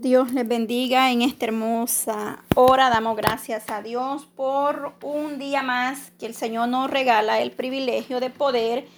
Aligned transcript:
Dios 0.00 0.32
les 0.32 0.48
bendiga 0.48 1.12
en 1.12 1.20
esta 1.20 1.44
hermosa 1.44 2.42
hora. 2.54 2.88
Damos 2.88 3.14
gracias 3.14 3.68
a 3.68 3.82
Dios 3.82 4.24
por 4.24 4.94
un 5.02 5.38
día 5.38 5.62
más 5.62 6.12
que 6.18 6.24
el 6.24 6.34
Señor 6.34 6.70
nos 6.70 6.90
regala 6.90 7.42
el 7.42 7.50
privilegio 7.50 8.18
de 8.18 8.30
poder 8.30 8.88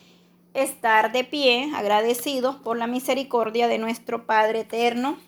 estar 0.54 1.10
de 1.10 1.24
pie, 1.24 1.72
agradecidos 1.74 2.54
por 2.54 2.78
la 2.78 2.86
misericordia 2.86 3.66
de 3.66 3.78
nuestro 3.78 4.24
Padre 4.24 4.60
eterno 4.60 5.18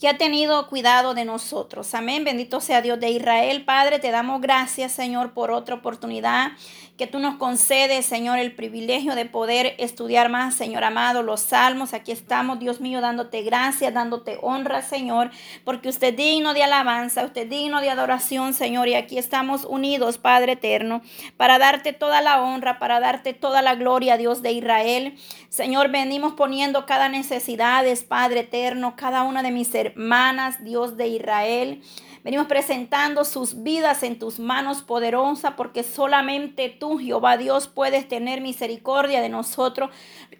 que 0.00 0.08
ha 0.08 0.18
tenido 0.18 0.68
cuidado 0.68 1.14
de 1.14 1.24
nosotros. 1.24 1.94
Amén. 1.94 2.24
Bendito 2.24 2.60
sea 2.60 2.82
Dios 2.82 3.00
de 3.00 3.10
Israel. 3.10 3.64
Padre, 3.64 3.98
te 3.98 4.10
damos 4.10 4.40
gracias, 4.40 4.92
Señor, 4.92 5.32
por 5.32 5.50
otra 5.50 5.76
oportunidad 5.76 6.52
que 6.96 7.06
tú 7.06 7.18
nos 7.18 7.36
concedes, 7.36 8.06
Señor, 8.06 8.38
el 8.38 8.54
privilegio 8.54 9.14
de 9.14 9.26
poder 9.26 9.74
estudiar 9.78 10.30
más, 10.30 10.54
Señor 10.54 10.82
amado, 10.82 11.22
los 11.22 11.42
salmos. 11.42 11.92
Aquí 11.92 12.10
estamos, 12.10 12.58
Dios 12.58 12.80
mío, 12.80 13.02
dándote 13.02 13.42
gracias, 13.42 13.92
dándote 13.92 14.38
honra, 14.40 14.80
Señor, 14.80 15.30
porque 15.64 15.90
usted 15.90 16.08
es 16.08 16.16
digno 16.16 16.54
de 16.54 16.62
alabanza, 16.62 17.24
usted 17.24 17.42
es 17.42 17.50
digno 17.50 17.80
de 17.82 17.90
adoración, 17.90 18.54
Señor. 18.54 18.88
Y 18.88 18.94
aquí 18.94 19.18
estamos 19.18 19.66
unidos, 19.66 20.16
Padre 20.16 20.52
eterno, 20.52 21.02
para 21.36 21.58
darte 21.58 21.92
toda 21.92 22.22
la 22.22 22.40
honra, 22.40 22.78
para 22.78 22.98
darte 22.98 23.34
toda 23.34 23.60
la 23.60 23.74
gloria, 23.74 24.16
Dios 24.16 24.40
de 24.40 24.52
Israel. 24.52 25.18
Señor, 25.50 25.90
venimos 25.90 26.32
poniendo 26.32 26.86
cada 26.86 27.10
necesidad, 27.10 27.84
Padre 28.08 28.40
eterno, 28.40 28.94
cada 28.96 29.22
una 29.22 29.42
de 29.42 29.50
mis 29.50 29.74
hermanas, 29.86 30.62
Dios 30.64 30.96
de 30.96 31.08
Israel. 31.08 31.82
Venimos 32.26 32.48
presentando 32.48 33.24
sus 33.24 33.62
vidas 33.62 34.02
en 34.02 34.18
tus 34.18 34.40
manos 34.40 34.82
poderosas 34.82 35.52
porque 35.56 35.84
solamente 35.84 36.68
tú, 36.68 36.98
Jehová 36.98 37.36
Dios, 37.36 37.68
puedes 37.68 38.08
tener 38.08 38.40
misericordia 38.40 39.20
de 39.20 39.28
nosotros 39.28 39.90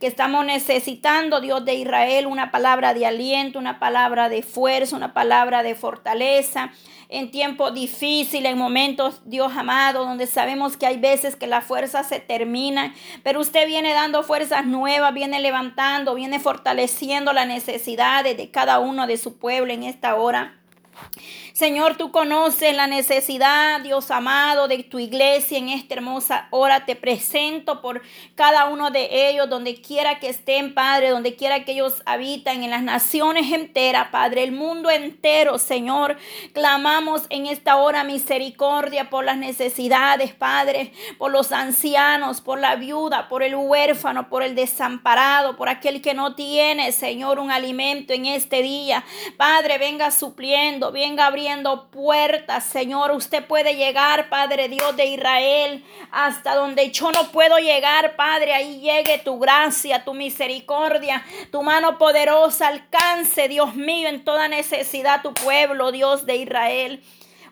que 0.00 0.08
estamos 0.08 0.44
necesitando, 0.44 1.40
Dios 1.40 1.64
de 1.64 1.74
Israel, 1.74 2.26
una 2.26 2.50
palabra 2.50 2.92
de 2.92 3.06
aliento, 3.06 3.60
una 3.60 3.78
palabra 3.78 4.28
de 4.28 4.42
fuerza, 4.42 4.96
una 4.96 5.14
palabra 5.14 5.62
de 5.62 5.76
fortaleza 5.76 6.72
en 7.08 7.30
tiempos 7.30 7.72
difíciles, 7.72 8.50
en 8.50 8.58
momentos, 8.58 9.20
Dios 9.24 9.52
amado, 9.56 10.04
donde 10.06 10.26
sabemos 10.26 10.76
que 10.76 10.86
hay 10.86 10.98
veces 10.98 11.36
que 11.36 11.46
la 11.46 11.60
fuerza 11.60 12.02
se 12.02 12.18
termina, 12.18 12.96
pero 13.22 13.38
usted 13.38 13.64
viene 13.68 13.94
dando 13.94 14.24
fuerzas 14.24 14.66
nuevas, 14.66 15.14
viene 15.14 15.38
levantando, 15.38 16.16
viene 16.16 16.40
fortaleciendo 16.40 17.32
las 17.32 17.46
necesidades 17.46 18.36
de 18.36 18.50
cada 18.50 18.80
uno 18.80 19.06
de 19.06 19.18
su 19.18 19.38
pueblo 19.38 19.72
en 19.72 19.84
esta 19.84 20.16
hora. 20.16 20.56
Señor, 21.56 21.96
tú 21.96 22.10
conoces 22.10 22.76
la 22.76 22.86
necesidad, 22.86 23.80
Dios 23.80 24.10
amado, 24.10 24.68
de 24.68 24.82
tu 24.82 24.98
iglesia 24.98 25.56
en 25.56 25.70
esta 25.70 25.94
hermosa 25.94 26.48
hora. 26.50 26.84
Te 26.84 26.96
presento 26.96 27.80
por 27.80 28.02
cada 28.34 28.66
uno 28.66 28.90
de 28.90 29.30
ellos, 29.30 29.48
donde 29.48 29.80
quiera 29.80 30.18
que 30.18 30.28
estén, 30.28 30.74
Padre, 30.74 31.08
donde 31.08 31.34
quiera 31.34 31.64
que 31.64 31.72
ellos 31.72 32.02
habitan, 32.04 32.62
en 32.62 32.68
las 32.68 32.82
naciones 32.82 33.50
enteras, 33.54 34.08
Padre, 34.08 34.42
el 34.42 34.52
mundo 34.52 34.90
entero, 34.90 35.56
Señor. 35.56 36.18
Clamamos 36.52 37.22
en 37.30 37.46
esta 37.46 37.76
hora 37.76 38.04
misericordia 38.04 39.08
por 39.08 39.24
las 39.24 39.38
necesidades, 39.38 40.34
Padre, 40.34 40.92
por 41.16 41.32
los 41.32 41.52
ancianos, 41.52 42.42
por 42.42 42.60
la 42.60 42.76
viuda, 42.76 43.30
por 43.30 43.42
el 43.42 43.54
huérfano, 43.54 44.28
por 44.28 44.42
el 44.42 44.54
desamparado, 44.54 45.56
por 45.56 45.70
aquel 45.70 46.02
que 46.02 46.12
no 46.12 46.34
tiene, 46.34 46.92
Señor, 46.92 47.38
un 47.38 47.50
alimento 47.50 48.12
en 48.12 48.26
este 48.26 48.60
día. 48.60 49.02
Padre, 49.38 49.78
venga 49.78 50.10
supliendo 50.10 50.92
venga 50.92 51.24
abriendo 51.24 51.45
puertas, 51.90 52.64
Señor. 52.64 53.10
Usted 53.12 53.44
puede 53.46 53.76
llegar, 53.76 54.28
Padre 54.28 54.68
Dios 54.68 54.96
de 54.96 55.06
Israel, 55.06 55.84
hasta 56.10 56.54
donde 56.54 56.90
yo 56.90 57.10
no 57.12 57.30
puedo 57.30 57.58
llegar, 57.58 58.16
Padre. 58.16 58.54
Ahí 58.54 58.80
llegue 58.80 59.18
tu 59.18 59.38
gracia, 59.38 60.04
tu 60.04 60.14
misericordia, 60.14 61.24
tu 61.50 61.62
mano 61.62 61.98
poderosa 61.98 62.68
alcance, 62.68 63.48
Dios 63.48 63.74
mío, 63.74 64.08
en 64.08 64.24
toda 64.24 64.48
necesidad 64.48 65.22
tu 65.22 65.34
pueblo, 65.34 65.92
Dios 65.92 66.26
de 66.26 66.36
Israel. 66.36 67.02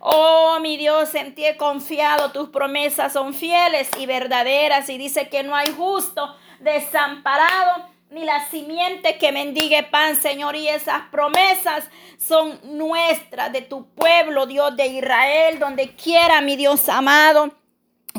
Oh, 0.01 0.59
mi 0.61 0.77
Dios, 0.77 1.15
en 1.15 1.35
ti 1.35 1.47
he 1.47 1.57
confiado, 1.57 2.31
tus 2.31 2.51
promesas 2.51 3.13
son 3.13 3.33
fieles 3.33 3.89
y 3.99 4.07
verdaderas 4.07 4.89
y 4.91 4.99
dice 4.99 5.29
que 5.29 5.43
no 5.43 5.57
hay 5.57 5.73
justo 5.75 6.37
desamparado 6.61 7.94
ni 8.15 8.25
la 8.25 8.49
simiente 8.49 9.19
que 9.19 9.33
mendigue 9.33 9.83
pan, 9.83 10.15
Señor. 10.15 10.55
Y 10.55 10.69
esas 10.69 11.03
promesas 11.11 11.85
son 12.17 12.61
nuestras 12.63 13.53
de 13.53 13.63
tu 13.63 13.87
pueblo, 13.95 14.47
Dios 14.47 14.77
de 14.77 14.87
Israel, 14.87 15.59
donde 15.59 15.95
quiera, 15.97 16.41
mi 16.41 16.57
Dios 16.57 16.89
amado 16.89 17.53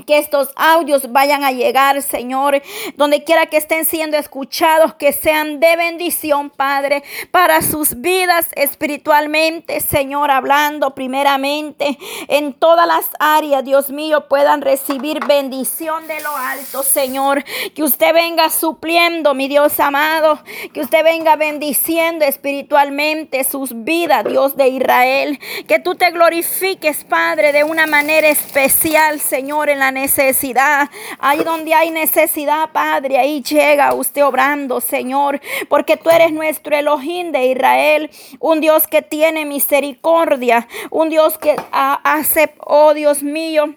que 0.03 0.17
estos 0.17 0.49
audios 0.57 1.11
vayan 1.13 1.45
a 1.45 1.51
llegar, 1.51 2.01
Señor, 2.01 2.61
donde 2.97 3.23
quiera 3.23 3.45
que 3.45 3.55
estén 3.55 3.85
siendo 3.85 4.17
escuchados, 4.17 4.93
que 4.95 5.13
sean 5.13 5.61
de 5.61 5.75
bendición, 5.77 6.49
Padre, 6.49 7.01
para 7.31 7.61
sus 7.61 8.01
vidas 8.01 8.49
espiritualmente, 8.55 9.79
Señor, 9.79 10.31
hablando 10.31 10.93
primeramente 10.93 11.97
en 12.27 12.53
todas 12.53 12.85
las 12.85 13.05
áreas, 13.19 13.63
Dios 13.63 13.89
mío, 13.89 14.27
puedan 14.27 14.61
recibir 14.61 15.25
bendición 15.25 16.05
de 16.07 16.19
lo 16.21 16.35
alto, 16.35 16.83
Señor, 16.83 17.45
que 17.73 17.83
usted 17.83 18.13
venga 18.13 18.49
supliendo, 18.49 19.33
mi 19.33 19.47
Dios 19.47 19.79
amado, 19.79 20.39
que 20.73 20.81
usted 20.81 21.05
venga 21.05 21.37
bendiciendo 21.37 22.25
espiritualmente 22.25 23.45
sus 23.45 23.71
vidas, 23.85 24.25
Dios 24.25 24.57
de 24.57 24.67
Israel, 24.67 25.39
que 25.67 25.79
tú 25.79 25.95
te 25.95 26.11
glorifiques, 26.11 27.05
Padre, 27.05 27.53
de 27.53 27.63
una 27.63 27.87
manera 27.87 28.27
especial, 28.27 29.21
Señor, 29.21 29.69
en 29.69 29.79
la 29.79 29.84
necesidad. 29.91 30.89
Ahí 31.19 31.43
donde 31.43 31.73
hay 31.73 31.91
necesidad, 31.91 32.69
Padre, 32.71 33.17
ahí 33.17 33.41
llega 33.41 33.93
usted 33.93 34.25
obrando, 34.25 34.81
Señor, 34.81 35.41
porque 35.69 35.97
tú 35.97 36.09
eres 36.09 36.31
nuestro 36.31 36.75
Elohim 36.75 37.31
de 37.31 37.47
Israel, 37.47 38.09
un 38.39 38.61
Dios 38.61 38.87
que 38.87 39.01
tiene 39.01 39.45
misericordia, 39.45 40.67
un 40.91 41.09
Dios 41.09 41.37
que 41.37 41.55
hace, 41.71 42.53
oh 42.59 42.93
Dios 42.93 43.23
mío, 43.23 43.75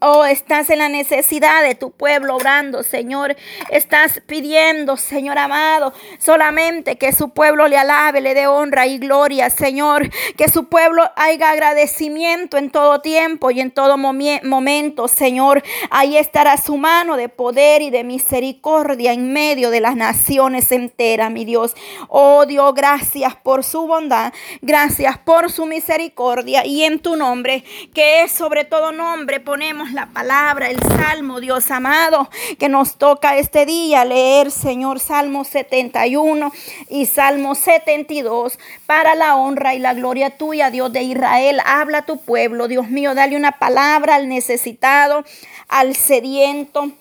Oh, 0.00 0.24
estás 0.24 0.70
en 0.70 0.78
la 0.78 0.88
necesidad 0.88 1.60
de 1.64 1.74
tu 1.74 1.90
pueblo 1.90 2.36
orando, 2.36 2.84
Señor. 2.84 3.34
Estás 3.68 4.22
pidiendo, 4.26 4.96
Señor 4.96 5.38
amado, 5.38 5.92
solamente 6.20 6.94
que 6.94 7.10
su 7.10 7.30
pueblo 7.30 7.66
le 7.66 7.78
alabe, 7.78 8.20
le 8.20 8.34
dé 8.34 8.46
honra 8.46 8.86
y 8.86 8.98
gloria, 8.98 9.50
Señor. 9.50 10.08
Que 10.36 10.48
su 10.48 10.68
pueblo 10.68 11.02
haya 11.16 11.50
agradecimiento 11.50 12.58
en 12.58 12.70
todo 12.70 13.00
tiempo 13.00 13.50
y 13.50 13.60
en 13.60 13.72
todo 13.72 13.96
momento, 13.98 15.08
Señor. 15.08 15.64
Ahí 15.90 16.16
estará 16.16 16.58
su 16.58 16.76
mano 16.76 17.16
de 17.16 17.28
poder 17.28 17.82
y 17.82 17.90
de 17.90 18.04
misericordia 18.04 19.12
en 19.12 19.32
medio 19.32 19.70
de 19.70 19.80
las 19.80 19.96
naciones 19.96 20.70
enteras, 20.70 21.32
mi 21.32 21.44
Dios. 21.44 21.74
Oh 22.06 22.46
Dios, 22.46 22.72
gracias 22.72 23.34
por 23.34 23.64
su 23.64 23.88
bondad, 23.88 24.32
gracias 24.62 25.18
por 25.18 25.50
su 25.50 25.66
misericordia 25.66 26.64
y 26.64 26.84
en 26.84 27.00
tu 27.00 27.16
nombre, 27.16 27.64
que 27.92 28.22
es 28.22 28.30
sobre 28.30 28.64
todo 28.64 28.92
nombre, 28.92 29.40
ponemos 29.40 29.87
la 29.92 30.06
palabra, 30.06 30.68
el 30.68 30.80
salmo, 30.80 31.40
Dios 31.40 31.70
amado, 31.70 32.28
que 32.58 32.68
nos 32.68 32.96
toca 32.96 33.36
este 33.36 33.66
día 33.66 34.04
leer, 34.04 34.50
Señor, 34.50 35.00
Salmo 35.00 35.44
71 35.44 36.52
y 36.88 37.06
Salmo 37.06 37.54
72, 37.54 38.58
para 38.86 39.14
la 39.14 39.36
honra 39.36 39.74
y 39.74 39.78
la 39.78 39.94
gloria 39.94 40.36
tuya, 40.36 40.70
Dios 40.70 40.92
de 40.92 41.02
Israel. 41.02 41.60
Habla 41.64 41.98
a 41.98 42.06
tu 42.06 42.18
pueblo, 42.18 42.68
Dios 42.68 42.88
mío, 42.88 43.14
dale 43.14 43.36
una 43.36 43.52
palabra 43.52 44.16
al 44.16 44.28
necesitado, 44.28 45.24
al 45.68 45.94
sediento 45.94 46.92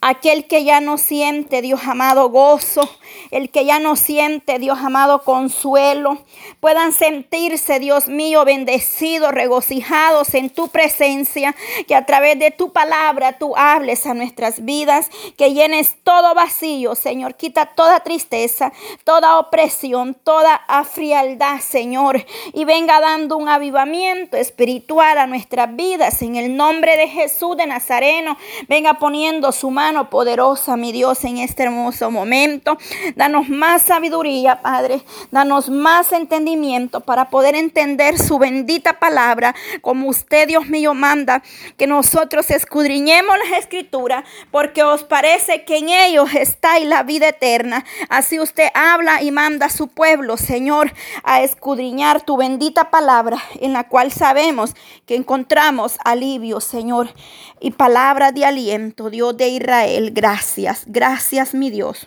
Aquel 0.00 0.46
que 0.46 0.64
ya 0.64 0.80
no 0.80 0.96
siente, 0.98 1.60
Dios 1.62 1.80
amado, 1.84 2.30
gozo, 2.30 2.88
el 3.30 3.50
que 3.50 3.64
ya 3.64 3.78
no 3.78 3.96
siente, 3.96 4.58
Dios 4.58 4.78
amado, 4.78 5.22
consuelo, 5.22 6.18
puedan 6.60 6.92
sentirse, 6.92 7.78
Dios 7.80 8.08
mío, 8.08 8.44
bendecidos, 8.44 9.32
regocijados 9.32 10.34
en 10.34 10.50
tu 10.50 10.68
presencia, 10.68 11.54
que 11.86 11.94
a 11.94 12.06
través 12.06 12.38
de 12.38 12.50
tu 12.50 12.72
palabra 12.72 13.38
tú 13.38 13.56
hables 13.56 14.06
a 14.06 14.14
nuestras 14.14 14.64
vidas, 14.64 15.10
que 15.36 15.52
llenes 15.52 15.96
todo 16.04 16.34
vacío, 16.34 16.94
Señor, 16.94 17.34
quita 17.34 17.66
toda 17.66 18.00
tristeza, 18.00 18.72
toda 19.04 19.38
opresión, 19.38 20.14
toda 20.14 20.62
frialdad, 20.90 21.60
Señor, 21.60 22.24
y 22.52 22.64
venga 22.64 23.00
dando 23.00 23.36
un 23.36 23.48
avivamiento 23.48 24.36
espiritual 24.36 25.18
a 25.18 25.26
nuestras 25.26 25.74
vidas. 25.74 26.22
En 26.22 26.36
el 26.36 26.56
nombre 26.56 26.96
de 26.96 27.08
Jesús 27.08 27.56
de 27.56 27.66
Nazareno, 27.66 28.36
venga 28.68 28.94
poniendo 28.94 29.52
su 29.58 29.70
mano 29.70 30.08
poderosa, 30.08 30.76
mi 30.76 30.92
Dios, 30.92 31.24
en 31.24 31.38
este 31.38 31.64
hermoso 31.64 32.10
momento. 32.10 32.78
Danos 33.16 33.48
más 33.48 33.82
sabiduría, 33.82 34.62
Padre. 34.62 35.02
Danos 35.30 35.68
más 35.68 36.12
entendimiento 36.12 37.00
para 37.00 37.28
poder 37.28 37.54
entender 37.54 38.18
su 38.18 38.38
bendita 38.38 39.00
palabra, 39.00 39.54
como 39.80 40.08
usted, 40.08 40.46
Dios 40.48 40.68
mío, 40.68 40.94
manda 40.94 41.42
que 41.76 41.86
nosotros 41.86 42.50
escudriñemos 42.50 43.36
las 43.38 43.58
escrituras, 43.58 44.24
porque 44.50 44.82
os 44.82 45.02
parece 45.04 45.64
que 45.64 45.78
en 45.78 45.88
ellos 45.88 46.32
está 46.34 46.78
la 46.78 47.02
vida 47.02 47.28
eterna. 47.28 47.84
Así 48.08 48.38
usted 48.38 48.68
habla 48.74 49.22
y 49.22 49.30
manda 49.30 49.66
a 49.66 49.70
su 49.70 49.88
pueblo, 49.88 50.36
Señor, 50.36 50.92
a 51.24 51.42
escudriñar 51.42 52.22
tu 52.22 52.36
bendita 52.36 52.90
palabra, 52.90 53.42
en 53.60 53.72
la 53.72 53.88
cual 53.88 54.12
sabemos 54.12 54.74
que 55.06 55.16
encontramos 55.16 55.96
alivio, 56.04 56.60
Señor, 56.60 57.12
y 57.60 57.72
palabra 57.72 58.30
de 58.30 58.44
aliento, 58.44 59.10
Dios 59.10 59.36
de 59.36 59.47
Israel. 59.48 60.10
Gracias, 60.12 60.84
gracias 60.86 61.54
mi 61.54 61.70
Dios. 61.70 62.06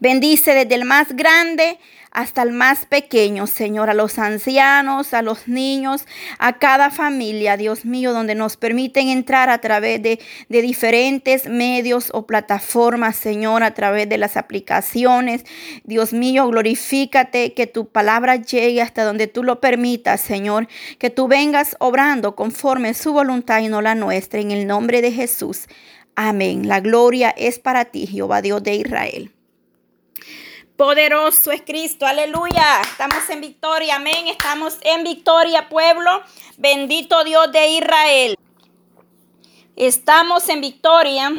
Bendice 0.00 0.54
desde 0.54 0.74
el 0.74 0.84
más 0.84 1.14
grande 1.16 1.78
hasta 2.14 2.42
el 2.42 2.52
más 2.52 2.86
pequeño, 2.86 3.48
Señor, 3.48 3.90
a 3.90 3.94
los 3.94 4.20
ancianos, 4.20 5.12
a 5.14 5.20
los 5.20 5.48
niños, 5.48 6.06
a 6.38 6.58
cada 6.58 6.90
familia, 6.90 7.56
Dios 7.56 7.84
mío, 7.84 8.12
donde 8.12 8.36
nos 8.36 8.56
permiten 8.56 9.08
entrar 9.08 9.50
a 9.50 9.58
través 9.58 10.00
de, 10.00 10.20
de 10.48 10.62
diferentes 10.62 11.48
medios 11.48 12.10
o 12.14 12.24
plataformas, 12.24 13.16
Señor, 13.16 13.64
a 13.64 13.74
través 13.74 14.08
de 14.08 14.16
las 14.16 14.36
aplicaciones. 14.36 15.44
Dios 15.82 16.12
mío, 16.12 16.46
glorifícate, 16.46 17.52
que 17.52 17.66
tu 17.66 17.88
palabra 17.88 18.36
llegue 18.36 18.80
hasta 18.80 19.02
donde 19.02 19.26
tú 19.26 19.42
lo 19.42 19.60
permitas, 19.60 20.20
Señor, 20.20 20.68
que 20.98 21.10
tú 21.10 21.26
vengas 21.26 21.76
obrando 21.80 22.36
conforme 22.36 22.94
su 22.94 23.12
voluntad 23.12 23.58
y 23.58 23.66
no 23.66 23.82
la 23.82 23.96
nuestra, 23.96 24.38
en 24.38 24.52
el 24.52 24.68
nombre 24.68 25.02
de 25.02 25.10
Jesús. 25.10 25.66
Amén. 26.16 26.68
La 26.68 26.80
gloria 26.80 27.30
es 27.36 27.58
para 27.58 27.86
ti, 27.86 28.06
Jehová 28.06 28.40
Dios 28.42 28.62
de 28.62 28.74
Israel. 28.74 29.32
Poderoso 30.76 31.52
es 31.52 31.62
Cristo, 31.62 32.04
aleluya. 32.04 32.80
Estamos 32.80 33.28
en 33.30 33.40
victoria, 33.40 33.96
amén. 33.96 34.26
Estamos 34.26 34.78
en 34.82 35.04
victoria, 35.04 35.68
pueblo. 35.68 36.22
Bendito 36.56 37.22
Dios 37.22 37.52
de 37.52 37.68
Israel. 37.68 38.36
Estamos 39.76 40.48
en 40.48 40.60
victoria 40.60 41.32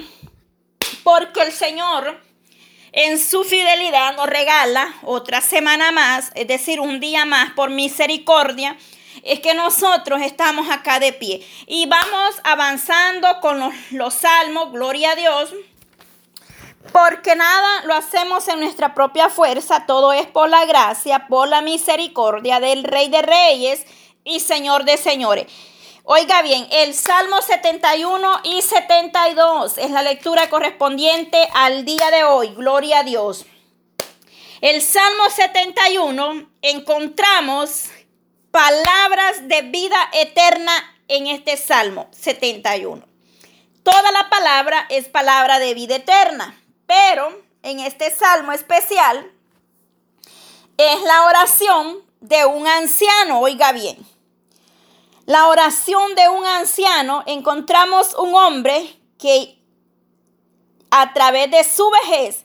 porque 1.03 1.41
el 1.41 1.51
Señor 1.51 2.21
en 2.93 3.19
su 3.19 3.43
fidelidad 3.43 4.15
nos 4.15 4.27
regala 4.27 4.95
otra 5.03 5.41
semana 5.41 5.91
más, 5.91 6.31
es 6.35 6.47
decir, 6.47 6.79
un 6.79 7.01
día 7.01 7.25
más 7.25 7.51
por 7.51 7.69
misericordia. 7.69 8.77
Es 9.25 9.39
que 9.39 9.55
nosotros 9.55 10.21
estamos 10.21 10.69
acá 10.69 10.99
de 10.99 11.11
pie 11.11 11.43
y 11.65 11.87
vamos 11.87 12.35
avanzando 12.43 13.39
con 13.41 13.59
los, 13.89 14.13
salmos, 14.13 14.71
gloria 14.71 15.11
a 15.11 15.15
Dios 15.15 15.49
porque 16.91 17.35
nada 17.35 17.83
lo 17.85 17.95
hacemos 17.95 18.47
en 18.47 18.59
nuestra 18.59 18.93
propia 18.93 19.29
fuerza, 19.29 19.87
todo 19.87 20.13
es 20.13 20.27
por 20.27 20.47
la 20.47 20.65
gracia, 20.65 21.25
por 21.27 21.47
la 21.47 21.63
misericordia 21.63 22.59
del 22.59 22.83
Rey 22.83 23.09
de 23.09 23.23
Reyes 23.23 23.85
y 24.23 24.41
Señor 24.41 24.85
de 24.85 24.95
Señores. 24.97 25.47
Oiga 26.03 26.43
bien, 26.43 26.67
el 26.69 26.93
Salmo 26.93 27.41
71 27.41 28.41
y 28.43 28.61
72 28.61 29.79
es 29.79 29.89
la 29.89 30.03
lectura 30.03 30.51
correspondiente 30.51 31.49
al 31.55 31.83
día 31.83 32.11
de 32.11 32.25
hoy. 32.25 32.49
Gloria 32.49 32.99
a 32.99 33.03
Dios. 33.03 33.47
El 34.61 34.83
Salmo 34.83 35.31
71 35.31 36.47
encontramos 36.61 37.89
palabras 38.55 39.49
de 39.49 39.63
vida 39.63 39.97
eterna 40.13 40.71
en 41.09 41.27
este 41.27 41.57
Salmo 41.57 42.07
71. 42.11 43.05
Toda 43.83 44.11
la 44.13 44.29
palabra 44.29 44.85
es 44.87 45.09
palabra 45.09 45.59
de 45.59 45.73
vida 45.73 45.97
eterna. 45.97 46.57
Pero 46.87 47.37
en 47.63 47.81
este 47.81 48.11
salmo 48.11 48.53
especial 48.53 49.29
es 50.77 51.01
la 51.01 51.25
oración 51.25 51.97
de 52.21 52.45
un 52.45 52.65
anciano, 52.65 53.41
oiga 53.41 53.73
bien. 53.73 53.97
La 55.25 55.47
oración 55.49 56.15
de 56.15 56.29
un 56.29 56.45
anciano 56.45 57.23
encontramos 57.25 58.15
un 58.15 58.35
hombre 58.35 58.97
que 59.19 59.59
a 60.91 61.11
través 61.11 61.51
de 61.51 61.61
su 61.65 61.89
vejez, 61.89 62.44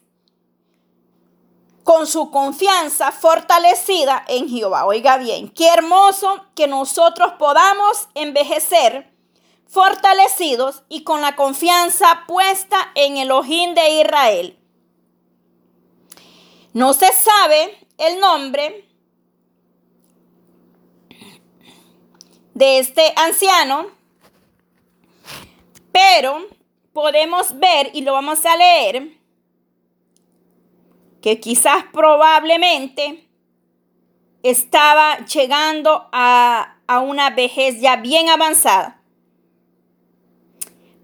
con 1.90 2.06
su 2.06 2.30
confianza 2.30 3.10
fortalecida 3.10 4.24
en 4.28 4.48
Jehová. 4.48 4.84
Oiga 4.84 5.16
bien, 5.18 5.48
qué 5.48 5.66
hermoso 5.70 6.46
que 6.54 6.68
nosotros 6.68 7.32
podamos 7.36 8.08
envejecer 8.14 9.12
fortalecidos 9.66 10.84
y 10.88 11.02
con 11.02 11.20
la 11.20 11.34
confianza 11.34 12.22
puesta 12.28 12.92
en 12.94 13.16
el 13.16 13.32
ojín 13.32 13.74
de 13.74 14.02
Israel. 14.02 14.56
No 16.74 16.92
se 16.92 17.12
sabe 17.12 17.84
el 17.98 18.20
nombre 18.20 18.88
de 22.54 22.78
este 22.78 23.12
anciano, 23.16 23.88
pero 25.90 26.46
podemos 26.92 27.58
ver 27.58 27.90
y 27.94 28.02
lo 28.02 28.12
vamos 28.12 28.46
a 28.46 28.56
leer 28.56 29.19
que 31.22 31.40
quizás 31.40 31.84
probablemente 31.92 33.28
estaba 34.42 35.18
llegando 35.26 36.08
a, 36.12 36.76
a 36.86 37.00
una 37.00 37.30
vejez 37.30 37.80
ya 37.80 37.96
bien 37.96 38.28
avanzada. 38.28 39.02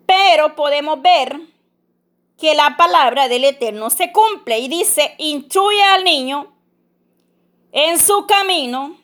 Pero 0.06 0.54
podemos 0.54 1.02
ver 1.02 1.40
que 2.38 2.54
la 2.54 2.76
palabra 2.76 3.28
del 3.28 3.44
Eterno 3.44 3.90
se 3.90 4.12
cumple 4.12 4.58
y 4.58 4.68
dice, 4.68 5.14
instruye 5.18 5.82
al 5.82 6.04
niño 6.04 6.54
en 7.72 7.98
su 7.98 8.26
camino 8.26 8.96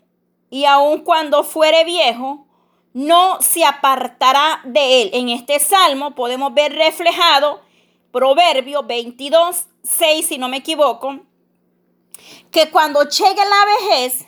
y 0.50 0.64
aun 0.64 1.00
cuando 1.00 1.44
fuere 1.44 1.84
viejo, 1.84 2.46
no 2.92 3.40
se 3.40 3.64
apartará 3.64 4.60
de 4.64 5.02
él. 5.02 5.10
En 5.14 5.28
este 5.30 5.58
salmo 5.58 6.14
podemos 6.14 6.52
ver 6.52 6.74
reflejado 6.74 7.62
Proverbio 8.12 8.82
22, 8.82 9.66
6, 9.82 10.26
si 10.26 10.38
no 10.38 10.48
me 10.48 10.58
equivoco, 10.58 11.18
que 12.50 12.70
cuando 12.70 13.02
llegue 13.02 13.42
la 13.44 13.64
vejez, 13.64 14.26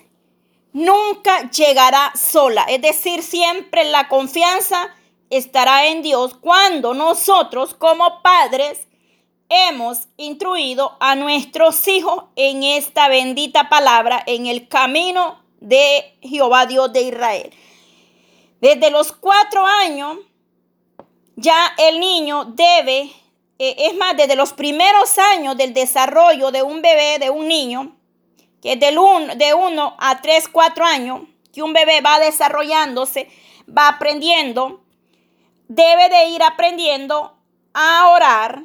nunca 0.73 1.51
llegará 1.51 2.13
sola. 2.15 2.65
Es 2.69 2.83
decir, 2.83 3.23
siempre 3.23 3.85
la 3.85 4.09
confianza 4.09 4.95
estará 5.31 5.87
en 5.87 6.03
Dios 6.03 6.35
cuando 6.35 6.95
nosotros 6.95 7.75
como 7.75 8.23
padres 8.23 8.87
hemos 9.49 10.09
instruido 10.17 10.97
a 11.01 11.15
nuestros 11.15 11.87
hijos 11.89 12.25
en 12.37 12.63
esta 12.63 13.09
bendita 13.09 13.69
palabra, 13.69 14.23
en 14.27 14.47
el 14.47 14.69
camino 14.69 15.43
de 15.61 16.17
Jehová 16.23 16.67
Dios 16.67 16.93
de 16.93 17.03
Israel. 17.03 17.51
Desde 18.61 18.91
los 18.91 19.13
cuatro 19.13 19.67
años 19.67 20.19
ya 21.37 21.75
el 21.79 22.01
niño 22.01 22.45
debe, 22.47 23.11
eh, 23.59 23.77
es 23.79 23.97
más, 23.97 24.17
desde 24.17 24.37
los 24.37 24.53
primeros 24.53 25.19
años 25.19 25.57
del 25.57 25.73
desarrollo 25.75 26.51
de 26.51 26.63
un 26.63 26.83
bebé, 26.83 27.19
de 27.19 27.31
un 27.31 27.47
niño, 27.47 27.97
que 28.61 28.73
es 28.73 28.81
del 28.81 28.97
de 29.37 29.55
uno 29.55 29.95
a 29.99 30.21
tres, 30.21 30.49
cuatro 30.49 30.85
años, 30.85 31.21
que 31.53 31.63
un 31.63 31.73
bebé 31.73 32.01
va 32.01 32.19
desarrollándose, 32.19 33.29
va 33.67 33.89
aprendiendo, 33.89 34.83
debe 35.69 36.09
de 36.09 36.29
ir 36.31 36.43
aprendiendo 36.43 37.37
a 37.75 38.09
orar. 38.11 38.63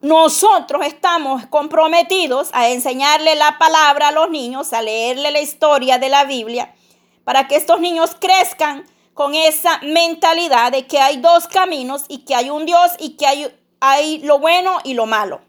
Nosotros 0.00 0.86
estamos 0.86 1.44
comprometidos 1.46 2.50
a 2.52 2.68
enseñarle 2.68 3.34
la 3.34 3.58
palabra 3.58 4.08
a 4.08 4.12
los 4.12 4.30
niños, 4.30 4.72
a 4.72 4.80
leerle 4.80 5.32
la 5.32 5.40
historia 5.40 5.98
de 5.98 6.08
la 6.08 6.24
Biblia, 6.24 6.72
para 7.24 7.48
que 7.48 7.56
estos 7.56 7.80
niños 7.80 8.14
crezcan 8.20 8.84
con 9.18 9.34
esa 9.34 9.80
mentalidad 9.82 10.70
de 10.70 10.86
que 10.86 11.00
hay 11.00 11.16
dos 11.16 11.48
caminos 11.48 12.04
y 12.06 12.18
que 12.18 12.36
hay 12.36 12.50
un 12.50 12.66
Dios 12.66 12.92
y 13.00 13.16
que 13.16 13.26
hay, 13.26 13.52
hay 13.80 14.18
lo 14.20 14.38
bueno 14.38 14.78
y 14.84 14.94
lo 14.94 15.06
malo. 15.06 15.40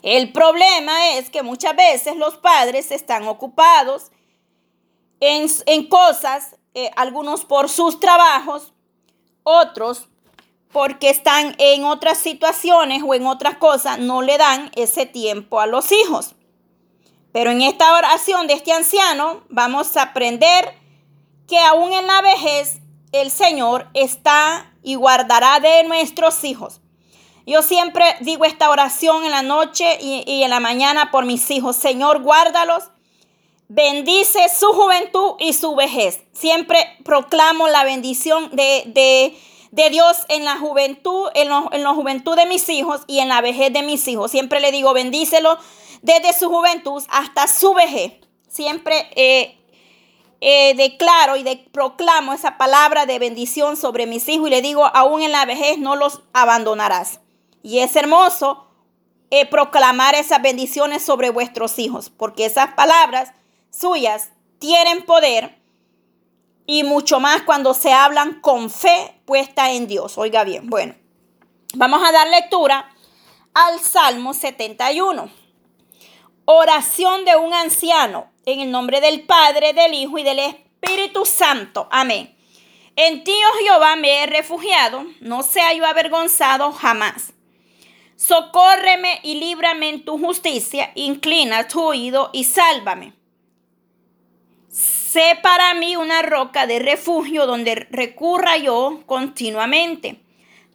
El 0.00 0.32
problema 0.32 1.10
es 1.10 1.28
que 1.28 1.42
muchas 1.42 1.76
veces 1.76 2.16
los 2.16 2.38
padres 2.38 2.92
están 2.92 3.28
ocupados 3.28 4.10
en, 5.20 5.50
en 5.66 5.86
cosas 5.86 6.56
eh, 6.72 6.90
algunos 6.96 7.44
por 7.44 7.68
sus 7.68 8.00
trabajos, 8.00 8.72
otros 9.42 10.08
porque 10.72 11.10
están 11.10 11.54
en 11.58 11.84
otras 11.84 12.16
situaciones 12.16 13.02
o 13.06 13.12
en 13.12 13.26
otras 13.26 13.58
cosas, 13.58 13.98
no 13.98 14.22
le 14.22 14.38
dan 14.38 14.70
ese 14.76 15.04
tiempo 15.04 15.60
a 15.60 15.66
los 15.66 15.92
hijos. 15.92 16.34
Pero 17.32 17.50
en 17.50 17.60
esta 17.60 17.94
oración 17.94 18.46
de 18.46 18.54
este 18.54 18.72
anciano 18.72 19.42
vamos 19.50 19.94
a 19.98 20.04
aprender 20.04 20.85
que 21.48 21.58
aún 21.58 21.92
en 21.92 22.06
la 22.06 22.22
vejez 22.22 22.80
el 23.12 23.30
Señor 23.30 23.88
está 23.94 24.72
y 24.82 24.94
guardará 24.94 25.60
de 25.60 25.84
nuestros 25.84 26.44
hijos. 26.44 26.80
Yo 27.46 27.62
siempre 27.62 28.04
digo 28.20 28.44
esta 28.44 28.70
oración 28.70 29.24
en 29.24 29.30
la 29.30 29.42
noche 29.42 29.98
y, 30.00 30.42
en 30.42 30.50
la 30.50 30.58
mañana 30.58 31.12
por 31.12 31.24
mis 31.24 31.48
hijos. 31.50 31.76
Señor, 31.76 32.22
guárdalos 32.22 32.84
bendice 33.68 34.48
su 34.48 34.66
juventud 34.72 35.34
y 35.38 35.52
su 35.52 35.74
vejez. 35.74 36.22
Siempre 36.32 36.78
proclamo 37.04 37.68
la 37.68 37.84
bendición 37.84 38.50
de, 38.52 39.36
Dios 39.90 40.16
en 40.28 40.44
la 40.44 40.56
juventud, 40.56 41.28
en, 41.34 41.50
en, 41.72 41.82
la 41.82 41.94
juventud 41.94 42.36
de 42.36 42.46
mis 42.46 42.68
hijos 42.68 43.02
y 43.06 43.20
en 43.20 43.28
la 43.28 43.40
vejez 43.40 43.72
de 43.72 43.82
mis 43.82 44.06
hijos. 44.08 44.30
Siempre 44.30 44.60
le 44.60 44.72
digo, 44.72 44.92
bendícelo 44.92 45.58
desde 46.02 46.32
su 46.32 46.48
juventud 46.48 47.02
hasta 47.08 47.46
su 47.46 47.74
vejez. 47.74 48.12
Siempre 48.48 49.08
eh, 49.16 49.56
eh, 50.40 50.74
declaro 50.74 51.36
y 51.36 51.44
proclamo 51.72 52.32
esa 52.32 52.58
palabra 52.58 53.06
de 53.06 53.18
bendición 53.18 53.76
sobre 53.76 54.06
mis 54.06 54.28
hijos 54.28 54.48
y 54.48 54.50
le 54.50 54.62
digo, 54.62 54.84
aún 54.86 55.22
en 55.22 55.32
la 55.32 55.46
vejez 55.46 55.78
no 55.78 55.96
los 55.96 56.20
abandonarás. 56.32 57.20
Y 57.62 57.78
es 57.78 57.96
hermoso 57.96 58.66
eh, 59.30 59.46
proclamar 59.46 60.14
esas 60.14 60.42
bendiciones 60.42 61.02
sobre 61.02 61.30
vuestros 61.30 61.78
hijos, 61.78 62.10
porque 62.10 62.44
esas 62.44 62.74
palabras 62.74 63.32
suyas 63.70 64.30
tienen 64.58 65.04
poder 65.04 65.58
y 66.66 66.84
mucho 66.84 67.18
más 67.18 67.42
cuando 67.42 67.74
se 67.74 67.92
hablan 67.92 68.40
con 68.40 68.70
fe 68.70 69.20
puesta 69.24 69.70
en 69.72 69.86
Dios. 69.86 70.18
Oiga 70.18 70.44
bien, 70.44 70.68
bueno, 70.68 70.94
vamos 71.74 72.02
a 72.06 72.12
dar 72.12 72.28
lectura 72.28 72.90
al 73.54 73.80
Salmo 73.80 74.34
71. 74.34 75.30
Oración 76.44 77.24
de 77.24 77.36
un 77.36 77.54
anciano 77.54 78.30
en 78.46 78.60
el 78.60 78.70
nombre 78.70 79.00
del 79.00 79.22
Padre, 79.22 79.72
del 79.72 79.92
Hijo 79.92 80.18
y 80.18 80.22
del 80.22 80.38
Espíritu 80.38 81.26
Santo. 81.26 81.88
Amén. 81.90 82.32
En 82.94 83.24
ti, 83.24 83.32
oh 83.32 83.58
Jehová, 83.58 83.96
me 83.96 84.22
he 84.22 84.26
refugiado, 84.26 85.04
no 85.20 85.42
sea 85.42 85.74
yo 85.74 85.84
avergonzado 85.84 86.72
jamás. 86.72 87.34
Socórreme 88.14 89.18
y 89.24 89.34
líbrame 89.34 89.90
en 89.90 90.04
tu 90.04 90.16
justicia, 90.16 90.92
inclina 90.94 91.66
tu 91.66 91.82
oído 91.82 92.30
y 92.32 92.44
sálvame. 92.44 93.14
Sé 94.68 95.38
para 95.42 95.74
mí 95.74 95.96
una 95.96 96.22
roca 96.22 96.68
de 96.68 96.78
refugio 96.78 97.46
donde 97.46 97.74
recurra 97.90 98.56
yo 98.58 99.02
continuamente. 99.06 100.20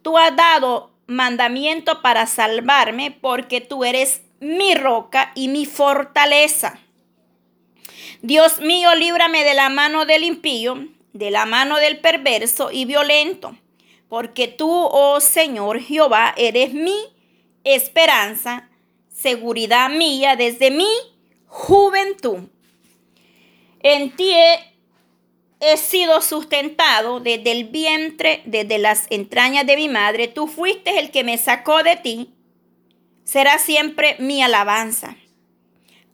Tú 0.02 0.18
has 0.18 0.36
dado 0.36 0.92
mandamiento 1.08 2.02
para 2.02 2.28
salvarme 2.28 3.12
porque 3.12 3.62
tú 3.62 3.86
eres 3.86 4.24
mi 4.42 4.76
roca 4.76 5.32
y 5.36 5.48
mi 5.48 5.66
fortaleza. 5.66 6.80
Dios 8.24 8.60
mío, 8.60 8.94
líbrame 8.94 9.44
de 9.44 9.56
la 9.56 9.70
mano 9.70 10.06
del 10.06 10.24
impío, 10.24 10.88
de 11.14 11.32
la 11.32 11.46
mano 11.46 11.78
del 11.78 12.00
perverso 12.00 12.70
y 12.72 12.86
violento, 12.86 13.58
porque 14.10 14.48
tú, 14.48 14.70
oh 14.70 15.20
Señor 15.20 15.80
Jehová, 15.82 16.34
eres 16.38 16.74
mi 16.74 16.96
esperanza, 17.64 18.70
seguridad 19.10 19.90
mía 19.90 20.36
desde 20.36 20.70
mi 20.70 20.90
juventud. 21.48 22.50
En 23.80 24.16
ti 24.16 24.32
he, 25.60 25.78
sido 25.78 26.22
sustentado 26.22 27.20
desde 27.20 27.52
el 27.52 27.66
vientre, 27.66 28.44
desde 28.46 28.78
las 28.78 29.08
entrañas 29.10 29.66
de 29.66 29.76
mi 29.76 29.90
madre. 29.90 30.28
Tú 30.28 30.48
fuiste 30.48 31.00
el 31.00 31.10
que 31.10 31.24
me 31.24 31.38
sacó 31.38 31.82
de 31.82 31.96
ti. 31.96 32.34
Será 33.24 33.58
siempre 33.58 34.16
mi 34.20 34.44
alabanza. 34.44 35.16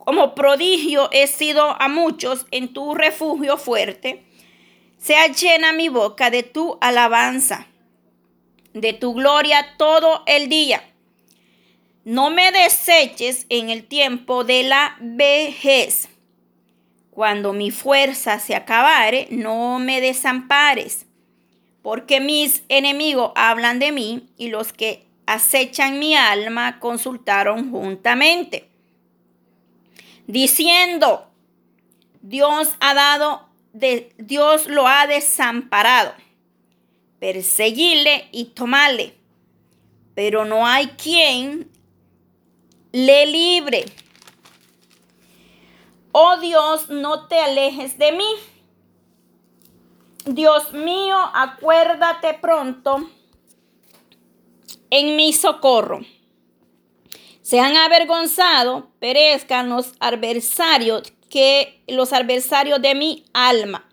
Como 0.08 0.36
prodigio 0.36 1.10
he 1.12 1.28
sido 1.28 1.76
a 1.82 1.90
muchos 1.90 2.46
en 2.52 2.72
tu 2.72 2.96
refugio 2.96 3.58
fuerte. 3.58 4.24
Sea 4.98 5.28
llena 5.28 5.74
mi 5.74 5.90
boca 5.90 6.32
de 6.32 6.44
tu 6.44 6.78
alabanza, 6.80 7.68
de 8.74 8.94
tu 8.94 9.16
gloria 9.16 9.76
todo 9.76 10.24
el 10.26 10.48
día. 10.48 10.82
No 12.06 12.30
me 12.30 12.54
deseches 12.54 13.48
en 13.50 13.70
el 13.70 13.84
tiempo 13.84 14.46
de 14.46 14.64
la 14.64 14.96
vejez 15.02 16.08
cuando 17.12 17.52
mi 17.52 17.70
fuerza 17.70 18.40
se 18.40 18.56
acabare, 18.56 19.28
no 19.30 19.78
me 19.78 20.00
desampares, 20.00 21.06
porque 21.82 22.22
mis 22.22 22.64
enemigos 22.70 23.34
hablan 23.36 23.80
de 23.80 23.92
mí 23.92 24.30
y 24.38 24.48
los 24.48 24.72
que 24.72 25.06
acechan 25.26 26.00
mi 26.00 26.16
alma 26.16 26.80
consultaron 26.80 27.72
juntamente, 27.72 28.70
diciendo, 30.28 31.26
Dios 32.22 32.70
ha 32.80 32.94
dado, 32.94 33.48
de, 33.74 34.14
Dios 34.18 34.68
lo 34.68 34.88
ha 34.88 35.08
desamparado, 35.08 36.14
perseguirle 37.20 38.28
y 38.32 38.46
tomarle, 38.46 39.16
pero 40.14 40.46
no 40.46 40.68
hay 40.68 40.88
quien 40.90 41.72
le 42.92 43.26
libre. 43.26 43.86
Oh 46.12 46.38
Dios, 46.38 46.90
no 46.90 47.28
te 47.28 47.40
alejes 47.40 47.98
de 47.98 48.12
mí. 48.12 48.30
Dios 50.26 50.74
mío, 50.74 51.16
acuérdate 51.34 52.34
pronto 52.34 53.10
en 54.90 55.16
mi 55.16 55.32
socorro. 55.32 56.02
Sean 57.48 57.78
avergonzados, 57.78 58.84
perezcan 59.00 59.70
los 59.70 59.94
adversarios 60.02 61.14
que 61.30 61.82
los 61.88 62.12
adversarios 62.12 62.82
de 62.82 62.94
mi 62.94 63.24
alma. 63.32 63.88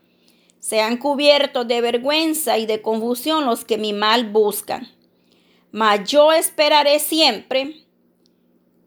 Sean 0.59 0.97
cubiertos 0.97 1.69
de 1.69 1.81
vergüenza 1.81 2.59
y 2.59 2.67
de 2.67 2.83
confusión 2.83 3.47
los 3.47 3.65
que 3.65 3.79
mi 3.79 3.93
mal 3.93 4.29
buscan. 4.29 4.89
Mas 5.71 6.11
yo 6.11 6.33
esperaré 6.33 6.99
siempre 6.99 7.77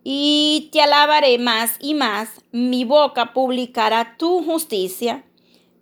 y 0.04 0.68
te 0.74 0.82
alabaré 0.82 1.38
más 1.38 1.78
y 1.80 1.94
más. 1.94 2.28
Mi 2.52 2.84
boca 2.84 3.32
publicará 3.32 4.18
tu 4.18 4.44
justicia 4.44 5.24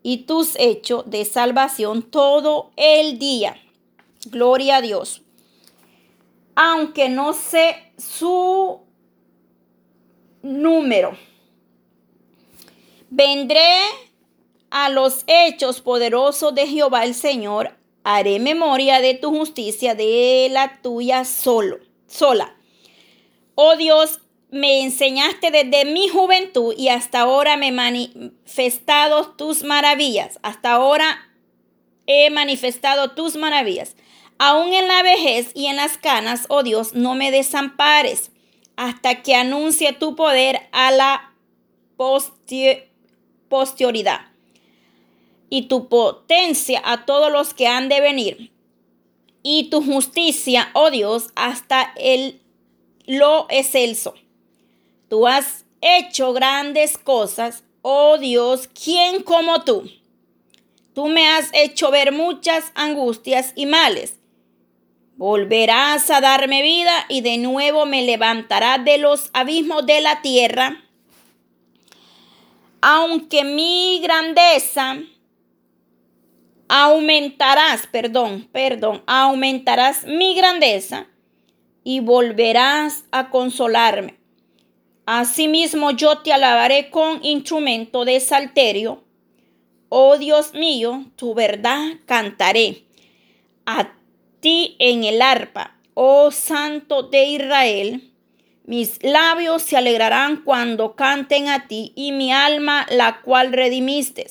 y 0.04 0.26
tus 0.28 0.56
hechos 0.60 1.10
de 1.10 1.26
salvación 1.26 2.04
todo 2.04 2.70
el 2.76 3.18
día. 3.18 3.58
Gloria 4.28 4.76
a 4.76 4.82
Dios. 4.82 5.25
Aunque 6.56 7.10
no 7.10 7.34
sé 7.34 7.92
su 7.98 8.82
número, 10.42 11.18
vendré 13.10 13.80
a 14.70 14.90
los 14.90 15.24
hechos 15.28 15.82
poderosos 15.82 16.56
de 16.56 16.68
Jehová 16.68 17.04
el 17.04 17.14
Señor. 17.14 17.78
Haré 18.04 18.40
memoria 18.40 19.02
de 19.02 19.16
tu 19.16 19.32
justicia, 19.32 19.96
de 19.96 20.48
la 20.52 20.80
tuya 20.82 21.26
solo, 21.26 21.80
sola 22.08 22.56
Oh 23.58 23.78
Dios, 23.78 24.20
me 24.52 24.84
enseñaste 24.84 25.50
desde 25.50 25.86
mi 25.86 26.10
juventud 26.10 26.76
y 26.78 26.90
hasta 26.90 27.22
ahora 27.22 27.56
me 27.56 27.72
manifestado 27.72 29.30
tus 29.38 29.64
maravillas. 29.64 30.40
Hasta 30.44 30.74
ahora 30.74 31.32
he 32.06 32.30
manifestado 32.30 33.12
tus 33.12 33.38
maravillas. 33.38 33.96
Aún 34.38 34.74
en 34.74 34.88
la 34.88 35.02
vejez 35.02 35.52
y 35.54 35.68
en 35.68 35.78
las 35.78 35.98
canas, 35.98 36.46
oh 36.50 36.64
Dios, 36.64 36.94
no 36.94 37.16
me 37.16 37.32
desampares 37.32 38.32
hasta 38.76 39.24
que 39.24 39.36
anuncie 39.36 39.94
tu 39.94 40.16
poder 40.16 40.68
a 40.72 40.92
la 40.92 41.34
posterioridad 41.98 44.22
y 45.50 45.64
tu 45.64 45.88
potencia 45.88 46.82
a 46.84 47.06
todos 47.06 47.32
los 47.32 47.54
que 47.54 47.68
han 47.68 47.88
de 47.88 48.02
venir 48.02 48.52
y 49.48 49.70
tu 49.70 49.82
justicia, 49.82 50.72
oh 50.74 50.90
Dios, 50.90 51.28
hasta 51.36 51.94
el 51.98 52.42
lo 53.06 53.46
excelso. 53.50 54.16
Tú 55.08 55.28
has 55.28 55.66
hecho 55.82 56.34
grandes 56.34 56.98
cosas, 56.98 57.64
oh 57.84 58.18
Dios, 58.18 58.68
¿quién 58.74 59.22
como 59.22 59.64
tú? 59.64 59.88
Tú 60.96 61.08
me 61.08 61.28
has 61.28 61.52
hecho 61.54 61.92
ver 61.92 62.12
muchas 62.12 62.72
angustias 62.74 63.54
y 63.56 63.68
males. 63.68 64.16
Volverás 65.18 66.10
a 66.10 66.20
darme 66.20 66.62
vida 66.62 67.06
y 67.08 67.22
de 67.22 67.38
nuevo 67.38 67.86
me 67.86 68.02
levantarás 68.02 68.84
de 68.84 68.98
los 68.98 69.30
abismos 69.32 69.86
de 69.86 70.02
la 70.02 70.22
tierra. 70.22 70.84
Aunque 72.82 73.46
mi 73.46 74.02
grandeza 74.04 74.98
aumentarás, 76.68 77.88
perdón, 77.88 78.50
perdón, 78.52 79.04
aumentarás 79.08 80.04
mi 80.04 80.36
grandeza 80.36 81.08
y 81.86 82.02
volverás 82.02 83.06
a 83.12 83.30
consolarme. 83.30 84.18
Asimismo 85.06 85.92
yo 85.92 86.18
te 86.20 86.34
alabaré 86.34 86.90
con 86.90 87.24
instrumento 87.24 88.04
de 88.04 88.20
salterio. 88.20 89.04
Oh 89.88 90.18
Dios 90.18 90.54
mío, 90.54 91.06
tu 91.16 91.34
verdad 91.34 91.80
cantaré. 92.06 92.84
A 93.66 93.94
ti 94.46 94.76
en 94.78 95.04
el 95.04 95.24
arpa, 95.24 95.76
oh 95.96 96.30
Santo 96.30 97.02
de 97.02 97.26
Israel. 97.26 98.12
Mis 98.64 99.02
labios 99.02 99.64
se 99.64 99.76
alegrarán 99.76 100.44
cuando 100.44 100.96
canten 100.96 101.48
a 101.48 101.68
ti 101.68 101.94
y 101.96 102.12
mi 102.12 102.32
alma 102.32 102.86
la 102.92 103.22
cual 103.22 103.54
redimiste. 103.54 104.28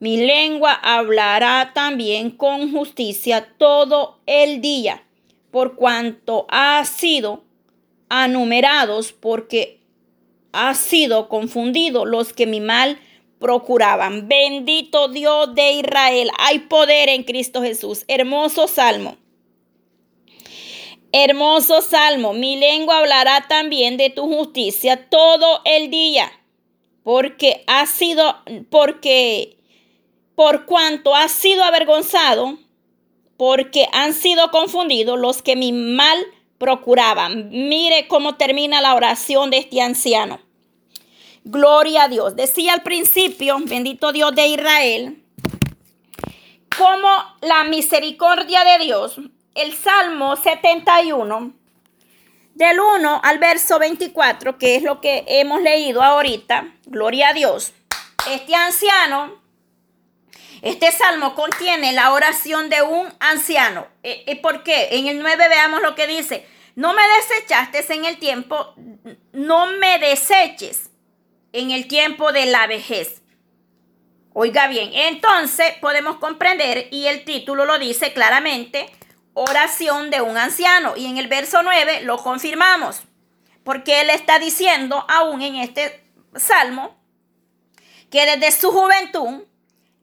Mi 0.00 0.16
lengua 0.16 0.72
hablará 0.72 1.70
también 1.72 2.32
con 2.32 2.72
justicia 2.72 3.46
todo 3.58 4.18
el 4.26 4.60
día 4.60 5.04
por 5.52 5.76
cuanto 5.76 6.46
ha 6.48 6.84
sido 6.84 7.44
anumerados, 8.08 9.12
porque 9.12 9.78
ha 10.50 10.74
sido 10.74 11.28
confundido 11.28 12.06
los 12.06 12.32
que 12.32 12.48
mi 12.48 12.60
mal 12.60 12.98
procuraban. 13.38 14.26
Bendito 14.26 15.06
Dios 15.06 15.54
de 15.54 15.74
Israel, 15.74 16.28
hay 16.40 16.58
poder 16.58 17.08
en 17.08 17.22
Cristo 17.22 17.62
Jesús. 17.62 18.04
Hermoso 18.08 18.66
salmo. 18.66 19.16
Hermoso 21.12 21.80
salmo, 21.80 22.34
mi 22.34 22.56
lengua 22.56 22.98
hablará 22.98 23.46
también 23.48 23.96
de 23.96 24.10
tu 24.10 24.26
justicia 24.26 25.08
todo 25.08 25.62
el 25.64 25.90
día, 25.90 26.30
porque 27.02 27.64
ha 27.66 27.86
sido, 27.86 28.36
porque 28.70 29.56
por 30.34 30.66
cuanto 30.66 31.14
ha 31.14 31.28
sido 31.28 31.64
avergonzado, 31.64 32.58
porque 33.38 33.88
han 33.92 34.12
sido 34.12 34.50
confundidos 34.50 35.18
los 35.18 35.40
que 35.40 35.56
mi 35.56 35.72
mal 35.72 36.18
procuraban. 36.58 37.48
Mire 37.50 38.06
cómo 38.08 38.34
termina 38.34 38.82
la 38.82 38.94
oración 38.94 39.50
de 39.50 39.58
este 39.58 39.80
anciano. 39.80 40.40
Gloria 41.44 42.04
a 42.04 42.08
Dios. 42.08 42.36
Decía 42.36 42.74
al 42.74 42.82
principio, 42.82 43.56
bendito 43.62 44.12
Dios 44.12 44.34
de 44.34 44.48
Israel, 44.48 45.22
como 46.76 47.08
la 47.40 47.64
misericordia 47.64 48.64
de 48.64 48.84
Dios, 48.84 49.18
el 49.58 49.76
Salmo 49.76 50.36
71, 50.36 51.52
del 52.54 52.80
1 52.80 53.20
al 53.24 53.38
verso 53.38 53.80
24, 53.80 54.56
que 54.56 54.76
es 54.76 54.84
lo 54.84 55.00
que 55.00 55.24
hemos 55.26 55.60
leído 55.62 56.00
ahorita, 56.00 56.68
gloria 56.86 57.30
a 57.30 57.32
Dios, 57.32 57.72
este 58.30 58.54
anciano, 58.54 59.42
este 60.62 60.92
salmo 60.92 61.34
contiene 61.34 61.92
la 61.92 62.12
oración 62.12 62.68
de 62.68 62.82
un 62.82 63.08
anciano. 63.18 63.88
Eh, 64.04 64.24
eh, 64.26 64.40
¿Por 64.40 64.62
qué? 64.62 64.88
En 64.92 65.08
el 65.08 65.20
9 65.20 65.48
veamos 65.48 65.82
lo 65.82 65.94
que 65.94 66.06
dice. 66.06 66.46
No 66.74 66.94
me 66.94 67.02
desechaste 67.16 67.84
en 67.92 68.04
el 68.04 68.18
tiempo, 68.18 68.74
no 69.32 69.66
me 69.72 69.98
deseches 69.98 70.90
en 71.52 71.72
el 71.72 71.88
tiempo 71.88 72.30
de 72.30 72.46
la 72.46 72.68
vejez. 72.68 73.22
Oiga 74.32 74.68
bien, 74.68 74.90
entonces 74.94 75.72
podemos 75.80 76.18
comprender, 76.18 76.86
y 76.92 77.06
el 77.06 77.24
título 77.24 77.64
lo 77.64 77.78
dice 77.80 78.12
claramente, 78.12 78.88
oración 79.38 80.10
de 80.10 80.20
un 80.20 80.36
anciano. 80.36 80.96
Y 80.96 81.06
en 81.06 81.18
el 81.18 81.28
verso 81.28 81.62
9 81.62 82.02
lo 82.02 82.18
confirmamos, 82.18 83.02
porque 83.64 84.00
él 84.00 84.10
está 84.10 84.38
diciendo 84.38 85.04
aún 85.08 85.42
en 85.42 85.56
este 85.56 86.04
salmo 86.36 86.96
que 88.10 88.24
desde 88.26 88.52
su 88.52 88.70
juventud 88.70 89.44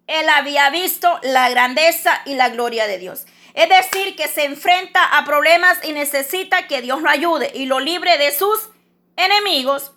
él 0.08 0.30
había 0.30 0.70
visto 0.70 1.20
la 1.24 1.50
grandeza 1.50 2.22
y 2.26 2.36
la 2.36 2.50
gloria 2.50 2.88
de 2.88 2.98
Dios. 2.98 3.26
Es 3.54 3.70
decir, 3.70 4.16
que 4.16 4.28
se 4.28 4.46
enfrenta 4.46 5.18
a 5.18 5.26
problemas 5.26 5.80
y 5.84 5.94
necesita 5.94 6.68
que 6.68 6.82
Dios 6.82 7.02
lo 7.02 7.10
ayude 7.10 7.52
y 7.54 7.66
lo 7.66 7.80
libre 7.80 8.18
de 8.18 8.32
sus 8.32 8.70
enemigos 9.16 9.94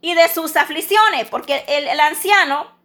y 0.00 0.14
de 0.14 0.28
sus 0.28 0.56
aflicciones, 0.56 1.28
porque 1.28 1.64
el, 1.68 1.88
el 1.88 2.00
anciano 2.00 2.77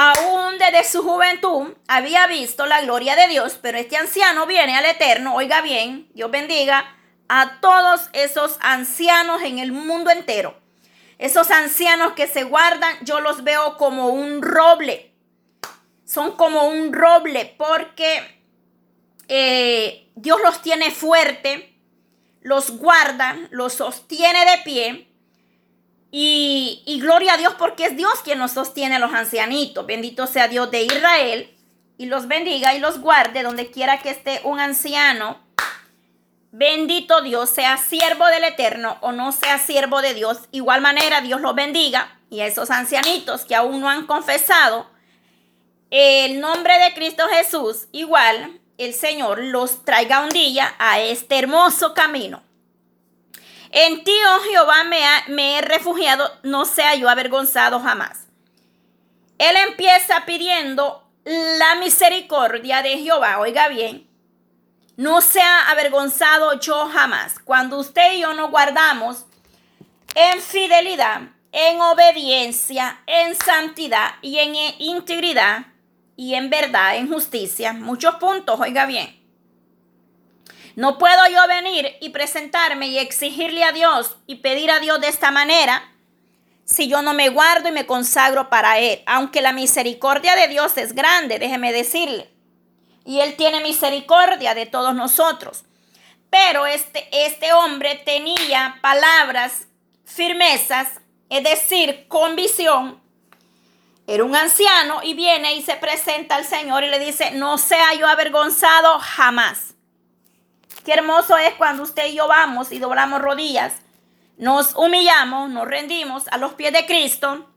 aún 0.00 0.58
desde 0.58 0.84
su 0.84 1.02
juventud 1.02 1.74
había 1.88 2.28
visto 2.28 2.66
la 2.66 2.82
gloria 2.82 3.16
de 3.16 3.26
Dios, 3.26 3.58
pero 3.60 3.78
este 3.78 3.96
anciano 3.96 4.46
viene 4.46 4.76
al 4.76 4.84
Eterno, 4.84 5.34
oiga 5.34 5.60
bien, 5.60 6.08
Dios 6.14 6.30
bendiga 6.30 6.94
a 7.28 7.58
todos 7.60 8.08
esos 8.12 8.58
ancianos 8.60 9.42
en 9.42 9.58
el 9.58 9.72
mundo 9.72 10.10
entero. 10.10 10.56
Esos 11.18 11.50
ancianos 11.50 12.12
que 12.12 12.28
se 12.28 12.44
guardan, 12.44 12.96
yo 13.02 13.18
los 13.18 13.42
veo 13.42 13.76
como 13.76 14.10
un 14.10 14.40
roble. 14.40 15.12
Son 16.04 16.36
como 16.36 16.68
un 16.68 16.92
roble 16.92 17.56
porque 17.58 18.40
eh, 19.26 20.08
Dios 20.14 20.38
los 20.44 20.62
tiene 20.62 20.92
fuerte, 20.92 21.74
los 22.40 22.70
guarda, 22.70 23.36
los 23.50 23.72
sostiene 23.72 24.44
de 24.48 24.58
pie 24.58 25.07
y, 26.10 26.98
gloria 27.02 27.34
a 27.34 27.36
Dios 27.36 27.54
porque 27.58 27.84
es 27.84 27.96
Dios 27.96 28.14
quien 28.24 28.38
nos 28.38 28.52
sostiene 28.52 28.98
los 28.98 29.12
ancianitos. 29.12 29.84
Bendito 29.86 30.26
sea 30.26 30.48
Dios 30.48 30.70
de 30.70 30.82
Israel 30.82 31.54
y 31.98 32.06
los 32.06 32.28
bendiga 32.28 32.74
y 32.74 32.80
los 32.80 33.00
guarde 33.00 33.42
donde 33.42 33.70
quiera 33.70 34.00
que 34.00 34.10
esté 34.10 34.40
un 34.44 34.60
anciano. 34.60 35.40
Bendito 36.50 37.20
Dios, 37.20 37.50
sea 37.50 37.76
siervo 37.76 38.26
del 38.28 38.44
Eterno 38.44 38.96
o 39.02 39.12
no 39.12 39.32
sea 39.32 39.58
siervo 39.58 40.00
de 40.00 40.14
Dios. 40.14 40.38
Igual 40.50 40.80
manera 40.80 41.20
Dios 41.20 41.40
los 41.42 41.54
bendiga 41.54 42.18
y 42.30 42.40
a 42.40 42.46
esos 42.46 42.70
ancianitos 42.70 43.44
que 43.44 43.54
aún 43.54 43.80
no 43.80 43.88
han 43.88 44.06
confesado 44.06 44.86
el 45.90 46.40
nombre 46.40 46.78
de 46.78 46.92
Cristo 46.92 47.24
Jesús, 47.30 47.88
igual 47.92 48.60
el 48.76 48.92
Señor 48.92 49.42
los 49.42 49.84
traiga 49.86 50.20
un 50.20 50.28
día 50.28 50.74
a 50.78 51.00
este 51.00 51.38
hermoso 51.38 51.94
camino. 51.94 52.42
En 53.70 54.02
ti, 54.02 54.12
oh 54.34 54.40
Jehová, 54.50 54.84
me, 54.84 55.58
he 55.58 55.60
refugiado, 55.60 56.30
no 56.42 56.64
sea 56.64 56.94
yo 56.94 57.08
avergonzado 57.08 57.80
jamás. 57.80 58.26
Él 59.38 59.56
empieza 59.68 60.24
pidiendo 60.24 61.04
la 61.24 61.74
misericordia 61.76 62.82
de 62.82 62.98
Jehová, 62.98 63.38
oiga 63.38 63.68
bien, 63.68 64.08
no 64.96 65.20
sea 65.20 65.70
avergonzado 65.70 66.58
yo 66.58 66.88
jamás. 66.88 67.38
Cuando 67.38 67.78
usted 67.78 68.14
y 68.14 68.20
yo 68.20 68.34
nos 68.34 68.50
guardamos 68.50 69.26
en 70.14 70.40
fidelidad, 70.40 71.20
en 71.52 71.80
obediencia, 71.80 73.00
en 73.06 73.34
santidad 73.36 74.14
y 74.22 74.38
en 74.38 74.54
integridad 74.78 75.66
y 76.16 76.34
en 76.34 76.50
verdad, 76.50 76.96
en 76.96 77.08
justicia, 77.08 77.72
muchos 77.74 78.16
puntos, 78.16 78.58
oiga 78.58 78.86
bien. 78.86 79.18
No 80.78 80.96
puedo 80.96 81.26
yo 81.26 81.44
venir 81.48 81.96
y 82.00 82.10
presentarme 82.10 82.86
y 82.86 83.00
exigirle 83.00 83.64
a 83.64 83.72
Dios 83.72 84.16
y 84.28 84.36
pedir 84.36 84.70
a 84.70 84.78
Dios 84.78 85.00
de 85.00 85.08
esta 85.08 85.32
manera 85.32 85.92
si 86.64 86.86
yo 86.86 87.02
no 87.02 87.14
me 87.14 87.30
guardo 87.30 87.68
y 87.68 87.72
me 87.72 87.84
consagro 87.84 88.48
para 88.48 88.78
Él. 88.78 89.02
Aunque 89.04 89.42
la 89.42 89.52
misericordia 89.52 90.36
de 90.36 90.46
Dios 90.46 90.76
es 90.76 90.94
grande, 90.94 91.40
déjeme 91.40 91.72
decirle. 91.72 92.30
Y 93.04 93.18
Él 93.18 93.34
tiene 93.34 93.60
misericordia 93.60 94.54
de 94.54 94.66
todos 94.66 94.94
nosotros. 94.94 95.64
Pero 96.30 96.64
este, 96.64 97.08
este 97.10 97.52
hombre 97.52 98.00
tenía 98.04 98.78
palabras, 98.80 99.66
firmezas, 100.04 101.00
es 101.28 101.42
decir, 101.42 102.06
convicción. 102.06 103.02
Era 104.06 104.22
un 104.22 104.36
anciano 104.36 105.00
y 105.02 105.14
viene 105.14 105.56
y 105.56 105.62
se 105.62 105.74
presenta 105.74 106.36
al 106.36 106.44
Señor 106.44 106.84
y 106.84 106.88
le 106.88 107.00
dice, 107.00 107.32
no 107.32 107.58
sea 107.58 107.94
yo 107.94 108.06
avergonzado 108.06 109.00
jamás. 109.00 109.74
Qué 110.84 110.92
hermoso 110.92 111.36
es 111.36 111.54
cuando 111.54 111.82
usted 111.82 112.06
y 112.06 112.14
yo 112.14 112.28
vamos 112.28 112.72
y 112.72 112.78
doblamos 112.78 113.20
rodillas, 113.20 113.74
nos 114.36 114.74
humillamos, 114.76 115.50
nos 115.50 115.66
rendimos 115.66 116.28
a 116.28 116.38
los 116.38 116.54
pies 116.54 116.72
de 116.72 116.86
Cristo 116.86 117.50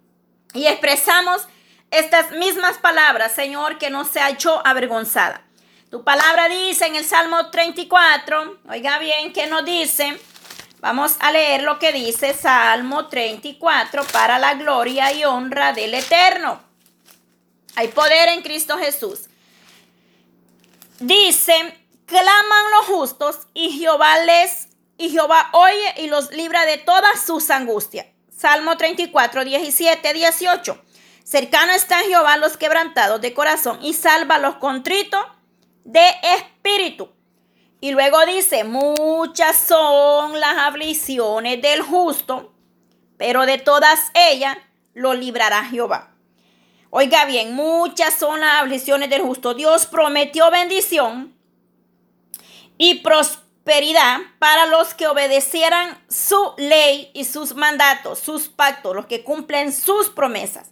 y 0.53 0.65
expresamos 0.65 1.47
estas 1.91 2.31
mismas 2.31 2.77
palabras, 2.77 3.33
Señor, 3.33 3.77
que 3.77 3.89
no 3.89 4.05
sea 4.05 4.31
yo 4.31 4.65
avergonzada. 4.65 5.41
Tu 5.89 6.03
palabra 6.03 6.47
dice 6.47 6.85
en 6.85 6.95
el 6.95 7.03
Salmo 7.03 7.49
34, 7.51 8.59
oiga 8.69 8.97
bien, 8.99 9.33
¿qué 9.33 9.47
nos 9.47 9.65
dice? 9.65 10.17
Vamos 10.79 11.17
a 11.19 11.31
leer 11.31 11.61
lo 11.61 11.77
que 11.77 11.91
dice 11.91 12.33
Salmo 12.33 13.07
34 13.07 14.03
para 14.05 14.39
la 14.39 14.55
gloria 14.55 15.11
y 15.13 15.23
honra 15.25 15.73
del 15.73 15.93
Eterno. 15.93 16.59
Hay 17.75 17.89
poder 17.89 18.29
en 18.29 18.41
Cristo 18.41 18.77
Jesús. 18.77 19.29
Dice, 20.99 21.80
claman 22.11 22.71
los 22.71 22.85
justos 22.87 23.47
y 23.53 23.71
Jehová 23.71 24.19
les 24.25 24.67
y 24.97 25.09
Jehová 25.09 25.49
oye 25.53 25.93
y 25.97 26.07
los 26.07 26.31
libra 26.31 26.65
de 26.65 26.77
todas 26.77 27.21
sus 27.25 27.49
angustias. 27.49 28.05
Salmo 28.29 28.75
34, 28.75 29.45
17, 29.45 30.13
18. 30.13 30.81
Cercano 31.23 31.71
está 31.71 31.99
Jehová 31.99 32.35
los 32.35 32.57
quebrantados 32.57 33.21
de 33.21 33.33
corazón 33.33 33.79
y 33.81 33.93
salva 33.93 34.39
los 34.39 34.55
contritos 34.55 35.25
de 35.85 36.05
espíritu. 36.35 37.09
Y 37.79 37.91
luego 37.91 38.25
dice, 38.25 38.65
muchas 38.65 39.55
son 39.55 40.37
las 40.39 40.57
aflicciones 40.57 41.61
del 41.61 41.81
justo, 41.81 42.53
pero 43.17 43.45
de 43.45 43.57
todas 43.57 44.11
ellas 44.13 44.57
lo 44.93 45.13
librará 45.13 45.63
Jehová. 45.63 46.11
Oiga 46.89 47.23
bien, 47.23 47.55
muchas 47.55 48.13
son 48.15 48.41
las 48.41 48.61
aflicciones 48.61 49.09
del 49.09 49.21
justo. 49.21 49.53
Dios 49.53 49.85
prometió 49.85 50.51
bendición 50.51 51.40
y 52.83 52.95
prosperidad 52.95 54.21
para 54.39 54.65
los 54.65 54.95
que 54.95 55.05
obedecieran 55.05 56.03
su 56.09 56.55
ley 56.57 57.11
y 57.13 57.25
sus 57.25 57.53
mandatos, 57.53 58.17
sus 58.17 58.49
pactos, 58.49 58.95
los 58.95 59.05
que 59.05 59.23
cumplen 59.23 59.71
sus 59.71 60.09
promesas. 60.09 60.71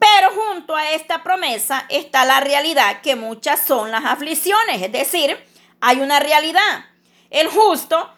Pero 0.00 0.30
junto 0.32 0.74
a 0.74 0.90
esta 0.90 1.22
promesa 1.22 1.86
está 1.90 2.24
la 2.24 2.40
realidad 2.40 3.02
que 3.02 3.14
muchas 3.14 3.60
son 3.60 3.92
las 3.92 4.04
aflicciones, 4.04 4.82
es 4.82 4.90
decir, 4.90 5.38
hay 5.80 6.00
una 6.00 6.18
realidad. 6.18 6.86
El 7.30 7.46
justo 7.46 8.12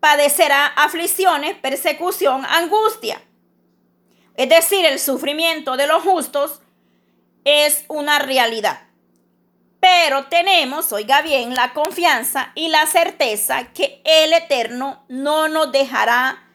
padecerá 0.00 0.66
aflicciones, 0.66 1.54
persecución, 1.58 2.44
angustia. 2.44 3.22
Es 4.34 4.48
decir, 4.48 4.84
el 4.84 4.98
sufrimiento 4.98 5.76
de 5.76 5.86
los 5.86 6.02
justos 6.02 6.60
es 7.44 7.84
una 7.86 8.18
realidad. 8.18 8.89
Pero 9.80 10.26
tenemos, 10.26 10.92
oiga 10.92 11.22
bien, 11.22 11.54
la 11.54 11.72
confianza 11.72 12.52
y 12.54 12.68
la 12.68 12.86
certeza 12.86 13.72
que 13.72 14.02
el 14.04 14.32
Eterno 14.34 15.04
no 15.08 15.48
nos 15.48 15.72
dejará 15.72 16.46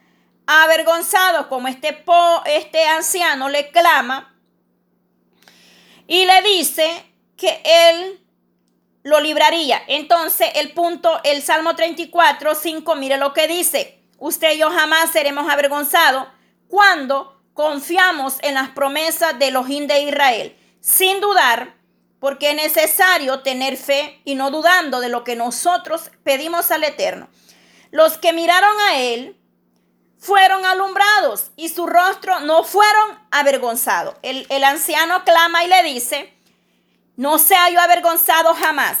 avergonzados 0.46 1.46
como 1.46 1.66
este, 1.66 1.92
po, 1.92 2.42
este 2.46 2.86
anciano 2.86 3.48
le 3.48 3.70
clama 3.72 4.32
y 6.06 6.24
le 6.24 6.42
dice 6.42 7.04
que 7.36 7.60
él 7.64 8.20
lo 9.02 9.20
libraría. 9.20 9.82
Entonces 9.88 10.50
el 10.54 10.72
punto, 10.72 11.20
el 11.24 11.42
Salmo 11.42 11.74
34, 11.74 12.54
5, 12.54 12.94
mire 12.94 13.16
lo 13.16 13.32
que 13.32 13.48
dice. 13.48 14.00
Usted 14.18 14.54
y 14.54 14.58
yo 14.58 14.70
jamás 14.70 15.10
seremos 15.10 15.50
avergonzados 15.50 16.28
cuando 16.68 17.40
confiamos 17.54 18.38
en 18.42 18.54
las 18.54 18.70
promesas 18.70 19.38
de 19.38 19.50
los 19.50 19.66
de 19.66 20.02
Israel, 20.02 20.56
sin 20.80 21.20
dudar 21.20 21.75
porque 22.20 22.50
es 22.50 22.56
necesario 22.56 23.40
tener 23.40 23.76
fe 23.76 24.20
y 24.24 24.34
no 24.34 24.50
dudando 24.50 25.00
de 25.00 25.08
lo 25.08 25.24
que 25.24 25.36
nosotros 25.36 26.10
pedimos 26.24 26.70
al 26.70 26.84
Eterno. 26.84 27.28
Los 27.90 28.18
que 28.18 28.32
miraron 28.32 28.74
a 28.90 28.98
Él 28.98 29.36
fueron 30.18 30.64
alumbrados 30.64 31.50
y 31.56 31.68
su 31.68 31.86
rostro 31.86 32.40
no 32.40 32.64
fueron 32.64 33.18
avergonzados. 33.30 34.16
El, 34.22 34.64
anciano 34.64 35.24
clama 35.24 35.64
y 35.64 35.68
le 35.68 35.82
dice, 35.84 36.34
no 37.16 37.38
sea 37.38 37.70
yo 37.70 37.80
avergonzado 37.80 38.54
jamás. 38.54 38.98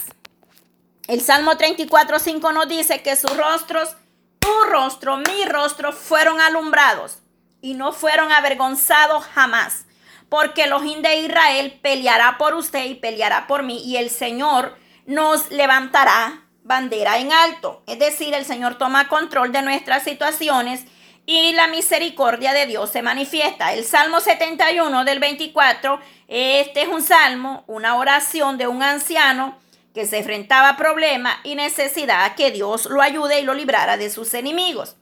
El 1.08 1.20
Salmo 1.20 1.56
34, 1.56 2.18
5 2.18 2.52
nos 2.52 2.68
dice 2.68 3.02
que 3.02 3.16
sus 3.16 3.36
rostros, 3.36 3.96
tu 4.38 4.52
rostro, 4.68 5.16
mi 5.18 5.44
rostro, 5.46 5.92
fueron 5.92 6.40
alumbrados 6.40 7.18
y 7.60 7.74
no 7.74 7.92
fueron 7.92 8.30
avergonzados 8.32 9.24
jamás. 9.24 9.86
Porque 10.28 10.66
los 10.66 10.82
de 10.82 11.16
Israel 11.20 11.78
peleará 11.82 12.36
por 12.38 12.54
usted 12.54 12.84
y 12.86 12.94
peleará 12.94 13.46
por 13.46 13.62
mí 13.62 13.82
y 13.84 13.96
el 13.96 14.10
Señor 14.10 14.76
nos 15.06 15.50
levantará 15.50 16.46
bandera 16.64 17.18
en 17.18 17.32
alto. 17.32 17.82
Es 17.86 17.98
decir, 17.98 18.34
el 18.34 18.44
Señor 18.44 18.76
toma 18.76 19.08
control 19.08 19.52
de 19.52 19.62
nuestras 19.62 20.02
situaciones 20.02 20.84
y 21.26 21.52
la 21.52 21.68
misericordia 21.68 22.52
de 22.52 22.66
Dios 22.66 22.90
se 22.90 23.02
manifiesta. 23.02 23.72
El 23.72 23.84
Salmo 23.84 24.20
71 24.20 25.04
del 25.04 25.18
24, 25.18 26.00
este 26.28 26.82
es 26.82 26.88
un 26.88 27.02
salmo, 27.02 27.64
una 27.66 27.96
oración 27.96 28.58
de 28.58 28.66
un 28.66 28.82
anciano 28.82 29.56
que 29.94 30.06
se 30.06 30.18
enfrentaba 30.18 30.70
a 30.70 30.76
problemas 30.76 31.36
y 31.42 31.54
necesidad 31.54 32.34
que 32.34 32.50
Dios 32.50 32.86
lo 32.86 33.00
ayude 33.00 33.40
y 33.40 33.44
lo 33.44 33.54
librara 33.54 33.96
de 33.96 34.10
sus 34.10 34.34
enemigos. 34.34 34.96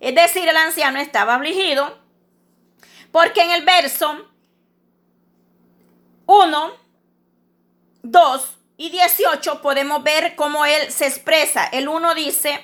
Es 0.00 0.14
decir, 0.14 0.48
el 0.48 0.56
anciano 0.56 1.00
estaba 1.00 1.34
afligido 1.34 1.98
porque 3.10 3.42
en 3.42 3.50
el 3.50 3.64
verso 3.64 4.26
1, 6.30 6.72
2 8.02 8.58
y 8.76 8.90
18 8.90 9.62
podemos 9.62 10.02
ver 10.02 10.36
cómo 10.36 10.66
él 10.66 10.92
se 10.92 11.06
expresa. 11.06 11.64
El 11.64 11.88
1 11.88 12.14
dice, 12.14 12.60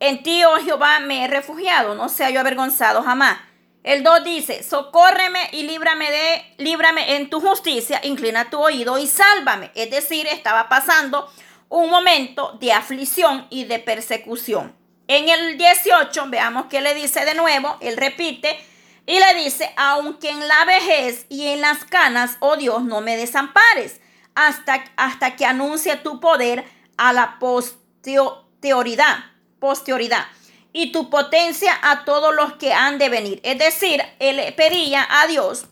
en 0.00 0.22
ti, 0.22 0.44
oh 0.44 0.58
Jehová, 0.62 1.00
me 1.00 1.24
he 1.24 1.26
refugiado, 1.26 1.94
no 1.94 2.10
sea 2.10 2.28
yo 2.28 2.40
avergonzado 2.40 3.02
jamás. 3.02 3.38
El 3.84 4.02
2 4.02 4.24
dice, 4.24 4.62
socórreme 4.62 5.48
y 5.52 5.62
líbrame 5.62 6.10
de, 6.10 6.54
líbrame 6.58 7.16
en 7.16 7.30
tu 7.30 7.40
justicia, 7.40 8.02
inclina 8.04 8.50
tu 8.50 8.60
oído 8.60 8.98
y 8.98 9.06
sálvame. 9.06 9.70
Es 9.74 9.90
decir, 9.90 10.26
estaba 10.26 10.68
pasando 10.68 11.32
un 11.70 11.88
momento 11.88 12.58
de 12.60 12.74
aflicción 12.74 13.46
y 13.48 13.64
de 13.64 13.78
persecución. 13.78 14.76
En 15.08 15.30
el 15.30 15.56
18, 15.56 16.26
veamos 16.28 16.66
qué 16.66 16.82
le 16.82 16.92
dice 16.92 17.24
de 17.24 17.34
nuevo, 17.34 17.78
él 17.80 17.96
repite 17.96 18.60
y 19.06 19.18
le 19.18 19.42
dice, 19.42 19.72
aunque 19.76 20.30
en 20.30 20.46
la 20.46 20.64
vejez 20.64 21.26
y 21.28 21.48
en 21.48 21.60
las 21.60 21.84
canas, 21.84 22.36
oh 22.40 22.56
Dios, 22.56 22.82
no 22.84 23.00
me 23.00 23.16
desampares, 23.16 24.00
hasta, 24.34 24.84
hasta 24.96 25.36
que 25.36 25.44
anuncie 25.44 25.96
tu 25.96 26.20
poder 26.20 26.64
a 26.96 27.12
la 27.12 27.38
posterioridad, 27.38 29.24
posterioridad 29.58 30.26
y 30.72 30.92
tu 30.92 31.10
potencia 31.10 31.76
a 31.82 32.04
todos 32.04 32.34
los 32.34 32.54
que 32.54 32.72
han 32.72 32.98
de 32.98 33.08
venir. 33.08 33.40
Es 33.42 33.58
decir, 33.58 34.02
él 34.18 34.54
pedía 34.54 35.06
a 35.10 35.26
Dios 35.26 35.66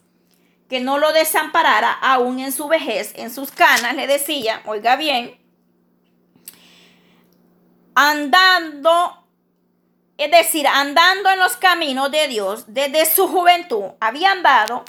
que 0.69 0.81
no 0.81 0.99
lo 0.99 1.13
desamparara 1.13 1.93
aún 1.93 2.41
en 2.41 2.53
su 2.53 2.69
vejez, 2.69 3.13
en 3.17 3.33
sus 3.33 3.51
canas, 3.51 3.95
le 3.95 4.07
decía, 4.07 4.63
oiga 4.67 4.97
bien, 4.97 5.39
andando 7.95 9.28
es 10.19 10.33
decir, 10.33 10.67
andando 10.67 11.31
en 11.31 11.39
los 11.39 11.57
caminos 11.57 12.11
de 12.11 12.27
Dios 12.27 12.65
desde 12.67 13.07
su 13.07 13.29
juventud, 13.29 13.85
había 14.01 14.33
andado 14.33 14.85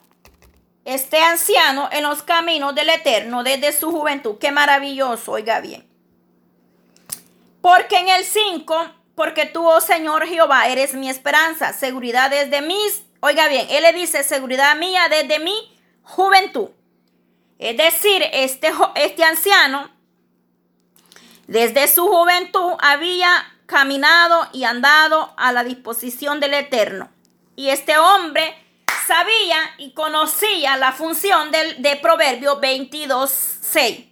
este 0.86 1.20
anciano 1.20 1.88
en 1.92 2.02
los 2.02 2.24
caminos 2.24 2.74
del 2.74 2.90
Eterno 2.90 3.44
desde 3.44 3.72
su 3.72 3.92
juventud. 3.92 4.40
Qué 4.40 4.52
maravilloso, 4.52 5.34
oiga 5.34 5.62
bien. 5.62 5.88
Porque 7.62 8.00
en 8.00 8.10
el 8.10 8.26
5, 8.26 8.92
porque 9.14 9.46
tú, 9.46 9.68
oh 9.68 9.82
Señor 9.82 10.26
Jehová, 10.26 10.68
eres 10.68 10.96
mi 10.96 11.12
esperanza, 11.12 11.74
seguridad 11.74 12.32
desde 12.32 12.64
mis, 12.64 13.04
oiga 13.20 13.48
bien, 13.48 13.68
él 13.70 13.84
le 13.84 13.94
dice 13.94 14.24
seguridad 14.24 14.76
mía 14.78 15.10
desde 15.10 15.38
mi 15.38 15.78
juventud. 16.02 16.70
Es 17.60 17.78
decir, 17.78 18.24
este, 18.34 18.72
este 18.96 19.24
anciano, 19.24 19.92
desde 21.46 21.88
su 21.88 22.08
juventud 22.08 22.74
había 22.80 23.30
caminado 23.70 24.48
y 24.52 24.64
andado 24.64 25.34
a 25.38 25.52
la 25.52 25.64
disposición 25.64 26.40
del 26.40 26.56
Eterno. 26.56 27.10
Y 27.56 27.70
este 27.70 27.98
hombre 27.98 28.56
sabía 29.08 29.58
y 29.78 29.92
conocía 29.92 30.76
la 30.76 30.92
función 30.92 31.52
del, 31.52 31.82
de 31.82 31.96
Proverbio 31.98 32.60
22.6. 32.60 34.08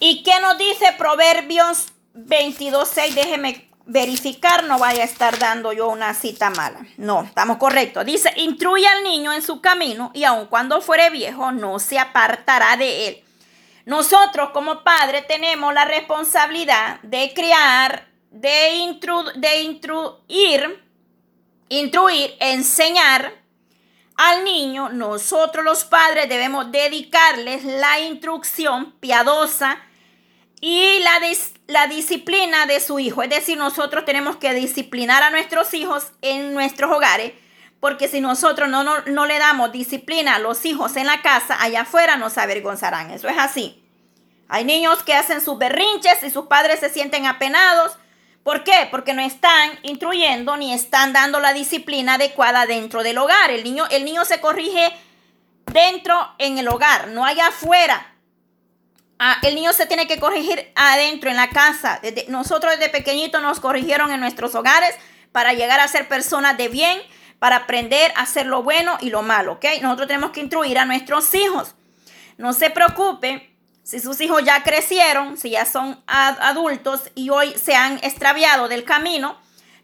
¿Y 0.00 0.22
qué 0.22 0.40
nos 0.40 0.58
dice 0.58 0.94
Proverbios 0.98 1.92
22.6? 2.14 3.14
Déjeme 3.14 3.70
verificar, 3.86 4.64
no 4.64 4.78
vaya 4.78 5.02
a 5.02 5.06
estar 5.06 5.38
dando 5.38 5.72
yo 5.72 5.88
una 5.88 6.14
cita 6.14 6.50
mala. 6.50 6.80
No, 6.96 7.22
estamos 7.22 7.58
correctos. 7.58 8.04
Dice, 8.04 8.32
instruye 8.36 8.86
al 8.86 9.04
niño 9.04 9.32
en 9.32 9.42
su 9.42 9.60
camino 9.60 10.10
y 10.12 10.24
aun 10.24 10.46
cuando 10.46 10.80
fuere 10.80 11.10
viejo 11.10 11.52
no 11.52 11.78
se 11.78 11.98
apartará 11.98 12.76
de 12.76 13.08
él. 13.08 13.24
Nosotros 13.86 14.50
como 14.50 14.82
padres 14.84 15.26
tenemos 15.26 15.72
la 15.72 15.84
responsabilidad 15.84 17.00
de 17.02 17.32
crear, 17.34 18.08
de, 18.30 18.74
intru, 18.74 19.24
de 19.36 19.62
intruir, 19.62 20.84
instruir, 21.68 22.36
enseñar 22.40 23.40
al 24.16 24.44
niño. 24.44 24.90
Nosotros 24.90 25.64
los 25.64 25.84
padres 25.84 26.28
debemos 26.28 26.70
dedicarles 26.70 27.64
la 27.64 28.00
instrucción 28.00 28.92
piadosa 29.00 29.78
y 30.60 30.98
la, 31.00 31.20
la 31.66 31.86
disciplina 31.86 32.66
de 32.66 32.80
su 32.80 32.98
hijo. 32.98 33.22
Es 33.22 33.30
decir, 33.30 33.56
nosotros 33.56 34.04
tenemos 34.04 34.36
que 34.36 34.52
disciplinar 34.52 35.22
a 35.22 35.30
nuestros 35.30 35.72
hijos 35.72 36.12
en 36.20 36.52
nuestros 36.52 36.90
hogares. 36.94 37.32
Porque 37.80 38.08
si 38.08 38.20
nosotros 38.20 38.68
no, 38.68 38.84
no, 38.84 39.00
no, 39.06 39.26
le 39.26 39.38
damos 39.38 39.72
disciplina 39.72 40.36
a 40.36 40.38
los 40.38 40.64
hijos 40.66 40.96
en 40.96 41.06
la 41.06 41.22
casa, 41.22 41.56
allá 41.60 41.82
afuera 41.82 42.16
nos 42.16 42.36
avergonzarán. 42.36 43.10
Eso 43.10 43.28
es 43.28 43.38
así. 43.38 43.82
Hay 44.48 44.64
niños 44.64 45.02
que 45.02 45.14
hacen 45.14 45.40
sus 45.40 45.58
berrinches 45.58 46.22
y 46.22 46.30
sus 46.30 46.46
padres 46.46 46.80
se 46.80 46.90
sienten 46.90 47.26
apenados. 47.26 47.96
¿Por 48.42 48.64
qué? 48.64 48.88
Porque 48.90 49.14
no 49.14 49.22
están 49.22 49.78
instruyendo 49.82 50.56
ni 50.56 50.74
están 50.74 51.12
dando 51.12 51.40
la 51.40 51.52
disciplina 51.52 52.14
adecuada 52.14 52.66
dentro 52.66 53.02
del 53.02 53.18
hogar. 53.18 53.50
El 53.50 53.64
niño, 53.64 53.86
el 53.90 54.04
niño 54.04 54.24
se 54.24 54.40
corrige 54.40 54.92
dentro 55.72 56.34
en 56.38 56.58
el 56.58 56.68
hogar, 56.68 57.08
no 57.08 57.24
allá 57.24 57.48
afuera. 57.48 58.14
Ah, 59.18 59.36
el 59.42 59.54
niño 59.54 59.72
se 59.72 59.86
tiene 59.86 60.06
que 60.06 60.18
corregir 60.18 60.72
adentro, 60.74 61.28
en 61.30 61.36
la 61.36 61.50
casa. 61.50 62.00
Nosotros 62.28 62.78
desde 62.78 62.90
pequeñitos 62.90 63.42
nos 63.42 63.60
corrigieron 63.60 64.10
en 64.12 64.20
nuestros 64.20 64.54
hogares 64.54 64.94
para 65.30 65.52
llegar 65.52 65.78
a 65.78 65.88
ser 65.88 66.08
personas 66.08 66.56
de 66.56 66.68
bien, 66.68 66.98
para 67.40 67.56
aprender 67.56 68.12
a 68.14 68.22
hacer 68.22 68.46
lo 68.46 68.62
bueno 68.62 68.96
y 69.00 69.10
lo 69.10 69.22
malo, 69.22 69.54
¿ok? 69.54 69.64
Nosotros 69.82 70.06
tenemos 70.06 70.30
que 70.30 70.40
instruir 70.40 70.78
a 70.78 70.84
nuestros 70.84 71.34
hijos. 71.34 71.74
No 72.36 72.52
se 72.52 72.70
preocupe 72.70 73.50
si 73.82 73.98
sus 73.98 74.20
hijos 74.20 74.44
ya 74.44 74.62
crecieron, 74.62 75.36
si 75.36 75.50
ya 75.50 75.64
son 75.64 76.00
adultos 76.06 77.10
y 77.16 77.30
hoy 77.30 77.52
se 77.58 77.74
han 77.74 77.96
extraviado 78.04 78.68
del 78.68 78.84
camino, 78.84 79.36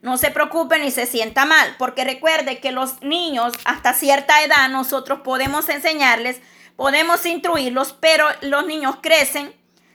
no 0.02 0.18
se 0.18 0.30
preocupen 0.30 0.82
ni 0.82 0.90
se 0.90 1.06
sienta 1.06 1.46
mal, 1.46 1.74
porque 1.78 2.04
recuerde 2.04 2.60
que 2.60 2.70
los 2.70 3.02
niños 3.02 3.54
hasta 3.64 3.94
cierta 3.94 4.42
edad 4.44 4.68
nosotros 4.68 5.20
podemos 5.24 5.68
enseñarles, 5.70 6.40
podemos 6.76 7.24
instruirlos, 7.24 7.96
pero 7.98 8.28
los 8.42 8.66
niños 8.66 8.96
crecen, 9.00 9.52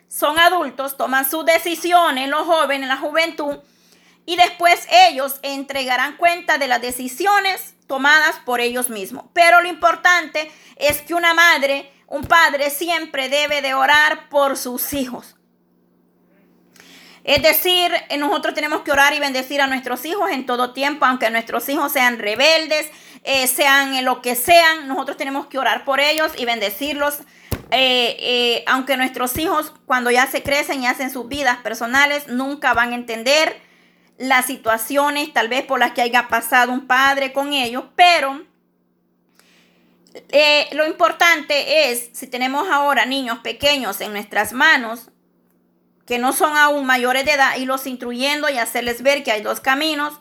son 0.10 0.40
adultos, 0.40 0.98
toman 0.98 1.30
sus 1.30 1.46
decisiones, 1.46 2.28
los 2.28 2.42
jóvenes, 2.42 2.90
la 2.90 2.98
juventud, 2.98 3.60
y 4.26 4.36
después 4.36 4.88
ellos 5.10 5.40
entregarán 5.42 6.18
cuenta 6.18 6.58
de 6.58 6.68
las 6.68 6.82
decisiones 6.82 7.76
tomadas 7.88 8.36
por 8.46 8.62
ellos 8.62 8.90
mismos. 8.90 9.26
Pero 9.34 9.62
lo 9.62 9.68
importante 9.68 10.52
es 10.78 11.02
que 11.02 11.14
una 11.14 11.34
madre 11.34 11.92
un 12.12 12.26
padre 12.26 12.70
siempre 12.70 13.30
debe 13.30 13.62
de 13.62 13.74
orar 13.74 14.28
por 14.28 14.58
sus 14.58 14.94
hijos. 14.94 15.38
Es 17.24 17.42
decir, 17.42 17.90
nosotros 18.20 18.54
tenemos 18.54 18.82
que 18.82 18.92
orar 18.92 19.14
y 19.14 19.20
bendecir 19.20 19.62
a 19.62 19.68
nuestros 19.68 20.04
hijos 20.06 20.30
en 20.30 20.46
todo 20.46 20.74
tiempo, 20.74 21.06
aunque 21.06 21.30
nuestros 21.30 21.70
hijos 21.70 21.94
sean 21.94 22.20
rebeldes, 22.20 22.90
eh, 23.24 23.48
sean 23.48 24.04
lo 24.04 24.22
que 24.22 24.36
sean, 24.36 24.90
nosotros 24.90 25.16
tenemos 25.16 25.46
que 25.46 25.58
orar 25.58 25.86
por 25.86 26.02
ellos 26.02 26.34
y 26.38 26.44
bendecirlos. 26.44 27.20
Eh, 27.74 28.18
eh, 28.20 28.64
aunque 28.68 28.98
nuestros 28.98 29.38
hijos 29.38 29.72
cuando 29.86 30.12
ya 30.12 30.28
se 30.28 30.44
crecen 30.44 30.84
y 30.84 30.88
hacen 30.88 31.12
sus 31.12 31.30
vidas 31.30 31.60
personales, 31.60 32.28
nunca 32.28 32.74
van 32.74 32.92
a 32.92 32.96
entender 32.96 33.62
las 34.22 34.46
situaciones 34.46 35.34
tal 35.34 35.48
vez 35.48 35.66
por 35.66 35.80
las 35.80 35.94
que 35.94 36.02
haya 36.02 36.28
pasado 36.28 36.72
un 36.72 36.86
padre 36.86 37.34
con 37.34 37.54
ellos, 37.54 37.86
pero 37.96 38.42
eh, 40.30 40.68
lo 40.74 40.86
importante 40.86 41.90
es, 41.90 42.10
si 42.14 42.28
tenemos 42.28 42.70
ahora 42.70 43.06
niños 43.06 43.40
pequeños 43.40 44.00
en 44.00 44.12
nuestras 44.12 44.54
manos, 44.54 45.10
que 46.06 46.20
no 46.20 46.34
son 46.34 46.56
aún 46.56 46.86
mayores 46.86 47.26
de 47.26 47.32
edad, 47.32 47.58
irlos 47.58 47.88
instruyendo 47.88 48.50
y 48.50 48.58
hacerles 48.58 49.02
ver 49.02 49.24
que 49.24 49.32
hay 49.32 49.42
dos 49.42 49.60
caminos. 49.60 50.20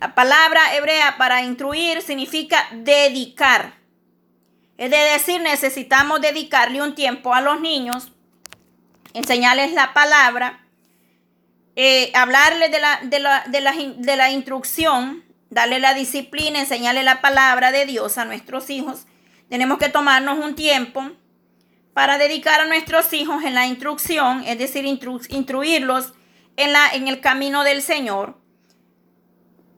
La 0.00 0.14
palabra 0.14 0.74
hebrea 0.74 1.16
para 1.16 1.42
instruir 1.42 2.02
significa 2.02 2.66
dedicar. 2.72 3.74
Es 4.78 4.90
decir, 4.90 5.40
necesitamos 5.40 6.20
dedicarle 6.20 6.82
un 6.82 6.94
tiempo 6.94 7.34
a 7.34 7.40
los 7.40 7.60
niños, 7.60 8.12
enseñarles 9.12 9.72
la 9.72 9.92
palabra, 9.92 10.67
eh, 11.80 12.10
hablarles 12.12 12.72
de 12.72 12.80
la, 12.80 12.98
de, 13.04 13.20
la, 13.20 13.44
de, 13.46 13.60
la, 13.60 13.72
de 13.72 14.16
la 14.16 14.32
instrucción, 14.32 15.22
darle 15.48 15.78
la 15.78 15.94
disciplina, 15.94 16.58
enseñarle 16.58 17.04
la 17.04 17.20
palabra 17.20 17.70
de 17.70 17.86
Dios 17.86 18.18
a 18.18 18.24
nuestros 18.24 18.68
hijos. 18.68 19.06
Tenemos 19.48 19.78
que 19.78 19.88
tomarnos 19.88 20.44
un 20.44 20.56
tiempo 20.56 21.08
para 21.94 22.18
dedicar 22.18 22.60
a 22.60 22.66
nuestros 22.66 23.12
hijos 23.12 23.44
en 23.44 23.54
la 23.54 23.68
instrucción, 23.68 24.42
es 24.44 24.58
decir, 24.58 24.84
instruirlos 24.86 26.14
en, 26.56 26.72
la, 26.72 26.90
en 26.94 27.06
el 27.06 27.20
camino 27.20 27.62
del 27.62 27.80
Señor, 27.80 28.36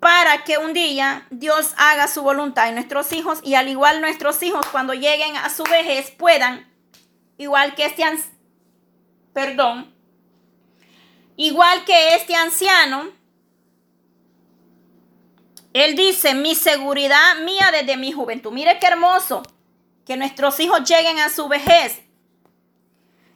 para 0.00 0.42
que 0.44 0.56
un 0.56 0.72
día 0.72 1.26
Dios 1.30 1.74
haga 1.76 2.08
su 2.08 2.22
voluntad 2.22 2.70
en 2.70 2.76
nuestros 2.76 3.12
hijos 3.12 3.40
y 3.42 3.56
al 3.56 3.68
igual 3.68 4.00
nuestros 4.00 4.42
hijos 4.42 4.64
cuando 4.72 4.94
lleguen 4.94 5.36
a 5.36 5.50
su 5.50 5.64
vejez 5.64 6.10
puedan, 6.12 6.66
igual 7.36 7.74
que 7.74 7.84
este, 7.84 8.04
perdón, 9.34 9.99
igual 11.40 11.86
que 11.86 12.16
este 12.16 12.34
anciano, 12.34 13.08
él 15.72 15.96
dice, 15.96 16.34
mi 16.34 16.54
seguridad 16.54 17.36
mía 17.44 17.70
desde 17.72 17.96
mi 17.96 18.12
juventud. 18.12 18.52
Mire 18.52 18.78
qué 18.78 18.88
hermoso 18.88 19.42
que 20.04 20.18
nuestros 20.18 20.60
hijos 20.60 20.86
lleguen 20.86 21.18
a 21.18 21.30
su 21.30 21.48
vejez 21.48 22.02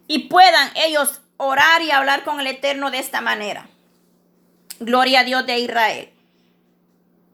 y 0.07 0.29
puedan 0.29 0.71
ellos 0.75 1.23
orar 1.39 1.81
y 1.81 1.93
hablar 1.93 2.25
con 2.25 2.41
el 2.41 2.47
Eterno 2.47 2.91
de 2.91 2.99
esta 2.99 3.23
manera. 3.23 3.69
Gloria 4.81 5.21
a 5.21 5.25
Dios 5.25 5.47
de 5.47 5.61
Israel. 5.61 6.13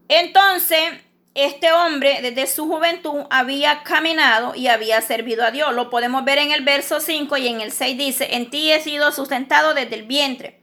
Entonces, 0.07 0.93
este 1.35 1.73
hombre 1.73 2.21
desde 2.23 2.47
su 2.47 2.69
juventud 2.69 3.25
había 3.31 3.83
caminado 3.83 4.55
y 4.55 4.69
había 4.69 5.01
servido 5.01 5.45
a 5.45 5.51
Dios. 5.51 5.75
Lo 5.75 5.91
podemos 5.91 6.25
ver 6.25 6.39
en 6.39 6.53
el 6.53 6.63
verso 6.63 7.01
5 7.01 7.37
y 7.39 7.49
en 7.49 7.61
el 7.61 7.73
6 7.73 7.99
dice, 7.99 8.37
en 8.37 8.51
ti 8.51 8.71
he 8.71 8.81
sido 8.81 9.11
sustentado 9.11 9.75
desde 9.75 9.97
el 9.97 10.05
vientre 10.05 10.60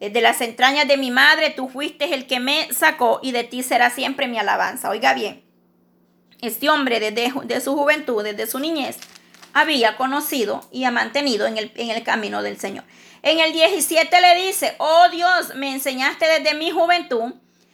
desde 0.00 0.20
las 0.20 0.40
entrañas 0.40 0.86
de 0.88 0.96
mi 0.96 1.10
madre 1.10 1.50
tú 1.50 1.68
fuiste 1.68 2.12
el 2.12 2.26
que 2.26 2.40
me 2.40 2.72
sacó 2.72 3.20
y 3.22 3.32
de 3.32 3.44
ti 3.44 3.62
será 3.62 3.90
siempre 3.90 4.28
mi 4.28 4.38
alabanza. 4.38 4.90
Oiga 4.90 5.14
bien, 5.14 5.42
este 6.40 6.68
hombre 6.68 7.00
desde 7.00 7.60
su 7.60 7.74
juventud, 7.74 8.22
desde 8.22 8.46
su 8.46 8.58
niñez, 8.58 8.98
había 9.54 9.96
conocido 9.96 10.68
y 10.70 10.84
ha 10.84 10.90
mantenido 10.90 11.46
en 11.46 11.56
el, 11.56 11.72
en 11.76 11.90
el 11.90 12.02
camino 12.02 12.42
del 12.42 12.58
Señor. 12.58 12.84
En 13.22 13.40
el 13.40 13.52
17 13.52 14.20
le 14.20 14.46
dice, 14.46 14.74
oh 14.78 15.08
Dios, 15.10 15.54
me 15.54 15.72
enseñaste 15.72 16.26
desde 16.26 16.54
mi 16.54 16.70
juventud 16.70 17.32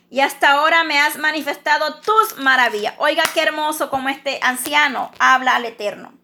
y 0.08 0.20
hasta 0.20 0.52
ahora 0.52 0.84
me 0.84 1.00
has 1.00 1.18
manifestado 1.18 2.00
tus 2.00 2.38
maravillas. 2.38 2.94
Oiga 2.98 3.24
qué 3.34 3.42
hermoso 3.42 3.90
como 3.90 4.08
este 4.08 4.38
anciano 4.42 5.10
habla 5.18 5.56
al 5.56 5.64
Eterno. 5.64 6.21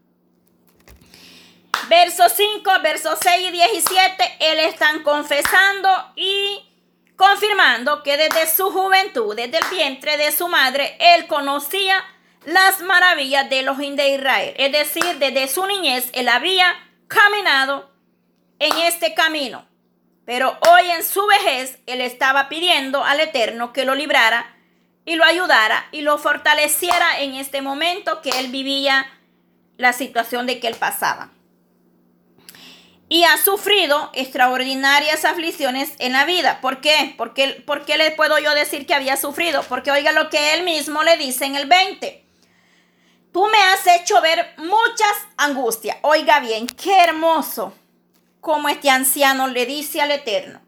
Verso 1.86 2.28
5, 2.28 2.70
versos 2.82 3.18
6 3.22 3.48
y 3.48 3.50
17, 3.50 4.36
él 4.40 4.58
están 4.58 5.02
confesando 5.02 5.88
y 6.16 6.62
confirmando 7.16 8.02
que 8.02 8.16
desde 8.16 8.46
su 8.46 8.70
juventud, 8.70 9.34
desde 9.34 9.58
el 9.58 9.64
vientre 9.70 10.16
de 10.16 10.30
su 10.32 10.48
madre, 10.48 10.96
él 11.00 11.26
conocía 11.26 12.04
las 12.44 12.82
maravillas 12.82 13.48
de 13.48 13.62
los 13.62 13.78
de 13.78 14.14
Israel. 14.14 14.54
Es 14.58 14.72
decir, 14.72 15.18
desde 15.18 15.48
su 15.48 15.66
niñez 15.66 16.10
él 16.12 16.28
había 16.28 16.74
caminado 17.06 17.90
en 18.58 18.76
este 18.78 19.14
camino. 19.14 19.66
Pero 20.26 20.58
hoy 20.68 20.90
en 20.90 21.02
su 21.02 21.26
vejez 21.26 21.78
él 21.86 22.02
estaba 22.02 22.50
pidiendo 22.50 23.02
al 23.02 23.20
Eterno 23.20 23.72
que 23.72 23.86
lo 23.86 23.94
librara 23.94 24.54
y 25.06 25.14
lo 25.14 25.24
ayudara 25.24 25.86
y 25.90 26.02
lo 26.02 26.18
fortaleciera 26.18 27.20
en 27.20 27.34
este 27.34 27.62
momento 27.62 28.20
que 28.20 28.30
él 28.38 28.48
vivía 28.48 29.10
la 29.78 29.94
situación 29.94 30.46
de 30.46 30.60
que 30.60 30.68
él 30.68 30.74
pasaba 30.74 31.30
y 33.08 33.24
ha 33.24 33.38
sufrido 33.38 34.10
extraordinarias 34.12 35.24
aflicciones 35.24 35.92
en 35.98 36.12
la 36.12 36.24
vida. 36.24 36.60
¿Por 36.60 36.80
qué? 36.80 37.14
¿Por 37.16 37.32
qué, 37.32 37.62
¿Por 37.66 37.84
qué 37.84 37.96
le 37.96 38.10
puedo 38.10 38.38
yo 38.38 38.54
decir 38.54 38.86
que 38.86 38.94
había 38.94 39.16
sufrido? 39.16 39.62
Porque 39.62 39.90
oiga 39.90 40.12
lo 40.12 40.28
que 40.28 40.54
él 40.54 40.64
mismo 40.64 41.02
le 41.02 41.16
dice 41.16 41.46
en 41.46 41.56
el 41.56 41.66
20. 41.66 42.24
Tú 43.32 43.46
me 43.46 43.58
has 43.58 43.86
hecho 43.86 44.20
ver 44.20 44.54
muchas 44.58 45.12
angustias. 45.36 45.96
Oiga 46.02 46.40
bien, 46.40 46.66
qué 46.66 46.98
hermoso 47.04 47.72
como 48.40 48.68
este 48.68 48.90
anciano 48.90 49.46
le 49.48 49.64
dice 49.66 50.00
al 50.00 50.10
Eterno. 50.10 50.60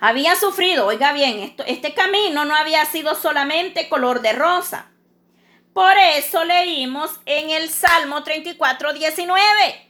Había 0.00 0.36
sufrido, 0.36 0.86
oiga 0.86 1.12
bien, 1.12 1.40
esto, 1.40 1.64
este 1.66 1.94
camino 1.94 2.44
no 2.44 2.54
había 2.54 2.84
sido 2.84 3.14
solamente 3.14 3.88
color 3.88 4.20
de 4.20 4.34
rosa. 4.34 4.90
Por 5.72 5.96
eso 5.96 6.44
leímos 6.44 7.10
en 7.24 7.50
el 7.50 7.70
Salmo 7.70 8.22
34, 8.22 8.92
19. 8.92 9.86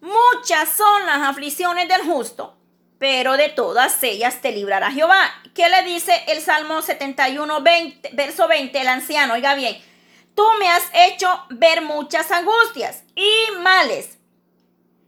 Muchas 0.00 0.76
son 0.76 1.04
las 1.04 1.20
aflicciones 1.20 1.86
del 1.86 2.00
justo, 2.02 2.56
pero 2.98 3.36
de 3.36 3.50
todas 3.50 4.02
ellas 4.02 4.40
te 4.40 4.50
librará 4.50 4.90
Jehová. 4.90 5.30
¿Qué 5.54 5.68
le 5.68 5.82
dice 5.82 6.24
el 6.28 6.40
Salmo 6.40 6.80
71, 6.80 7.60
20, 7.60 8.10
verso 8.14 8.48
20, 8.48 8.80
el 8.80 8.88
anciano? 8.88 9.34
Oiga 9.34 9.54
bien, 9.54 9.76
tú 10.34 10.42
me 10.58 10.68
has 10.70 10.84
hecho 10.94 11.28
ver 11.50 11.82
muchas 11.82 12.30
angustias 12.30 13.04
y 13.14 13.30
males. 13.58 14.18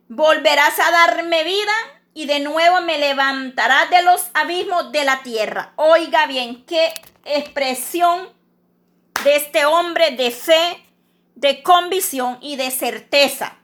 Volverás 0.08 0.78
a 0.78 0.90
darme 0.90 1.42
vida 1.44 1.72
y 2.12 2.26
de 2.26 2.40
nuevo 2.40 2.82
me 2.82 2.98
levantarás 2.98 3.88
de 3.88 4.02
los 4.02 4.28
abismos 4.34 4.92
de 4.92 5.04
la 5.04 5.22
tierra. 5.22 5.72
Oiga 5.76 6.26
bien, 6.26 6.66
qué 6.66 6.92
expresión 7.24 8.28
de 9.24 9.36
este 9.36 9.64
hombre 9.64 10.10
de 10.10 10.30
fe, 10.30 10.86
de 11.34 11.62
convicción 11.62 12.36
y 12.42 12.56
de 12.56 12.70
certeza 12.70 13.56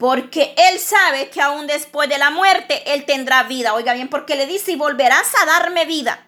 porque 0.00 0.54
él 0.56 0.78
sabe 0.78 1.28
que 1.28 1.42
aún 1.42 1.66
después 1.66 2.08
de 2.08 2.16
la 2.16 2.30
muerte 2.30 2.94
él 2.94 3.04
tendrá 3.04 3.42
vida. 3.42 3.74
Oiga 3.74 3.92
bien, 3.92 4.08
porque 4.08 4.34
le 4.34 4.46
dice, 4.46 4.72
y 4.72 4.76
volverás 4.76 5.30
a 5.42 5.44
darme 5.44 5.84
vida. 5.84 6.26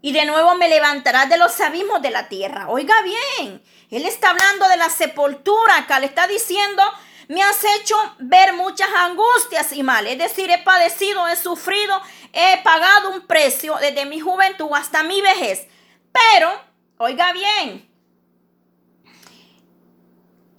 Y 0.00 0.12
de 0.12 0.24
nuevo 0.26 0.54
me 0.54 0.68
levantarás 0.68 1.28
de 1.28 1.38
los 1.38 1.60
abismos 1.60 2.00
de 2.02 2.10
la 2.10 2.28
tierra. 2.28 2.68
Oiga 2.68 2.94
bien, 3.02 3.60
él 3.90 4.06
está 4.06 4.30
hablando 4.30 4.68
de 4.68 4.76
la 4.76 4.90
sepultura 4.90 5.76
acá, 5.76 5.98
le 5.98 6.06
está 6.06 6.28
diciendo, 6.28 6.84
me 7.26 7.42
has 7.42 7.64
hecho 7.80 7.96
ver 8.20 8.52
muchas 8.52 8.90
angustias 8.94 9.72
y 9.72 9.82
mal. 9.82 10.06
Es 10.06 10.18
decir, 10.18 10.48
he 10.48 10.58
padecido, 10.58 11.26
he 11.26 11.34
sufrido, 11.34 12.00
he 12.32 12.62
pagado 12.62 13.10
un 13.10 13.26
precio 13.26 13.76
desde 13.80 14.06
mi 14.06 14.20
juventud 14.20 14.68
hasta 14.72 15.02
mi 15.02 15.20
vejez. 15.20 15.66
Pero, 16.12 16.62
oiga 16.98 17.32
bien, 17.32 17.90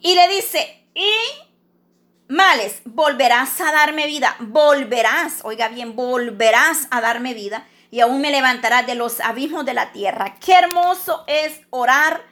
y 0.02 0.16
le 0.16 0.28
dice, 0.28 0.86
y 0.94 1.14
males, 2.28 2.82
volverás 2.86 3.60
a 3.62 3.72
darme 3.72 4.08
vida, 4.08 4.36
volverás, 4.40 5.42
oiga 5.44 5.68
bien, 5.68 5.96
volverás 5.96 6.88
a 6.92 7.02
darme 7.02 7.34
vida 7.34 7.68
y 7.92 8.00
aún 8.00 8.22
me 8.22 8.32
levantarás 8.32 8.88
de 8.88 8.96
los 8.96 9.20
abismos 9.20 9.66
de 9.66 9.74
la 9.74 9.92
tierra. 9.92 10.36
Qué 10.40 10.54
hermoso 10.54 11.24
es 11.28 11.62
orar 11.70 12.24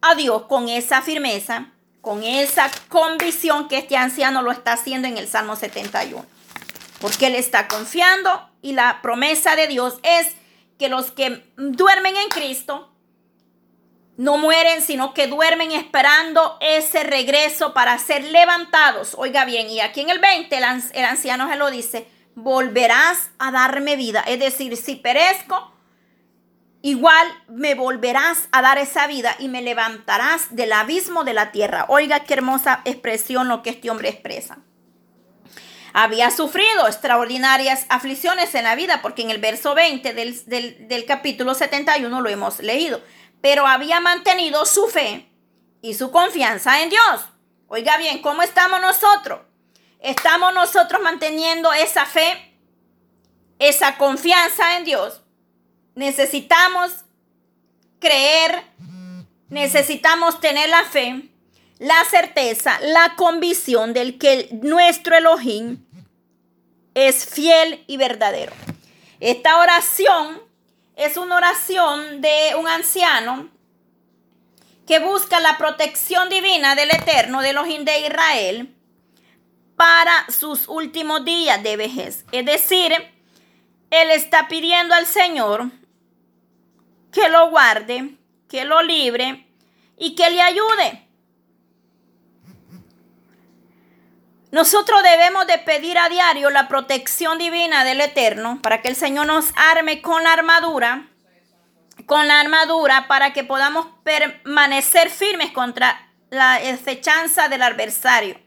a 0.00 0.14
Dios 0.14 0.42
con 0.46 0.68
esa 0.68 1.02
firmeza, 1.02 1.72
con 2.00 2.24
esa 2.24 2.70
convicción 2.88 3.68
que 3.68 3.78
este 3.78 3.96
anciano 3.96 4.42
lo 4.42 4.50
está 4.50 4.72
haciendo 4.72 5.08
en 5.08 5.18
el 5.18 5.28
Salmo 5.28 5.56
71. 5.56 6.24
Porque 7.00 7.26
él 7.26 7.34
está 7.34 7.68
confiando 7.68 8.48
y 8.62 8.72
la 8.72 9.00
promesa 9.02 9.54
de 9.54 9.66
Dios 9.66 9.98
es 10.02 10.34
que 10.78 10.88
los 10.88 11.10
que 11.10 11.44
duermen 11.56 12.16
en 12.16 12.28
Cristo 12.28 12.90
no 14.16 14.38
mueren, 14.38 14.80
sino 14.82 15.12
que 15.12 15.26
duermen 15.26 15.72
esperando 15.72 16.56
ese 16.60 17.04
regreso 17.04 17.74
para 17.74 17.98
ser 17.98 18.24
levantados. 18.24 19.14
Oiga 19.18 19.44
bien, 19.44 19.68
y 19.68 19.80
aquí 19.80 20.00
en 20.00 20.10
el 20.10 20.18
20 20.18 20.56
el, 20.56 21.04
anciano 21.04 21.48
se 21.48 21.56
lo 21.56 21.70
dice, 21.70 22.08
volverás 22.34 23.30
a 23.38 23.50
darme 23.50 23.96
vida. 23.96 24.24
Es 24.26 24.38
decir, 24.38 24.76
si 24.78 24.96
perezco, 24.96 25.72
igual 26.80 27.28
me 27.48 27.74
volverás 27.74 28.48
a 28.52 28.62
dar 28.62 28.78
esa 28.78 29.06
vida 29.06 29.36
y 29.38 29.48
me 29.48 29.60
levantarás 29.60 30.54
del 30.54 30.72
abismo 30.72 31.24
de 31.24 31.34
la 31.34 31.52
tierra. 31.52 31.84
Oiga 31.88 32.20
qué 32.20 32.34
hermosa 32.34 32.80
expresión 32.86 33.48
lo 33.48 33.62
que 33.62 33.70
este 33.70 33.90
hombre 33.90 34.08
expresa. 34.08 34.58
Había 35.92 36.30
sufrido 36.30 36.86
extraordinarias 36.86 37.86
aflicciones 37.88 38.54
en 38.54 38.64
la 38.64 38.74
vida, 38.74 39.00
porque 39.00 39.22
en 39.22 39.30
el 39.30 39.38
verso 39.38 39.74
20 39.74 40.12
del, 40.12 40.44
del, 40.46 40.88
del 40.88 41.04
capítulo 41.06 41.54
71 41.54 42.20
lo 42.20 42.28
hemos 42.28 42.60
leído 42.60 43.00
pero 43.46 43.64
había 43.64 44.00
mantenido 44.00 44.66
su 44.66 44.88
fe 44.88 45.30
y 45.80 45.94
su 45.94 46.10
confianza 46.10 46.82
en 46.82 46.90
Dios. 46.90 47.20
Oiga 47.68 47.96
bien, 47.96 48.20
¿cómo 48.20 48.42
estamos 48.42 48.80
nosotros? 48.80 49.38
¿Estamos 50.00 50.52
nosotros 50.52 51.00
manteniendo 51.00 51.72
esa 51.72 52.06
fe, 52.06 52.58
esa 53.60 53.98
confianza 53.98 54.78
en 54.78 54.84
Dios? 54.84 55.22
Necesitamos 55.94 57.04
creer, 58.00 58.64
necesitamos 59.48 60.40
tener 60.40 60.68
la 60.68 60.82
fe, 60.82 61.28
la 61.78 62.04
certeza, 62.10 62.80
la 62.80 63.14
convicción 63.14 63.92
del 63.92 64.18
que 64.18 64.48
nuestro 64.60 65.16
Elohim 65.16 65.86
es 66.94 67.24
fiel 67.24 67.84
y 67.86 67.96
verdadero. 67.96 68.52
Esta 69.20 69.60
oración 69.60 70.45
es 70.96 71.18
una 71.18 71.36
oración 71.36 72.22
de 72.22 72.54
un 72.58 72.66
anciano 72.66 73.50
que 74.86 74.98
busca 74.98 75.40
la 75.40 75.58
protección 75.58 76.28
divina 76.30 76.74
del 76.74 76.90
Eterno 76.90 77.42
de 77.42 77.52
los 77.52 77.66
de 77.66 78.00
Israel 78.06 78.74
para 79.76 80.26
sus 80.30 80.68
últimos 80.68 81.24
días 81.24 81.62
de 81.62 81.76
vejez. 81.76 82.24
Es 82.32 82.46
decir, 82.46 82.92
él 83.90 84.10
está 84.10 84.48
pidiendo 84.48 84.94
al 84.94 85.06
Señor 85.06 85.70
que 87.12 87.28
lo 87.28 87.50
guarde, 87.50 88.16
que 88.48 88.64
lo 88.64 88.82
libre 88.82 89.46
y 89.98 90.14
que 90.14 90.30
le 90.30 90.40
ayude. 90.40 91.05
Nosotros 94.56 95.02
debemos 95.02 95.46
de 95.46 95.58
pedir 95.58 95.98
a 95.98 96.08
diario 96.08 96.48
la 96.48 96.66
protección 96.66 97.36
divina 97.36 97.84
del 97.84 98.00
Eterno 98.00 98.58
para 98.62 98.80
que 98.80 98.88
el 98.88 98.96
Señor 98.96 99.26
nos 99.26 99.52
arme 99.54 100.00
con 100.00 100.24
la 100.24 100.32
armadura, 100.32 101.10
con 102.06 102.26
la 102.26 102.40
armadura 102.40 103.06
para 103.06 103.34
que 103.34 103.44
podamos 103.44 103.86
permanecer 104.02 105.10
firmes 105.10 105.50
contra 105.52 106.10
la 106.30 106.58
fechanza 106.82 107.50
del 107.50 107.60
adversario. 107.60 108.40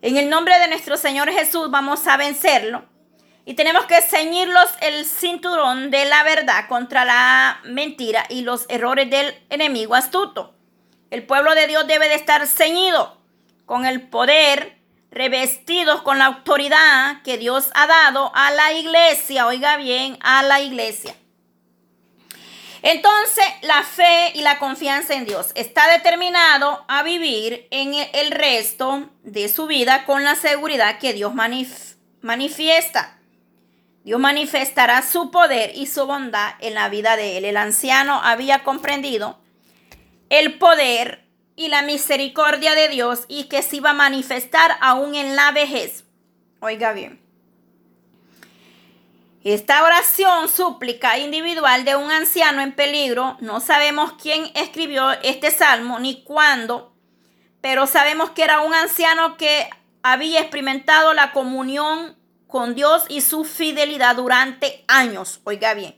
En 0.00 0.16
el 0.16 0.30
nombre 0.30 0.56
de 0.60 0.68
nuestro 0.68 0.96
Señor 0.96 1.28
Jesús 1.28 1.72
vamos 1.72 2.06
a 2.06 2.16
vencerlo. 2.16 2.84
Y 3.44 3.54
tenemos 3.54 3.86
que 3.86 4.00
ceñirlos 4.00 4.70
el 4.80 5.06
cinturón 5.06 5.90
de 5.90 6.04
la 6.04 6.22
verdad 6.22 6.68
contra 6.68 7.04
la 7.04 7.60
mentira 7.64 8.26
y 8.28 8.42
los 8.42 8.64
errores 8.68 9.10
del 9.10 9.44
enemigo 9.50 9.96
astuto. 9.96 10.54
El 11.10 11.26
pueblo 11.26 11.56
de 11.56 11.66
Dios 11.66 11.84
debe 11.88 12.08
de 12.08 12.14
estar 12.14 12.46
ceñido 12.46 13.17
con 13.68 13.84
el 13.84 14.00
poder, 14.00 14.78
revestidos 15.10 16.00
con 16.00 16.18
la 16.18 16.24
autoridad 16.24 17.22
que 17.22 17.36
Dios 17.36 17.70
ha 17.74 17.86
dado 17.86 18.32
a 18.34 18.50
la 18.50 18.72
iglesia. 18.72 19.46
Oiga 19.46 19.76
bien, 19.76 20.16
a 20.22 20.42
la 20.42 20.62
iglesia. 20.62 21.14
Entonces, 22.80 23.44
la 23.60 23.82
fe 23.82 24.32
y 24.34 24.40
la 24.40 24.58
confianza 24.58 25.14
en 25.14 25.26
Dios 25.26 25.52
está 25.54 25.86
determinado 25.90 26.84
a 26.88 27.02
vivir 27.02 27.68
en 27.70 27.92
el 28.14 28.30
resto 28.30 29.10
de 29.22 29.50
su 29.50 29.66
vida 29.66 30.06
con 30.06 30.24
la 30.24 30.34
seguridad 30.34 30.98
que 30.98 31.12
Dios 31.12 31.34
manifiesta. 32.22 33.18
Dios 34.02 34.18
manifestará 34.18 35.02
su 35.02 35.30
poder 35.30 35.72
y 35.74 35.86
su 35.86 36.06
bondad 36.06 36.54
en 36.60 36.72
la 36.72 36.88
vida 36.88 37.16
de 37.16 37.36
él. 37.36 37.44
El 37.44 37.58
anciano 37.58 38.22
había 38.24 38.64
comprendido 38.64 39.38
el 40.30 40.56
poder 40.58 41.27
y 41.58 41.68
la 41.68 41.82
misericordia 41.82 42.74
de 42.74 42.88
Dios 42.88 43.24
y 43.28 43.44
que 43.44 43.62
se 43.62 43.76
iba 43.76 43.90
a 43.90 43.94
manifestar 43.94 44.78
aún 44.80 45.16
en 45.16 45.34
la 45.34 45.50
vejez. 45.50 46.04
Oiga 46.60 46.92
bien. 46.92 47.20
Esta 49.42 49.82
oración 49.82 50.48
súplica 50.48 51.18
individual 51.18 51.84
de 51.84 51.96
un 51.96 52.10
anciano 52.10 52.62
en 52.62 52.72
peligro, 52.72 53.36
no 53.40 53.60
sabemos 53.60 54.12
quién 54.20 54.50
escribió 54.54 55.10
este 55.22 55.50
salmo 55.50 55.98
ni 55.98 56.22
cuándo, 56.22 56.94
pero 57.60 57.86
sabemos 57.86 58.30
que 58.30 58.44
era 58.44 58.60
un 58.60 58.74
anciano 58.74 59.36
que 59.36 59.68
había 60.02 60.40
experimentado 60.40 61.12
la 61.12 61.32
comunión 61.32 62.16
con 62.46 62.74
Dios 62.74 63.04
y 63.08 63.20
su 63.20 63.44
fidelidad 63.44 64.16
durante 64.16 64.84
años. 64.86 65.40
Oiga 65.44 65.74
bien, 65.74 65.96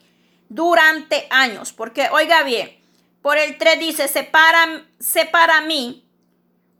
durante 0.48 1.26
años. 1.30 1.72
Porque, 1.72 2.08
oiga 2.12 2.42
bien, 2.42 2.79
por 3.22 3.38
el 3.38 3.58
3 3.58 3.78
dice, 3.78 4.08
separa, 4.08 4.84
separa 4.98 5.60
mí 5.62 6.06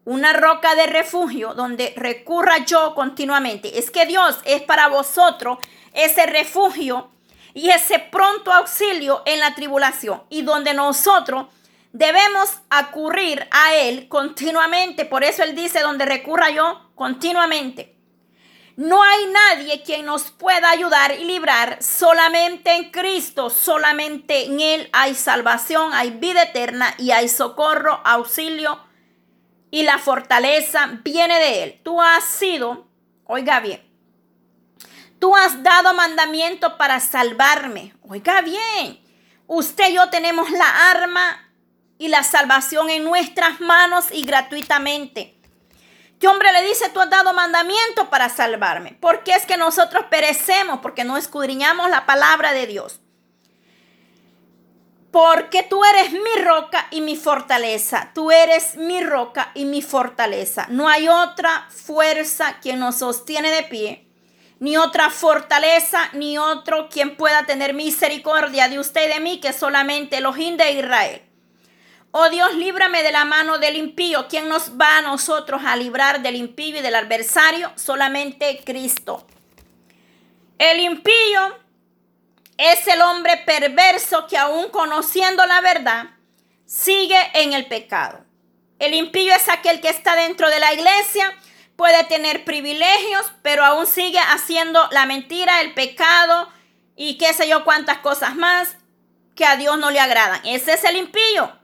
una 0.04 0.32
roca 0.32 0.74
de 0.74 0.86
refugio 0.86 1.54
donde 1.54 1.92
recurra 1.96 2.64
yo 2.64 2.94
continuamente. 2.94 3.78
Es 3.78 3.90
que 3.90 4.06
Dios 4.06 4.38
es 4.44 4.62
para 4.62 4.88
vosotros 4.88 5.58
ese 5.92 6.26
refugio 6.26 7.10
y 7.54 7.70
ese 7.70 7.98
pronto 7.98 8.52
auxilio 8.52 9.22
en 9.26 9.40
la 9.40 9.54
tribulación 9.54 10.22
y 10.30 10.42
donde 10.42 10.74
nosotros 10.74 11.46
debemos 11.92 12.60
acudir 12.70 13.46
a 13.50 13.74
Él 13.74 14.08
continuamente. 14.08 15.04
Por 15.04 15.24
eso 15.24 15.42
Él 15.42 15.54
dice, 15.54 15.80
donde 15.80 16.06
recurra 16.06 16.50
yo 16.50 16.90
continuamente. 16.94 17.89
No 18.80 19.02
hay 19.02 19.26
nadie 19.26 19.82
quien 19.82 20.06
nos 20.06 20.30
pueda 20.30 20.70
ayudar 20.70 21.12
y 21.12 21.24
librar. 21.24 21.82
Solamente 21.82 22.72
en 22.72 22.90
Cristo, 22.90 23.50
solamente 23.50 24.46
en 24.46 24.58
Él 24.58 24.88
hay 24.94 25.14
salvación, 25.14 25.92
hay 25.92 26.12
vida 26.12 26.44
eterna 26.44 26.94
y 26.96 27.10
hay 27.10 27.28
socorro, 27.28 28.00
auxilio 28.06 28.82
y 29.70 29.82
la 29.82 29.98
fortaleza 29.98 30.98
viene 31.04 31.38
de 31.38 31.62
Él. 31.62 31.80
Tú 31.84 32.00
has 32.00 32.24
sido, 32.24 32.88
oiga 33.24 33.60
bien, 33.60 33.86
tú 35.18 35.36
has 35.36 35.62
dado 35.62 35.92
mandamiento 35.92 36.78
para 36.78 37.00
salvarme. 37.00 37.92
Oiga 38.08 38.40
bien, 38.40 38.98
usted 39.46 39.90
y 39.90 39.96
yo 39.96 40.08
tenemos 40.08 40.50
la 40.52 40.90
arma 40.90 41.52
y 41.98 42.08
la 42.08 42.22
salvación 42.22 42.88
en 42.88 43.04
nuestras 43.04 43.60
manos 43.60 44.06
y 44.10 44.24
gratuitamente. 44.24 45.38
¿Qué 46.20 46.28
hombre 46.28 46.52
le 46.52 46.62
dice, 46.68 46.90
tú 46.90 47.00
has 47.00 47.08
dado 47.08 47.32
mandamiento 47.32 48.10
para 48.10 48.28
salvarme? 48.28 48.92
¿Por 49.00 49.24
qué 49.24 49.32
es 49.32 49.46
que 49.46 49.56
nosotros 49.56 50.04
perecemos? 50.10 50.80
Porque 50.80 51.02
no 51.02 51.16
escudriñamos 51.16 51.88
la 51.88 52.04
palabra 52.04 52.52
de 52.52 52.66
Dios. 52.66 53.00
Porque 55.10 55.62
tú 55.62 55.82
eres 55.82 56.12
mi 56.12 56.42
roca 56.44 56.86
y 56.90 57.00
mi 57.00 57.16
fortaleza. 57.16 58.10
Tú 58.14 58.30
eres 58.30 58.76
mi 58.76 59.02
roca 59.02 59.50
y 59.54 59.64
mi 59.64 59.80
fortaleza. 59.80 60.66
No 60.68 60.90
hay 60.90 61.08
otra 61.08 61.66
fuerza 61.70 62.58
quien 62.60 62.80
nos 62.80 62.96
sostiene 62.96 63.50
de 63.50 63.62
pie, 63.62 64.06
ni 64.58 64.76
otra 64.76 65.08
fortaleza, 65.08 66.10
ni 66.12 66.36
otro 66.36 66.90
quien 66.90 67.16
pueda 67.16 67.46
tener 67.46 67.72
misericordia 67.72 68.68
de 68.68 68.78
usted 68.78 69.08
y 69.08 69.14
de 69.14 69.20
mí, 69.20 69.40
que 69.40 69.54
solamente 69.54 70.18
Elohim 70.18 70.58
de 70.58 70.72
Israel. 70.72 71.29
Oh 72.12 72.28
Dios, 72.28 72.54
líbrame 72.54 73.04
de 73.04 73.12
la 73.12 73.24
mano 73.24 73.58
del 73.58 73.76
impío. 73.76 74.26
¿Quién 74.28 74.48
nos 74.48 74.72
va 74.80 74.98
a 74.98 75.02
nosotros 75.02 75.62
a 75.64 75.76
librar 75.76 76.22
del 76.22 76.34
impío 76.34 76.78
y 76.78 76.82
del 76.82 76.96
adversario? 76.96 77.70
Solamente 77.76 78.62
Cristo. 78.64 79.24
El 80.58 80.80
impío 80.80 81.56
es 82.56 82.86
el 82.88 83.00
hombre 83.00 83.36
perverso 83.46 84.26
que 84.26 84.36
aún 84.36 84.70
conociendo 84.70 85.46
la 85.46 85.60
verdad, 85.60 86.10
sigue 86.66 87.16
en 87.34 87.52
el 87.52 87.66
pecado. 87.66 88.24
El 88.80 88.94
impío 88.94 89.32
es 89.32 89.48
aquel 89.48 89.80
que 89.80 89.88
está 89.88 90.16
dentro 90.16 90.50
de 90.50 90.58
la 90.58 90.74
iglesia, 90.74 91.32
puede 91.76 92.02
tener 92.04 92.44
privilegios, 92.44 93.30
pero 93.42 93.64
aún 93.64 93.86
sigue 93.86 94.18
haciendo 94.18 94.86
la 94.90 95.06
mentira, 95.06 95.60
el 95.60 95.74
pecado 95.74 96.50
y 96.96 97.18
qué 97.18 97.32
sé 97.32 97.48
yo 97.48 97.64
cuántas 97.64 97.98
cosas 97.98 98.34
más 98.34 98.76
que 99.36 99.46
a 99.46 99.56
Dios 99.56 99.78
no 99.78 99.90
le 99.90 100.00
agradan. 100.00 100.40
Ese 100.44 100.72
es 100.72 100.84
el 100.84 100.96
impío. 100.96 101.59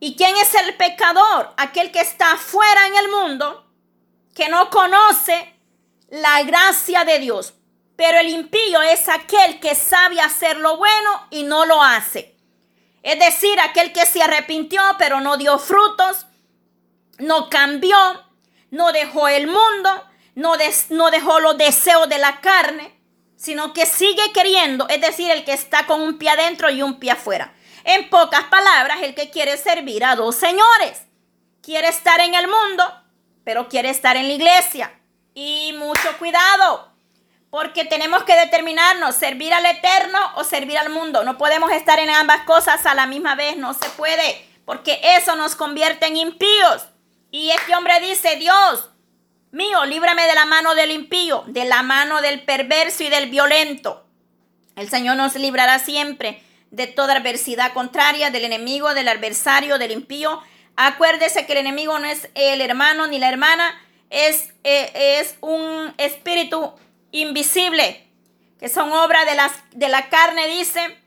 ¿Y 0.00 0.16
quién 0.16 0.36
es 0.36 0.54
el 0.54 0.76
pecador? 0.76 1.52
Aquel 1.56 1.90
que 1.90 2.00
está 2.00 2.32
afuera 2.32 2.86
en 2.88 2.96
el 2.96 3.08
mundo, 3.08 3.70
que 4.34 4.48
no 4.48 4.70
conoce 4.70 5.54
la 6.08 6.42
gracia 6.42 7.04
de 7.04 7.18
Dios. 7.18 7.54
Pero 7.96 8.18
el 8.18 8.28
impío 8.28 8.82
es 8.82 9.08
aquel 9.08 9.60
que 9.60 9.74
sabe 9.74 10.20
hacer 10.20 10.58
lo 10.58 10.76
bueno 10.76 11.26
y 11.30 11.44
no 11.44 11.64
lo 11.64 11.82
hace. 11.82 12.36
Es 13.02 13.18
decir, 13.18 13.58
aquel 13.60 13.92
que 13.92 14.06
se 14.06 14.22
arrepintió 14.22 14.80
pero 14.98 15.20
no 15.20 15.36
dio 15.36 15.58
frutos, 15.58 16.26
no 17.18 17.48
cambió, 17.50 17.96
no 18.70 18.92
dejó 18.92 19.28
el 19.28 19.46
mundo, 19.46 20.04
no, 20.34 20.54
no 20.90 21.10
dejó 21.10 21.40
los 21.40 21.56
deseos 21.56 22.08
de 22.08 22.18
la 22.18 22.40
carne, 22.40 22.98
sino 23.36 23.72
que 23.72 23.86
sigue 23.86 24.32
queriendo, 24.32 24.88
es 24.88 25.00
decir, 25.00 25.30
el 25.30 25.44
que 25.44 25.52
está 25.52 25.86
con 25.86 26.00
un 26.00 26.18
pie 26.18 26.30
adentro 26.30 26.70
y 26.70 26.82
un 26.82 26.98
pie 26.98 27.12
afuera. 27.12 27.54
En 27.84 28.08
pocas 28.08 28.44
palabras, 28.44 29.02
el 29.02 29.14
que 29.14 29.30
quiere 29.30 29.58
servir 29.58 30.04
a 30.04 30.16
dos 30.16 30.36
señores. 30.36 31.02
Quiere 31.62 31.88
estar 31.88 32.18
en 32.20 32.34
el 32.34 32.48
mundo, 32.48 32.84
pero 33.44 33.68
quiere 33.68 33.90
estar 33.90 34.16
en 34.16 34.26
la 34.26 34.34
iglesia. 34.34 34.98
Y 35.34 35.74
mucho 35.76 36.16
cuidado, 36.18 36.90
porque 37.50 37.84
tenemos 37.84 38.24
que 38.24 38.36
determinarnos, 38.36 39.14
servir 39.14 39.52
al 39.52 39.66
eterno 39.66 40.18
o 40.36 40.44
servir 40.44 40.78
al 40.78 40.88
mundo. 40.88 41.24
No 41.24 41.36
podemos 41.36 41.70
estar 41.72 41.98
en 41.98 42.08
ambas 42.08 42.42
cosas 42.42 42.86
a 42.86 42.94
la 42.94 43.06
misma 43.06 43.34
vez, 43.34 43.56
no 43.58 43.74
se 43.74 43.88
puede, 43.90 44.48
porque 44.64 45.00
eso 45.02 45.36
nos 45.36 45.54
convierte 45.54 46.06
en 46.06 46.16
impíos. 46.16 46.86
Y 47.30 47.50
este 47.50 47.74
hombre 47.74 48.00
dice, 48.00 48.36
Dios 48.36 48.90
mío, 49.50 49.84
líbrame 49.84 50.26
de 50.26 50.34
la 50.34 50.46
mano 50.46 50.74
del 50.74 50.90
impío, 50.90 51.44
de 51.48 51.64
la 51.64 51.82
mano 51.82 52.22
del 52.22 52.44
perverso 52.44 53.02
y 53.02 53.10
del 53.10 53.28
violento. 53.28 54.06
El 54.74 54.88
Señor 54.88 55.16
nos 55.16 55.34
librará 55.34 55.78
siempre 55.78 56.42
de 56.70 56.86
toda 56.86 57.16
adversidad 57.16 57.72
contraria 57.72 58.30
del 58.30 58.44
enemigo, 58.44 58.94
del 58.94 59.08
adversario, 59.08 59.78
del 59.78 59.92
impío. 59.92 60.42
Acuérdese 60.76 61.46
que 61.46 61.52
el 61.52 61.58
enemigo 61.58 61.98
no 61.98 62.06
es 62.06 62.28
el 62.34 62.60
hermano 62.60 63.06
ni 63.06 63.18
la 63.18 63.28
hermana, 63.28 63.80
es, 64.10 64.52
eh, 64.64 65.20
es 65.20 65.36
un 65.40 65.94
espíritu 65.98 66.74
invisible, 67.12 68.06
que 68.58 68.68
son 68.68 68.92
obra 68.92 69.24
de, 69.24 69.34
las, 69.34 69.52
de 69.72 69.88
la 69.88 70.08
carne, 70.08 70.48
dice, 70.48 70.98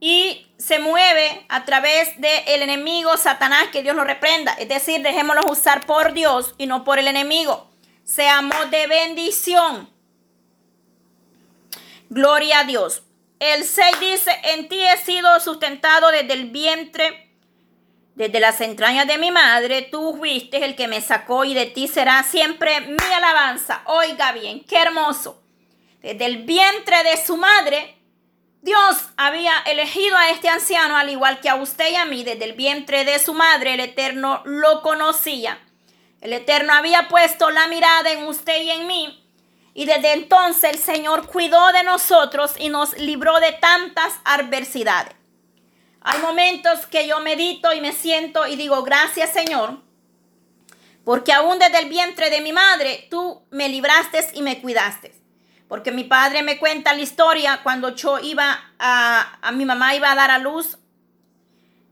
y 0.00 0.46
se 0.58 0.78
mueve 0.78 1.46
a 1.48 1.64
través 1.64 2.20
del 2.20 2.62
enemigo 2.62 3.16
Satanás, 3.16 3.68
que 3.72 3.82
Dios 3.82 3.94
lo 3.94 4.04
reprenda. 4.04 4.52
Es 4.54 4.68
decir, 4.68 5.00
dejémoslo 5.02 5.50
usar 5.50 5.86
por 5.86 6.12
Dios 6.12 6.54
y 6.58 6.66
no 6.66 6.84
por 6.84 6.98
el 6.98 7.06
enemigo. 7.06 7.70
Seamos 8.04 8.70
de 8.70 8.86
bendición. 8.88 9.88
Gloria 12.10 12.60
a 12.60 12.64
Dios. 12.64 13.04
El 13.42 13.64
6 13.64 13.98
dice, 13.98 14.30
en 14.44 14.68
ti 14.68 14.80
he 14.80 14.96
sido 14.98 15.40
sustentado 15.40 16.12
desde 16.12 16.32
el 16.32 16.50
vientre, 16.50 17.28
desde 18.14 18.38
las 18.38 18.60
entrañas 18.60 19.08
de 19.08 19.18
mi 19.18 19.32
madre, 19.32 19.82
tú 19.82 20.14
fuiste 20.16 20.64
el 20.64 20.76
que 20.76 20.86
me 20.86 21.00
sacó 21.00 21.44
y 21.44 21.52
de 21.52 21.66
ti 21.66 21.88
será 21.88 22.22
siempre 22.22 22.82
mi 22.82 23.12
alabanza. 23.12 23.82
Oiga 23.86 24.30
bien, 24.30 24.62
qué 24.62 24.76
hermoso. 24.76 25.42
Desde 26.02 26.24
el 26.24 26.44
vientre 26.44 27.02
de 27.02 27.16
su 27.16 27.36
madre, 27.36 27.96
Dios 28.60 29.08
había 29.16 29.58
elegido 29.66 30.16
a 30.16 30.30
este 30.30 30.48
anciano, 30.48 30.96
al 30.96 31.10
igual 31.10 31.40
que 31.40 31.48
a 31.48 31.56
usted 31.56 31.90
y 31.90 31.96
a 31.96 32.04
mí, 32.04 32.22
desde 32.22 32.44
el 32.44 32.52
vientre 32.52 33.04
de 33.04 33.18
su 33.18 33.34
madre, 33.34 33.74
el 33.74 33.80
Eterno 33.80 34.42
lo 34.44 34.82
conocía. 34.82 35.58
El 36.20 36.32
Eterno 36.32 36.74
había 36.74 37.08
puesto 37.08 37.50
la 37.50 37.66
mirada 37.66 38.12
en 38.12 38.22
usted 38.22 38.62
y 38.62 38.70
en 38.70 38.86
mí. 38.86 39.21
Y 39.74 39.86
desde 39.86 40.12
entonces 40.12 40.72
el 40.72 40.78
Señor 40.78 41.26
cuidó 41.26 41.72
de 41.72 41.82
nosotros 41.82 42.52
y 42.58 42.68
nos 42.68 42.96
libró 42.98 43.40
de 43.40 43.52
tantas 43.52 44.12
adversidades. 44.24 45.14
Hay 46.02 46.20
momentos 46.20 46.86
que 46.86 47.06
yo 47.06 47.20
medito 47.20 47.72
y 47.72 47.80
me 47.80 47.92
siento 47.92 48.46
y 48.46 48.56
digo, 48.56 48.82
gracias 48.82 49.30
Señor, 49.32 49.80
porque 51.04 51.32
aún 51.32 51.58
desde 51.58 51.78
el 51.78 51.88
vientre 51.88 52.28
de 52.28 52.40
mi 52.40 52.52
madre 52.52 53.06
tú 53.10 53.42
me 53.50 53.68
libraste 53.68 54.18
y 54.34 54.42
me 54.42 54.60
cuidaste. 54.60 55.14
Porque 55.68 55.90
mi 55.90 56.04
padre 56.04 56.42
me 56.42 56.58
cuenta 56.58 56.92
la 56.92 57.00
historia 57.00 57.60
cuando 57.62 57.94
yo 57.94 58.18
iba 58.18 58.72
a, 58.78 59.38
a 59.40 59.52
mi 59.52 59.64
mamá 59.64 59.94
iba 59.94 60.12
a 60.12 60.14
dar 60.14 60.30
a 60.30 60.38
luz 60.38 60.76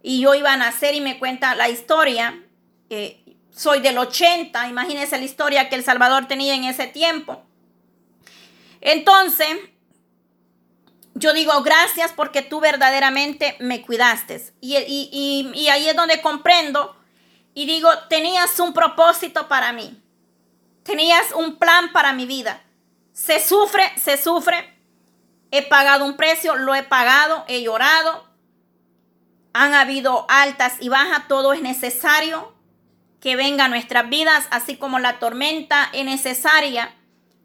y 0.03 0.21
yo 0.21 0.35
iba 0.35 0.53
a 0.53 0.57
nacer 0.57 0.95
y 0.95 1.01
me 1.01 1.19
cuenta 1.19 1.55
la 1.55 1.69
historia. 1.69 2.43
soy 3.51 3.81
del 3.81 3.99
80, 3.99 4.69
imagínense 4.69 5.17
la 5.19 5.25
historia 5.25 5.69
que 5.69 5.77
El 5.77 5.85
Salvador 5.85 6.27
tenía 6.27 6.55
en 6.55 6.65
ese 6.65 6.87
tiempo. 6.87 7.43
Entonces, 8.81 9.59
yo 11.15 11.33
digo 11.33 11.63
gracias 11.63 12.13
porque 12.13 12.43
tú 12.43 12.61
verdaderamente 12.61 13.57
me 13.61 13.83
cuidaste. 13.83 14.53
Y, 14.61 14.77
ahí 15.71 15.89
es 15.89 15.97
donde 15.97 16.21
comprendo 16.23 16.97
y 17.55 17.67
digo, 17.67 17.91
tenías 18.09 18.59
un 18.61 18.73
propósito 18.73 19.49
para 19.49 19.73
mí. 19.73 20.03
Tenías 20.83 21.33
un 21.33 21.57
plan 21.57 21.93
para 21.93 22.13
mi 22.13 22.27
vida. 22.27 22.63
Se 23.13 23.45
sufre, 23.45 23.93
se 23.99 24.17
sufre. 24.17 24.79
He 25.51 25.63
pagado 25.63 26.05
un 26.05 26.17
precio, 26.17 26.57
lo 26.57 26.75
he 26.75 26.83
pagado, 26.83 27.45
he 27.49 27.63
llorado. 27.63 28.25
Han 29.53 29.75
habido 29.75 30.27
altas 30.29 30.75
y 30.81 30.89
bajas, 30.89 31.27
todo 31.29 31.53
es 31.53 31.61
necesario 31.61 32.55
que 33.21 33.37
venga 33.37 33.69
nuestras 33.69 34.09
vidas, 34.09 34.47
así 34.51 34.77
como 34.77 34.99
la 34.99 35.19
tormenta 35.19 35.91
es 35.93 36.05
necesaria 36.05 36.95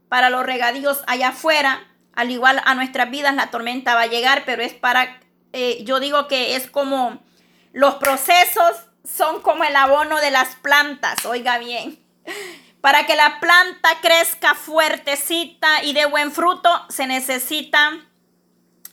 para 0.09 0.29
los 0.29 0.45
regadíos 0.45 1.03
allá 1.07 1.29
afuera. 1.29 1.87
Al 2.13 2.31
igual 2.31 2.61
a 2.65 2.75
nuestras 2.75 3.09
vidas 3.09 3.35
la 3.35 3.51
tormenta 3.51 3.95
va 3.95 4.01
a 4.01 4.07
llegar, 4.07 4.43
pero 4.45 4.63
es 4.63 4.73
para, 4.73 5.19
eh, 5.53 5.83
yo 5.83 5.99
digo 5.99 6.27
que 6.27 6.55
es 6.55 6.69
como 6.69 7.21
los 7.73 7.95
procesos 7.95 8.73
son 9.03 9.41
como 9.41 9.63
el 9.63 9.75
abono 9.75 10.17
de 10.19 10.31
las 10.31 10.55
plantas, 10.55 11.25
oiga 11.25 11.57
bien. 11.57 11.99
Para 12.81 13.07
que 13.07 13.15
la 13.15 13.39
planta 13.39 13.89
crezca 13.99 14.53
fuertecita 14.53 15.83
y 15.83 15.93
de 15.93 16.05
buen 16.05 16.31
fruto, 16.31 16.69
se 16.89 17.07
necesita 17.07 17.99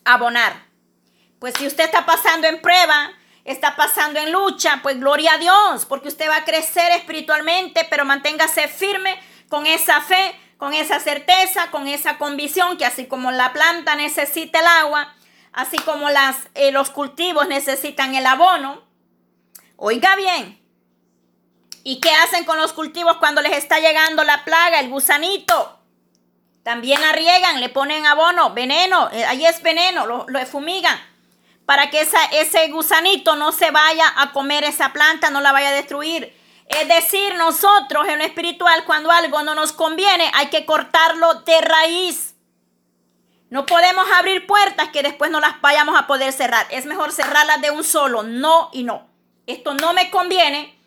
abonar. 0.04 0.64
Pues 1.38 1.54
si 1.58 1.66
usted 1.66 1.84
está 1.84 2.06
pasando 2.06 2.46
en 2.46 2.62
prueba, 2.62 3.12
está 3.44 3.76
pasando 3.76 4.18
en 4.18 4.32
lucha, 4.32 4.80
pues 4.82 4.98
gloria 4.98 5.34
a 5.34 5.38
Dios, 5.38 5.84
porque 5.86 6.08
usted 6.08 6.28
va 6.28 6.36
a 6.36 6.44
crecer 6.44 6.90
espiritualmente, 6.92 7.86
pero 7.90 8.04
manténgase 8.04 8.68
firme 8.68 9.20
con 9.48 9.66
esa 9.66 10.00
fe, 10.00 10.34
con 10.62 10.74
esa 10.74 11.00
certeza, 11.00 11.72
con 11.72 11.88
esa 11.88 12.18
convicción 12.18 12.76
que 12.76 12.84
así 12.84 13.06
como 13.06 13.32
la 13.32 13.52
planta 13.52 13.96
necesita 13.96 14.60
el 14.60 14.66
agua, 14.68 15.12
así 15.52 15.76
como 15.78 16.06
eh, 16.54 16.70
los 16.70 16.90
cultivos 16.90 17.48
necesitan 17.48 18.14
el 18.14 18.24
abono, 18.24 18.80
oiga 19.74 20.14
bien, 20.14 20.62
¿y 21.82 21.98
qué 21.98 22.12
hacen 22.12 22.44
con 22.44 22.58
los 22.58 22.72
cultivos 22.74 23.16
cuando 23.16 23.42
les 23.42 23.54
está 23.54 23.80
llegando 23.80 24.22
la 24.22 24.44
plaga, 24.44 24.78
el 24.78 24.88
gusanito? 24.88 25.80
También 26.62 27.02
arriegan, 27.02 27.58
le 27.58 27.68
ponen 27.68 28.06
abono, 28.06 28.54
veneno, 28.54 29.10
eh, 29.10 29.24
ahí 29.24 29.44
es 29.44 29.60
veneno, 29.64 30.06
lo, 30.06 30.26
lo 30.28 30.46
fumigan 30.46 30.96
para 31.66 31.90
que 31.90 32.02
ese 32.02 32.68
gusanito 32.68 33.34
no 33.34 33.50
se 33.50 33.72
vaya 33.72 34.04
a 34.16 34.30
comer 34.30 34.62
esa 34.62 34.92
planta, 34.92 35.28
no 35.30 35.40
la 35.40 35.50
vaya 35.50 35.70
a 35.70 35.72
destruir. 35.72 36.40
Es 36.80 36.88
decir, 36.88 37.34
nosotros 37.34 38.08
en 38.08 38.18
lo 38.18 38.24
espiritual, 38.24 38.84
cuando 38.84 39.10
algo 39.10 39.42
no 39.42 39.54
nos 39.54 39.72
conviene, 39.72 40.30
hay 40.34 40.48
que 40.48 40.64
cortarlo 40.64 41.34
de 41.34 41.60
raíz. 41.60 42.34
No 43.50 43.66
podemos 43.66 44.06
abrir 44.16 44.46
puertas 44.46 44.88
que 44.88 45.02
después 45.02 45.30
no 45.30 45.38
las 45.38 45.60
vayamos 45.60 45.98
a 45.98 46.06
poder 46.06 46.32
cerrar. 46.32 46.66
Es 46.70 46.86
mejor 46.86 47.12
cerrarlas 47.12 47.60
de 47.60 47.70
un 47.70 47.84
solo, 47.84 48.22
no 48.22 48.70
y 48.72 48.84
no. 48.84 49.06
Esto 49.46 49.74
no 49.74 49.92
me 49.92 50.10
conviene. 50.10 50.78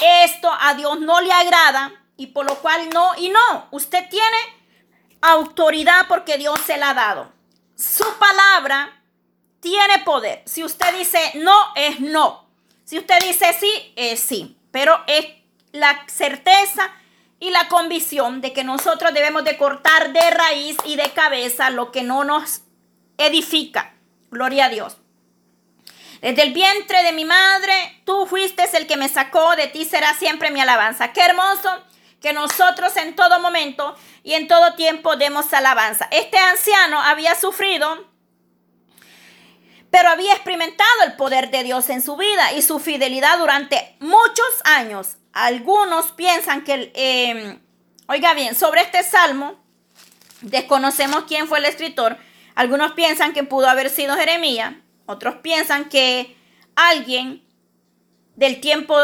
Esto 0.00 0.50
a 0.60 0.74
Dios 0.74 1.00
no 1.00 1.20
le 1.20 1.32
agrada 1.32 1.92
y 2.16 2.28
por 2.28 2.46
lo 2.46 2.54
cual 2.60 2.88
no 2.90 3.12
y 3.16 3.30
no. 3.30 3.66
Usted 3.72 4.08
tiene 4.08 4.36
autoridad 5.20 6.06
porque 6.08 6.38
Dios 6.38 6.60
se 6.60 6.76
la 6.76 6.90
ha 6.90 6.94
dado. 6.94 7.32
Su 7.74 8.04
palabra 8.18 9.02
tiene 9.58 9.98
poder. 10.00 10.42
Si 10.46 10.62
usted 10.62 10.96
dice 10.96 11.32
no, 11.34 11.72
es 11.74 11.98
no. 11.98 12.48
Si 12.84 12.98
usted 12.98 13.18
dice 13.20 13.52
sí, 13.58 13.92
es 13.96 14.20
sí 14.20 14.57
pero 14.70 15.02
es 15.06 15.26
la 15.72 16.04
certeza 16.06 16.90
y 17.40 17.50
la 17.50 17.68
convicción 17.68 18.40
de 18.40 18.52
que 18.52 18.64
nosotros 18.64 19.14
debemos 19.14 19.44
de 19.44 19.56
cortar 19.56 20.12
de 20.12 20.30
raíz 20.30 20.76
y 20.84 20.96
de 20.96 21.10
cabeza 21.10 21.70
lo 21.70 21.92
que 21.92 22.02
no 22.02 22.24
nos 22.24 22.62
edifica. 23.16 23.94
Gloria 24.30 24.66
a 24.66 24.68
Dios. 24.68 24.96
Desde 26.20 26.42
el 26.42 26.52
vientre 26.52 27.04
de 27.04 27.12
mi 27.12 27.24
madre, 27.24 28.02
tú 28.04 28.26
fuiste 28.26 28.64
el 28.76 28.86
que 28.88 28.96
me 28.96 29.08
sacó, 29.08 29.54
de 29.54 29.68
ti 29.68 29.84
será 29.84 30.14
siempre 30.14 30.50
mi 30.50 30.60
alabanza. 30.60 31.12
Qué 31.12 31.20
hermoso 31.20 31.70
que 32.20 32.32
nosotros 32.32 32.96
en 32.96 33.14
todo 33.14 33.38
momento 33.38 33.96
y 34.24 34.34
en 34.34 34.48
todo 34.48 34.74
tiempo 34.74 35.16
demos 35.16 35.52
alabanza. 35.52 36.08
Este 36.10 36.38
anciano 36.38 37.00
había 37.00 37.36
sufrido 37.36 38.07
pero 39.90 40.08
había 40.10 40.34
experimentado 40.34 41.02
el 41.06 41.14
poder 41.16 41.50
de 41.50 41.62
Dios 41.62 41.88
en 41.88 42.02
su 42.02 42.16
vida 42.16 42.52
y 42.52 42.62
su 42.62 42.78
fidelidad 42.78 43.38
durante 43.38 43.96
muchos 44.00 44.46
años. 44.64 45.16
Algunos 45.32 46.12
piensan 46.12 46.64
que, 46.64 46.92
eh, 46.94 47.58
oiga 48.06 48.34
bien, 48.34 48.54
sobre 48.54 48.82
este 48.82 49.02
salmo, 49.02 49.58
desconocemos 50.40 51.24
quién 51.24 51.48
fue 51.48 51.58
el 51.58 51.64
escritor. 51.64 52.18
Algunos 52.54 52.92
piensan 52.92 53.32
que 53.32 53.44
pudo 53.44 53.68
haber 53.68 53.88
sido 53.88 54.16
Jeremías, 54.16 54.74
otros 55.06 55.36
piensan 55.36 55.88
que 55.88 56.36
alguien 56.74 57.44
del 58.36 58.60
tiempo 58.60 58.96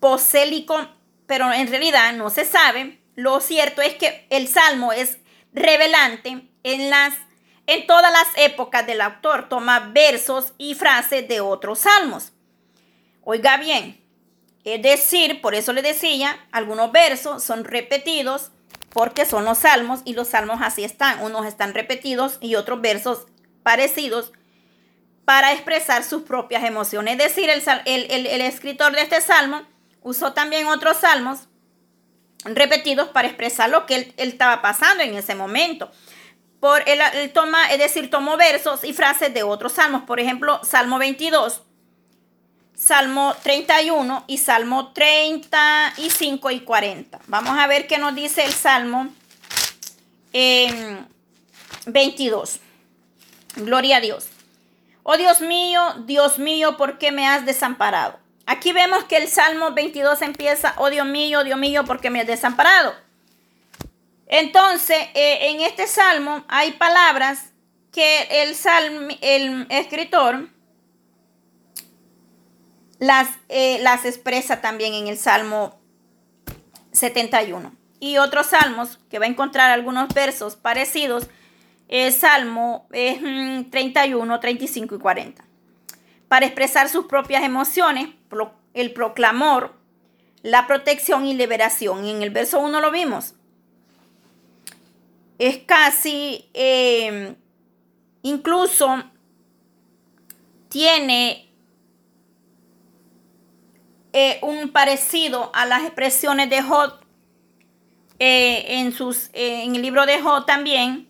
posélico, 0.00 0.88
pero 1.26 1.52
en 1.52 1.68
realidad 1.68 2.12
no 2.14 2.30
se 2.30 2.44
sabe. 2.44 3.00
Lo 3.14 3.40
cierto 3.40 3.82
es 3.82 3.94
que 3.94 4.26
el 4.30 4.48
salmo 4.48 4.92
es 4.92 5.18
revelante 5.52 6.48
en 6.62 6.90
las 6.90 7.14
en 7.68 7.86
todas 7.86 8.10
las 8.10 8.26
épocas 8.36 8.86
del 8.86 9.02
autor 9.02 9.48
toma 9.50 9.90
versos 9.92 10.54
y 10.56 10.74
frases 10.74 11.28
de 11.28 11.40
otros 11.40 11.80
salmos. 11.80 12.32
Oiga 13.22 13.58
bien, 13.58 14.02
es 14.64 14.80
decir, 14.82 15.42
por 15.42 15.54
eso 15.54 15.74
le 15.74 15.82
decía, 15.82 16.34
algunos 16.50 16.90
versos 16.92 17.44
son 17.44 17.64
repetidos 17.64 18.50
porque 18.88 19.26
son 19.26 19.44
los 19.44 19.58
salmos 19.58 20.00
y 20.06 20.14
los 20.14 20.28
salmos 20.28 20.60
así 20.62 20.82
están. 20.82 21.22
Unos 21.22 21.44
están 21.44 21.74
repetidos 21.74 22.38
y 22.40 22.54
otros 22.54 22.80
versos 22.80 23.26
parecidos 23.62 24.32
para 25.26 25.52
expresar 25.52 26.04
sus 26.04 26.22
propias 26.22 26.64
emociones. 26.64 27.18
Es 27.18 27.18
decir, 27.18 27.50
el, 27.50 28.40
escritor 28.40 28.92
de 28.92 29.02
este 29.02 29.20
salmo 29.20 29.60
usó 30.00 30.32
también 30.32 30.68
otros 30.68 30.96
salmos 30.96 31.48
repetidos 32.46 33.08
para 33.08 33.28
expresar 33.28 33.68
lo 33.68 33.84
que 33.84 33.94
él, 33.94 34.14
él 34.16 34.30
estaba 34.30 34.62
pasando 34.62 35.02
en 35.02 35.14
ese 35.16 35.34
momento 35.34 35.90
por 36.60 36.82
el, 36.88 37.32
toma, 37.32 37.70
es 37.70 37.78
decir, 37.78 38.10
tomó 38.10 38.36
versos 38.36 38.84
y 38.84 38.92
frases 38.92 39.32
de 39.32 39.42
otros 39.42 39.72
salmos. 39.72 40.02
Por 40.02 40.20
ejemplo, 40.20 40.60
Salmo 40.64 40.98
22, 40.98 41.62
Salmo 42.74 43.34
31 43.42 44.24
y 44.26 44.38
Salmo 44.38 44.92
35 44.92 46.50
y 46.50 46.60
40. 46.60 47.20
Vamos 47.26 47.58
a 47.58 47.66
ver 47.66 47.86
qué 47.86 47.98
nos 47.98 48.14
dice 48.14 48.44
el 48.44 48.52
Salmo 48.52 49.08
22. 51.86 52.60
Gloria 53.56 53.96
a 53.96 54.00
Dios. 54.00 54.26
Oh 55.02 55.16
Dios 55.16 55.40
mío, 55.40 55.94
Dios 56.04 56.38
mío, 56.38 56.76
¿por 56.76 56.98
qué 56.98 57.12
me 57.12 57.26
has 57.26 57.46
desamparado? 57.46 58.18
Aquí 58.46 58.72
vemos 58.72 59.04
que 59.04 59.16
el 59.16 59.28
Salmo 59.28 59.72
22 59.72 60.22
empieza, 60.22 60.74
oh 60.76 60.90
Dios 60.90 61.06
mío, 61.06 61.44
Dios 61.44 61.58
mío, 61.58 61.84
¿por 61.84 62.00
qué 62.00 62.10
me 62.10 62.20
has 62.20 62.26
desamparado? 62.26 62.94
Entonces, 64.28 64.98
eh, 65.14 65.50
en 65.50 65.62
este 65.62 65.86
salmo 65.86 66.44
hay 66.48 66.72
palabras 66.72 67.52
que 67.90 68.42
el, 68.42 68.54
el 69.22 69.66
escritor 69.70 70.50
las, 72.98 73.28
eh, 73.48 73.78
las 73.80 74.04
expresa 74.04 74.60
también 74.60 74.92
en 74.92 75.06
el 75.06 75.16
Salmo 75.16 75.80
71. 76.92 77.72
Y 78.00 78.18
otros 78.18 78.48
salmos 78.48 78.98
que 79.10 79.18
va 79.18 79.24
a 79.24 79.28
encontrar 79.28 79.70
algunos 79.70 80.12
versos 80.12 80.56
parecidos, 80.56 81.26
el 81.88 82.12
Salmo 82.12 82.86
31, 82.90 84.40
35 84.40 84.94
y 84.94 84.98
40. 84.98 85.44
Para 86.28 86.44
expresar 86.44 86.90
sus 86.90 87.06
propias 87.06 87.42
emociones, 87.42 88.10
el 88.74 88.92
proclamor, 88.92 89.74
la 90.42 90.66
protección 90.66 91.24
y 91.24 91.34
liberación. 91.34 92.04
Y 92.04 92.10
en 92.10 92.22
el 92.22 92.30
verso 92.30 92.60
1 92.60 92.80
lo 92.80 92.90
vimos 92.90 93.34
es 95.38 95.58
casi, 95.58 96.50
em, 96.52 97.36
incluso 98.22 99.04
tiene 100.68 101.52
eh, 104.12 104.38
un 104.42 104.70
parecido 104.70 105.50
a 105.54 105.64
las 105.64 105.82
expresiones 105.82 106.50
de 106.50 106.62
Job 106.62 106.94
eh, 108.18 108.80
en, 108.80 108.92
sus, 108.92 109.30
en 109.32 109.76
el 109.76 109.82
libro 109.82 110.06
de 110.06 110.20
Job 110.20 110.44
también. 110.44 111.08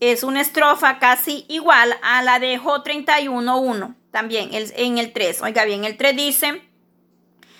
Es 0.00 0.22
una 0.22 0.40
estrofa 0.40 0.98
casi 0.98 1.44
igual 1.48 1.94
a 2.02 2.22
la 2.22 2.38
de 2.38 2.56
Job 2.56 2.82
31.1 2.82 3.96
también 4.10 4.48
en 4.52 4.98
el 4.98 5.12
3. 5.12 5.42
Oiga 5.42 5.66
bien, 5.66 5.84
el 5.84 5.98
3 5.98 6.16
dice, 6.16 6.62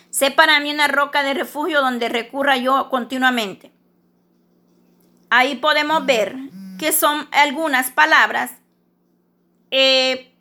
sé 0.08 0.30
para 0.30 0.58
mí 0.61 0.72
una 0.72 0.88
roca 0.88 1.22
de 1.22 1.34
refugio 1.34 1.82
donde 1.82 2.08
recurra 2.08 2.56
yo 2.56 2.88
continuamente. 2.88 3.72
Ahí 5.30 5.56
podemos 5.56 6.04
ver 6.04 6.36
que 6.78 6.92
son 6.92 7.28
algunas 7.30 7.90
palabras 7.90 8.50
eh, 9.70 10.34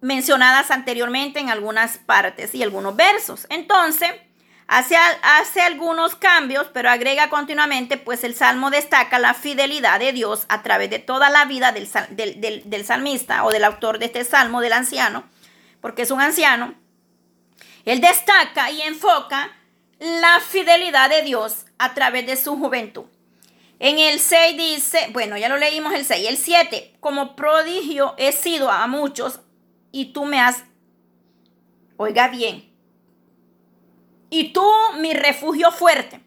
mencionadas 0.00 0.70
anteriormente 0.70 1.40
en 1.40 1.48
algunas 1.48 1.98
partes 1.98 2.54
y 2.54 2.62
algunos 2.62 2.94
versos. 2.94 3.46
Entonces, 3.48 4.10
hace, 4.66 4.96
hace, 5.22 5.62
algunos 5.62 6.14
cambios, 6.14 6.68
pero 6.72 6.90
agrega 6.90 7.30
continuamente, 7.30 7.96
pues 7.96 8.22
el 8.22 8.34
Salmo 8.34 8.70
destaca 8.70 9.18
la 9.18 9.34
fidelidad 9.34 9.98
de 9.98 10.12
Dios 10.12 10.44
a 10.48 10.62
través 10.62 10.90
de 10.90 10.98
toda 10.98 11.30
la 11.30 11.46
vida 11.46 11.72
del, 11.72 11.90
del 12.64 12.84
salmista 12.84 13.44
o 13.44 13.50
del 13.50 13.64
autor 13.64 13.98
de 13.98 14.06
este 14.06 14.24
Salmo, 14.24 14.60
del 14.60 14.74
anciano, 14.74 15.24
porque 15.80 16.02
es 16.02 16.10
un 16.10 16.20
anciano. 16.20 16.74
Él 17.86 18.00
destaca 18.02 18.70
y 18.70 18.82
enfoca 18.82 19.56
la 19.98 20.38
fidelidad 20.40 21.08
de 21.08 21.22
Dios 21.22 21.64
a 21.78 21.94
través 21.94 22.26
de 22.26 22.36
su 22.36 22.56
juventud. 22.58 23.06
En 23.80 23.98
el 23.98 24.18
6 24.18 24.56
dice, 24.56 25.08
bueno, 25.12 25.36
ya 25.36 25.48
lo 25.48 25.56
leímos 25.56 25.94
el 25.94 26.04
6, 26.04 26.28
el 26.28 26.36
7, 26.36 26.96
como 27.00 27.36
prodigio 27.36 28.14
he 28.18 28.32
sido 28.32 28.70
a 28.70 28.86
muchos 28.86 29.40
y 29.92 30.06
tú 30.06 30.24
me 30.24 30.40
has, 30.40 30.64
oiga 31.96 32.28
bien, 32.28 32.68
y 34.30 34.52
tú 34.52 34.64
mi 34.98 35.14
refugio 35.14 35.70
fuerte. 35.70 36.20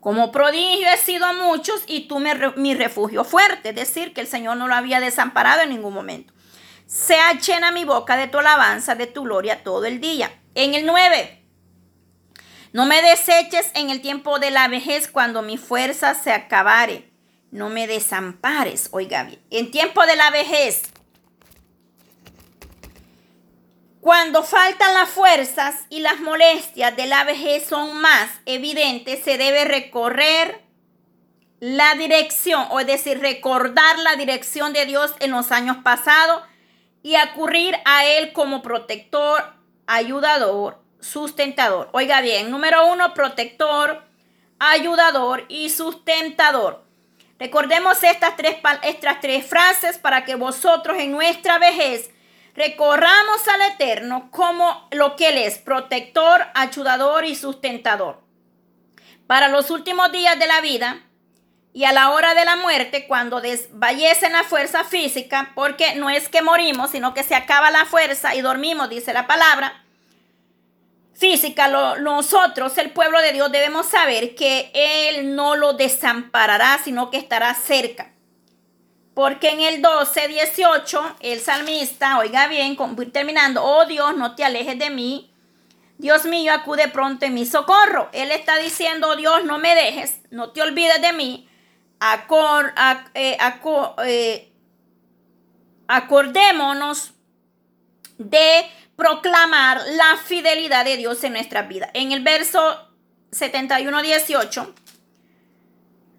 Como 0.00 0.30
prodigio 0.30 0.88
he 0.88 0.96
sido 0.98 1.26
a 1.26 1.32
muchos 1.32 1.82
y 1.88 2.06
tú 2.06 2.20
mi 2.20 2.74
refugio 2.74 3.24
fuerte. 3.24 3.70
Es 3.70 3.74
decir, 3.74 4.14
que 4.14 4.20
el 4.20 4.28
Señor 4.28 4.56
no 4.56 4.68
lo 4.68 4.74
había 4.74 5.00
desamparado 5.00 5.62
en 5.62 5.70
ningún 5.70 5.92
momento. 5.92 6.32
Sea 6.86 7.32
llena 7.32 7.72
mi 7.72 7.84
boca 7.84 8.16
de 8.16 8.28
tu 8.28 8.38
alabanza, 8.38 8.94
de 8.94 9.08
tu 9.08 9.24
gloria 9.24 9.64
todo 9.64 9.84
el 9.84 10.00
día. 10.00 10.30
En 10.54 10.74
el 10.74 10.86
9, 10.86 11.35
no 12.76 12.84
me 12.84 13.00
deseches 13.00 13.70
en 13.72 13.88
el 13.88 14.02
tiempo 14.02 14.38
de 14.38 14.50
la 14.50 14.68
vejez 14.68 15.08
cuando 15.08 15.40
mi 15.40 15.56
fuerza 15.56 16.12
se 16.12 16.30
acabare. 16.30 17.10
No 17.50 17.70
me 17.70 17.86
desampares, 17.86 18.90
oiga 18.92 19.22
bien. 19.22 19.40
En 19.48 19.70
tiempo 19.70 20.04
de 20.04 20.14
la 20.14 20.28
vejez, 20.30 20.82
cuando 24.02 24.42
faltan 24.42 24.92
las 24.92 25.08
fuerzas 25.08 25.86
y 25.88 26.00
las 26.00 26.20
molestias 26.20 26.94
de 26.94 27.06
la 27.06 27.24
vejez 27.24 27.66
son 27.66 27.98
más 28.02 28.28
evidentes, 28.44 29.24
se 29.24 29.38
debe 29.38 29.64
recorrer 29.64 30.60
la 31.60 31.94
dirección, 31.94 32.66
o 32.68 32.80
es 32.80 32.86
decir, 32.86 33.20
recordar 33.20 33.98
la 34.00 34.16
dirección 34.16 34.74
de 34.74 34.84
Dios 34.84 35.14
en 35.20 35.30
los 35.30 35.50
años 35.50 35.78
pasados 35.82 36.42
y 37.02 37.14
acudir 37.14 37.74
a 37.86 38.04
Él 38.04 38.34
como 38.34 38.60
protector, 38.60 39.54
ayudador 39.86 40.84
sustentador. 41.00 41.88
Oiga 41.92 42.20
bien, 42.20 42.50
número 42.50 42.86
uno, 42.86 43.14
protector, 43.14 44.02
ayudador 44.58 45.44
y 45.48 45.70
sustentador. 45.70 46.84
Recordemos 47.38 48.02
estas 48.02 48.36
tres, 48.36 48.56
estas 48.82 49.20
tres 49.20 49.46
frases 49.46 49.98
para 49.98 50.24
que 50.24 50.36
vosotros 50.36 50.96
en 50.98 51.12
nuestra 51.12 51.58
vejez 51.58 52.10
recorramos 52.54 53.46
al 53.48 53.72
Eterno 53.72 54.30
como 54.30 54.88
lo 54.90 55.16
que 55.16 55.28
Él 55.28 55.38
es, 55.38 55.58
protector, 55.58 56.46
ayudador 56.54 57.24
y 57.26 57.34
sustentador. 57.34 58.22
Para 59.26 59.48
los 59.48 59.70
últimos 59.70 60.10
días 60.12 60.38
de 60.38 60.46
la 60.46 60.60
vida 60.60 61.02
y 61.74 61.84
a 61.84 61.92
la 61.92 62.10
hora 62.10 62.34
de 62.34 62.46
la 62.46 62.56
muerte, 62.56 63.06
cuando 63.06 63.42
desvallecen 63.42 64.32
la 64.32 64.44
fuerza 64.44 64.84
física, 64.84 65.52
porque 65.54 65.94
no 65.96 66.08
es 66.08 66.30
que 66.30 66.40
morimos, 66.40 66.92
sino 66.92 67.12
que 67.12 67.22
se 67.22 67.34
acaba 67.34 67.70
la 67.70 67.84
fuerza 67.84 68.34
y 68.34 68.40
dormimos, 68.40 68.88
dice 68.88 69.12
la 69.12 69.26
palabra, 69.26 69.84
física, 71.16 71.68
nosotros, 71.98 72.76
el 72.78 72.90
pueblo 72.90 73.20
de 73.20 73.32
Dios, 73.32 73.50
debemos 73.50 73.86
saber 73.86 74.34
que 74.34 74.70
Él 74.74 75.34
no 75.34 75.56
lo 75.56 75.72
desamparará, 75.72 76.78
sino 76.82 77.10
que 77.10 77.16
estará 77.16 77.54
cerca. 77.54 78.12
Porque 79.14 79.48
en 79.48 79.60
el 79.60 79.80
12, 79.80 80.28
18, 80.28 81.16
el 81.20 81.40
salmista, 81.40 82.18
oiga 82.18 82.48
bien, 82.48 82.76
terminando, 83.12 83.64
oh 83.64 83.86
Dios, 83.86 84.14
no 84.14 84.34
te 84.34 84.44
alejes 84.44 84.78
de 84.78 84.90
mí. 84.90 85.32
Dios 85.96 86.26
mío, 86.26 86.52
acude 86.52 86.88
pronto 86.88 87.24
en 87.24 87.32
mi 87.32 87.46
socorro. 87.46 88.10
Él 88.12 88.30
está 88.30 88.58
diciendo, 88.58 89.08
oh 89.08 89.16
Dios, 89.16 89.44
no 89.44 89.56
me 89.56 89.74
dejes, 89.74 90.20
no 90.30 90.50
te 90.50 90.60
olvides 90.60 91.00
de 91.00 91.14
mí. 91.14 91.48
Acor, 91.98 92.74
eh, 93.14 93.38
eh, 94.04 94.52
acordémonos 95.88 97.14
de 98.18 98.66
proclamar 98.96 99.80
la 99.92 100.16
fidelidad 100.24 100.84
de 100.84 100.96
Dios 100.96 101.22
en 101.24 101.34
nuestra 101.34 101.62
vida. 101.62 101.90
En 101.94 102.12
el 102.12 102.22
verso 102.22 102.90
71, 103.30 104.02
18, 104.02 104.74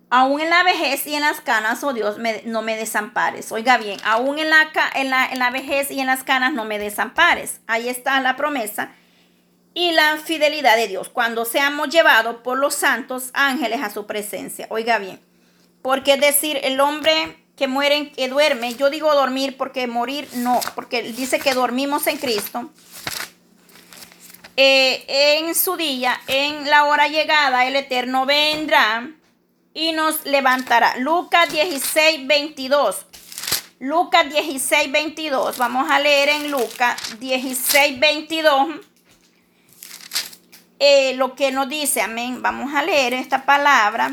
aún 0.09 0.41
en 0.41 0.49
la 0.49 0.63
vejez 0.63 1.05
y 1.07 1.15
en 1.15 1.21
las 1.21 1.41
canas, 1.41 1.83
oh 1.83 1.93
Dios, 1.93 2.17
no 2.45 2.61
me 2.61 2.77
desampares. 2.77 3.51
Oiga 3.51 3.77
bien, 3.77 3.99
aún 4.03 4.39
en 4.39 4.49
la, 4.49 4.69
en, 4.95 5.09
la, 5.09 5.25
en 5.25 5.39
la 5.39 5.49
vejez 5.49 5.91
y 5.91 5.99
en 5.99 6.07
las 6.07 6.23
canas 6.23 6.53
no 6.53 6.65
me 6.65 6.79
desampares. 6.79 7.61
Ahí 7.67 7.89
está 7.89 8.19
la 8.21 8.35
promesa 8.35 8.91
y 9.73 9.91
la 9.91 10.17
fidelidad 10.17 10.75
de 10.75 10.87
Dios 10.87 11.09
cuando 11.09 11.45
seamos 11.45 11.89
llevados 11.89 12.37
por 12.37 12.57
los 12.57 12.75
santos 12.75 13.31
ángeles 13.33 13.81
a 13.81 13.89
su 13.89 14.05
presencia. 14.05 14.67
Oiga 14.69 14.97
bien, 14.99 15.19
porque 15.81 16.13
es 16.13 16.21
decir, 16.21 16.59
el 16.63 16.79
hombre 16.79 17.46
que 17.57 17.67
mueren, 17.67 18.11
que 18.11 18.29
duerme. 18.29 18.75
Yo 18.75 18.89
digo 18.89 19.13
dormir 19.13 19.57
porque 19.57 19.87
morir 19.87 20.29
no, 20.35 20.59
porque 20.75 21.01
dice 21.01 21.39
que 21.39 21.53
dormimos 21.53 22.05
en 22.07 22.17
Cristo. 22.17 22.69
Eh, 24.55 25.37
en 25.37 25.53
su 25.55 25.75
día, 25.75 26.19
en 26.27 26.69
la 26.69 26.85
hora 26.85 27.07
llegada, 27.07 27.65
el 27.65 27.75
Eterno 27.75 28.25
vendrá 28.25 29.09
y 29.73 29.91
nos 29.91 30.25
levantará. 30.25 30.97
Lucas 30.97 31.51
16, 31.51 32.27
22. 32.27 33.05
Lucas 33.79 34.29
16, 34.29 34.91
22. 34.91 35.57
Vamos 35.57 35.89
a 35.89 35.99
leer 35.99 36.29
en 36.29 36.51
Lucas 36.51 37.19
16, 37.19 37.99
22. 37.99 38.67
Eh, 40.79 41.13
lo 41.15 41.35
que 41.35 41.51
nos 41.51 41.69
dice, 41.69 42.01
amén. 42.01 42.41
Vamos 42.41 42.73
a 42.75 42.83
leer 42.83 43.13
esta 43.13 43.45
palabra 43.45 44.11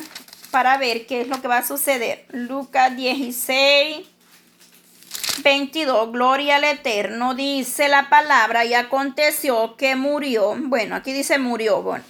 para 0.55 0.79
ver 0.79 1.05
qué 1.07 1.23
es 1.23 1.27
lo 1.27 1.43
que 1.43 1.49
va 1.49 1.59
a 1.59 1.67
suceder. 1.67 2.27
Lucas 2.31 2.95
16, 2.95 4.07
22, 5.43 6.13
gloria 6.13 6.55
al 6.57 6.63
Eterno, 6.63 7.35
dice 7.35 7.89
la 7.89 8.09
palabra, 8.09 8.65
y 8.65 8.73
aconteció 8.73 9.77
que 9.77 9.97
murió, 9.97 10.55
bueno, 10.57 10.95
aquí 10.95 11.13
dice 11.13 11.41
murió, 11.41 11.83
bueno. 11.83 12.05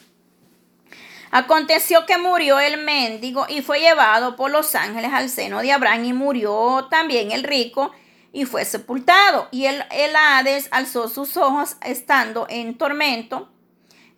Aconteció 1.30 2.04
que 2.04 2.18
murió 2.18 2.60
el 2.60 2.84
mendigo 2.84 3.46
y 3.48 3.62
fue 3.62 3.80
llevado 3.80 4.36
por 4.36 4.50
los 4.50 4.74
ángeles 4.74 5.14
al 5.14 5.30
seno 5.30 5.62
de 5.62 5.72
Abraham 5.72 6.04
y 6.04 6.12
murió 6.12 6.88
también 6.90 7.32
el 7.32 7.44
rico 7.44 7.92
y 8.30 8.44
fue 8.44 8.66
sepultado. 8.66 9.48
Y 9.52 9.64
el, 9.64 9.82
el 9.90 10.14
Hades 10.14 10.68
alzó 10.70 11.08
sus 11.08 11.38
ojos 11.38 11.78
estando 11.80 12.46
en 12.50 12.76
tormento 12.76 13.48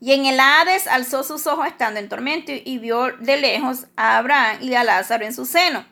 y 0.01 0.13
en 0.13 0.27
el 0.27 0.39
Hades 0.39 0.87
alzó 0.87 1.23
sus 1.23 1.47
ojos 1.47 1.67
estando 1.67 2.01
en 2.01 2.09
tormento 2.09 2.53
y 2.53 2.79
vio 2.79 3.17
de 3.19 3.39
lejos 3.39 3.87
a 3.97 4.19
Abraham 4.19 4.59
y 4.61 4.75
a 4.75 4.85
Lázaro 4.85 5.25
en 5.25 5.35
su 5.35 5.47
seno. 5.47 5.87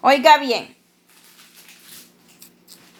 Oiga 0.00 0.38
bien, 0.38 0.76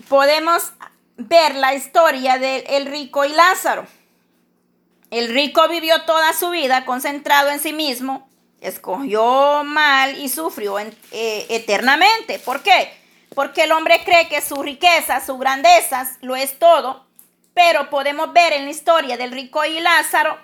podemos 0.08 0.72
ver 1.16 1.56
la 1.56 1.74
historia 1.74 2.38
del 2.38 2.86
rico 2.86 3.24
y 3.24 3.30
Lázaro. 3.30 3.86
El 5.10 5.28
rico 5.28 5.68
vivió 5.68 6.02
toda 6.02 6.32
su 6.32 6.50
vida 6.50 6.84
concentrado 6.84 7.50
en 7.50 7.60
sí 7.60 7.72
mismo, 7.72 8.28
escogió 8.60 9.62
mal 9.64 10.16
y 10.16 10.28
sufrió 10.28 10.78
eh, 10.78 10.92
eternamente. 11.50 12.38
¿Por 12.38 12.62
qué? 12.62 12.92
Porque 13.34 13.64
el 13.64 13.72
hombre 13.72 14.00
cree 14.04 14.28
que 14.28 14.40
su 14.40 14.62
riqueza, 14.62 15.24
su 15.24 15.38
grandeza 15.38 16.08
lo 16.22 16.36
es 16.36 16.58
todo 16.58 17.03
pero 17.54 17.88
podemos 17.88 18.32
ver 18.32 18.52
en 18.52 18.64
la 18.64 18.70
historia 18.70 19.16
del 19.16 19.30
rico 19.30 19.64
y 19.64 19.80
Lázaro 19.80 20.36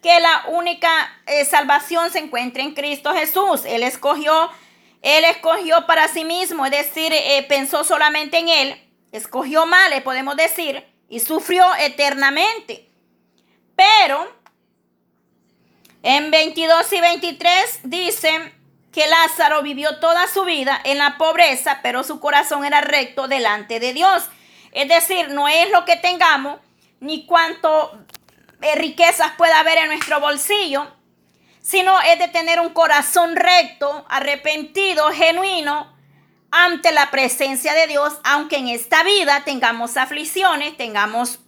que 0.00 0.20
la 0.20 0.44
única 0.48 0.88
eh, 1.26 1.44
salvación 1.44 2.10
se 2.10 2.20
encuentra 2.20 2.62
en 2.62 2.74
Cristo 2.74 3.12
Jesús. 3.12 3.62
Él 3.64 3.82
escogió, 3.82 4.50
él 5.02 5.24
escogió 5.24 5.86
para 5.86 6.08
sí 6.08 6.24
mismo, 6.24 6.64
es 6.66 6.72
decir, 6.72 7.12
eh, 7.12 7.44
pensó 7.48 7.84
solamente 7.84 8.38
en 8.38 8.48
él, 8.48 8.82
escogió 9.12 9.66
mal, 9.66 9.90
le 9.90 10.02
podemos 10.02 10.36
decir, 10.36 10.84
y 11.08 11.20
sufrió 11.20 11.64
eternamente. 11.76 12.88
Pero 13.74 14.30
en 16.02 16.30
22 16.30 16.92
y 16.92 17.00
23 17.00 17.80
dicen 17.84 18.52
que 18.92 19.06
Lázaro 19.06 19.62
vivió 19.62 19.98
toda 20.00 20.28
su 20.28 20.44
vida 20.44 20.78
en 20.84 20.98
la 20.98 21.16
pobreza, 21.16 21.80
pero 21.82 22.04
su 22.04 22.20
corazón 22.20 22.64
era 22.64 22.82
recto 22.82 23.26
delante 23.26 23.80
de 23.80 23.94
Dios. 23.94 24.24
Es 24.74 24.88
decir, 24.88 25.30
no 25.30 25.48
es 25.48 25.70
lo 25.70 25.84
que 25.84 25.96
tengamos, 25.96 26.58
ni 27.00 27.24
cuánto 27.26 27.98
eh, 28.60 28.74
riquezas 28.74 29.32
pueda 29.38 29.60
haber 29.60 29.78
en 29.78 29.88
nuestro 29.88 30.20
bolsillo, 30.20 30.86
sino 31.60 32.00
es 32.02 32.18
de 32.18 32.28
tener 32.28 32.60
un 32.60 32.70
corazón 32.70 33.36
recto, 33.36 34.04
arrepentido, 34.08 35.10
genuino, 35.12 35.94
ante 36.50 36.92
la 36.92 37.10
presencia 37.10 37.74
de 37.74 37.86
Dios, 37.86 38.14
aunque 38.24 38.56
en 38.56 38.68
esta 38.68 39.02
vida 39.02 39.42
tengamos 39.44 39.96
aflicciones, 39.96 40.76
tengamos 40.76 41.40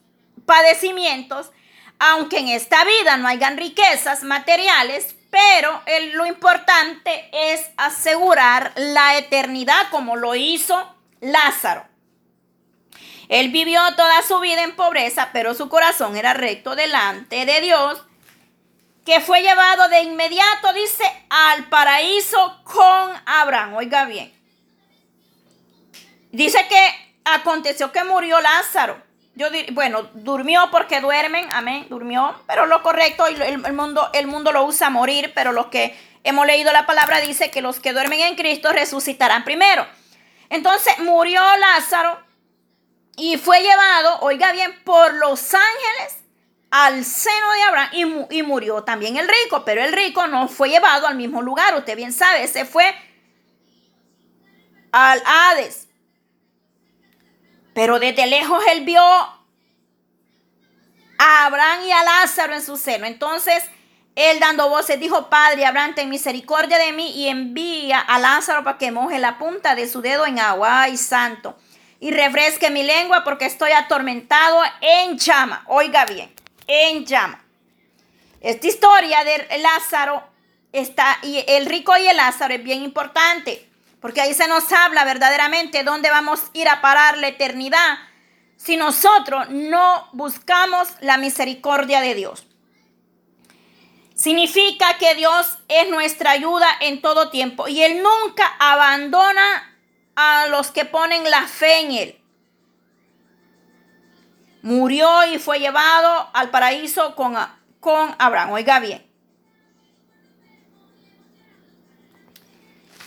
padecimientos, 0.47 1.53
aunque 1.99 2.39
en 2.39 2.49
esta 2.49 2.85
vida 2.85 3.17
no 3.17 3.29
hayan 3.29 3.57
riquezas 3.57 4.23
materiales, 4.23 5.15
pero 5.31 5.83
lo 6.15 6.27
importante 6.27 7.29
es 7.33 7.71
asegurar 7.77 8.73
la 8.77 9.17
eternidad 9.19 9.89
como 9.91 10.17
lo 10.17 10.35
hizo 10.35 10.95
Lázaro. 11.21 11.96
Él 13.29 13.51
vivió 13.51 13.81
toda 13.97 14.23
su 14.23 14.39
vida 14.41 14.63
en 14.63 14.77
pobreza, 14.77 15.31
pero 15.33 15.55
su 15.55 15.69
corazón 15.69 16.17
era 16.17 16.35
recto 16.35 16.77
delante 16.77 17.45
de 17.45 17.61
Dios, 17.61 18.03
que 19.05 19.21
fue 19.21 19.43
llevado 19.43 19.89
de 19.89 20.03
inmediato, 20.03 20.73
dice, 20.73 21.05
al 21.29 21.69
paraíso 21.69 22.61
con 22.65 23.13
Abraham. 23.25 23.75
Oiga 23.75 24.05
bien. 24.05 24.33
Dice 26.33 26.67
que 26.69 27.15
aconteció 27.25 27.93
que 27.93 28.05
murió 28.05 28.41
Lázaro. 28.41 29.03
Yo 29.35 29.49
bueno, 29.73 30.09
durmió 30.15 30.71
porque 30.71 31.01
duermen, 31.01 31.47
amén, 31.53 31.87
durmió, 31.91 32.35
pero 32.47 32.67
lo 32.67 32.83
correcto, 32.83 33.27
el, 33.27 33.41
el, 33.43 33.73
mundo, 33.75 34.09
el 34.15 34.27
mundo 34.27 34.51
lo 34.51 34.65
usa 34.65 34.89
morir, 34.89 35.33
pero 35.35 35.53
los 35.53 35.67
que 35.67 35.95
hemos 36.25 36.47
leído 36.47 36.73
la 36.73 36.87
palabra 36.87 37.21
dice 37.21 37.51
que 37.51 37.61
los 37.61 37.79
que 37.79 37.93
duermen 37.93 38.21
en 38.21 38.35
Cristo 38.35 38.73
resucitarán 38.73 39.45
primero. 39.45 39.87
Entonces 40.49 40.99
murió 41.01 41.43
Lázaro 41.59 42.26
y 43.17 43.39
fue 43.39 43.63
llevado, 43.63 44.19
oiga 44.21 44.53
bien, 44.53 44.79
por 44.85 45.15
los 45.15 45.55
ángeles 45.55 46.19
al 46.71 47.05
seno 47.05 47.53
de 47.53 47.63
Abraham 47.63 48.27
y, 48.31 48.43
murió 48.43 48.85
también 48.85 49.17
el 49.17 49.27
rico, 49.27 49.65
pero 49.65 49.83
el 49.83 49.93
rico 49.93 50.27
no 50.27 50.49
fue 50.49 50.69
llevado 50.69 51.07
al 51.07 51.17
mismo 51.17 51.41
lugar, 51.41 51.75
usted 51.75 51.97
bien 51.97 52.13
sabe, 52.13 52.47
se 52.49 52.67
fue 52.67 52.95
al 54.93 55.23
Hades. 55.25 55.89
Pero 57.75 57.99
desde 57.99 58.27
lejos 58.27 58.63
él 58.71 58.85
vio 58.85 59.03
a 59.03 59.47
Abraham 61.47 61.87
y 61.87 61.93
a 61.93 62.05
Lázaro 62.05 62.55
en 62.55 62.63
su 62.63 62.77
seno. 62.77 63.07
Entonces 63.07 63.65
él 64.15 64.41
dando 64.41 64.69
voces 64.71 64.99
dijo, 64.99 65.29
Padre, 65.29 65.67
Abraham, 65.67 65.95
ten 65.95 66.09
misericordia 66.09 66.79
de 66.79 66.93
mí 66.93 67.11
y 67.11 67.29
envía 67.29 68.01
a 68.01 68.19
Lázaro 68.19 68.65
para 68.65 68.79
que 68.79 68.91
moje 68.91 69.19
la 69.19 69.39
punta 69.39 69.75
de 69.75 69.89
su 69.89 70.01
dedo 70.01 70.27
en 70.27 70.39
agua. 70.39 70.83
Ay, 70.83 70.97
santo. 70.97 71.57
Y 72.01 72.11
refresque 72.11 72.71
mi 72.71 72.83
lengua 72.83 73.25
porque 73.25 73.47
estoy 73.47 73.73
atormentado 73.73 74.63
en 74.81 75.19
llama. 75.19 75.65
Oiga 75.69 76.05
bien, 76.05 76.33
en 76.67 77.07
llama. 77.07 77.43
Esta 78.41 78.67
historia 78.67 79.25
de 79.25 79.59
Lázaro 79.59 80.23
está, 80.73 81.19
y 81.23 81.45
el 81.49 81.67
rico 81.67 81.97
y 81.97 82.07
el 82.07 82.17
Lázaro 82.17 82.55
es 82.55 82.63
bien 82.63 82.83
importante. 82.83 83.69
Porque 84.01 84.21
ahí 84.21 84.35
se 84.35 84.47
nos 84.47 84.71
habla 84.73 85.05
verdaderamente 85.05 85.83
dónde 85.83 86.11
vamos 86.11 86.41
a 86.41 86.59
ir 86.59 86.69
a 86.69 86.81
parar 86.81 87.19
la 87.19 87.29
eternidad 87.29 87.99
si 88.57 88.77
nosotros 88.77 89.49
no 89.51 90.09
buscamos 90.13 90.89
la 91.01 91.17
misericordia 91.17 92.01
de 92.01 92.15
Dios. 92.15 92.47
Significa 94.15 94.97
que 94.99 95.15
Dios 95.15 95.59
es 95.69 95.91
nuestra 95.91 96.31
ayuda 96.31 96.67
en 96.81 97.03
todo 97.03 97.31
tiempo 97.31 97.69
y 97.69 97.83
Él 97.83 98.03
nunca 98.03 98.47
abandona 98.59 99.76
a 100.17 100.47
los 100.49 100.71
que 100.71 100.85
ponen 100.85 101.31
la 101.31 101.47
fe 101.47 101.81
en 101.81 101.93
Él. 101.93 102.21
Murió 104.63 105.25
y 105.27 105.39
fue 105.39 105.61
llevado 105.61 106.29
al 106.33 106.51
paraíso 106.51 107.15
con, 107.15 107.37
con 107.79 108.17
Abraham. 108.19 108.53
Oiga 108.53 108.81
bien. 108.81 109.07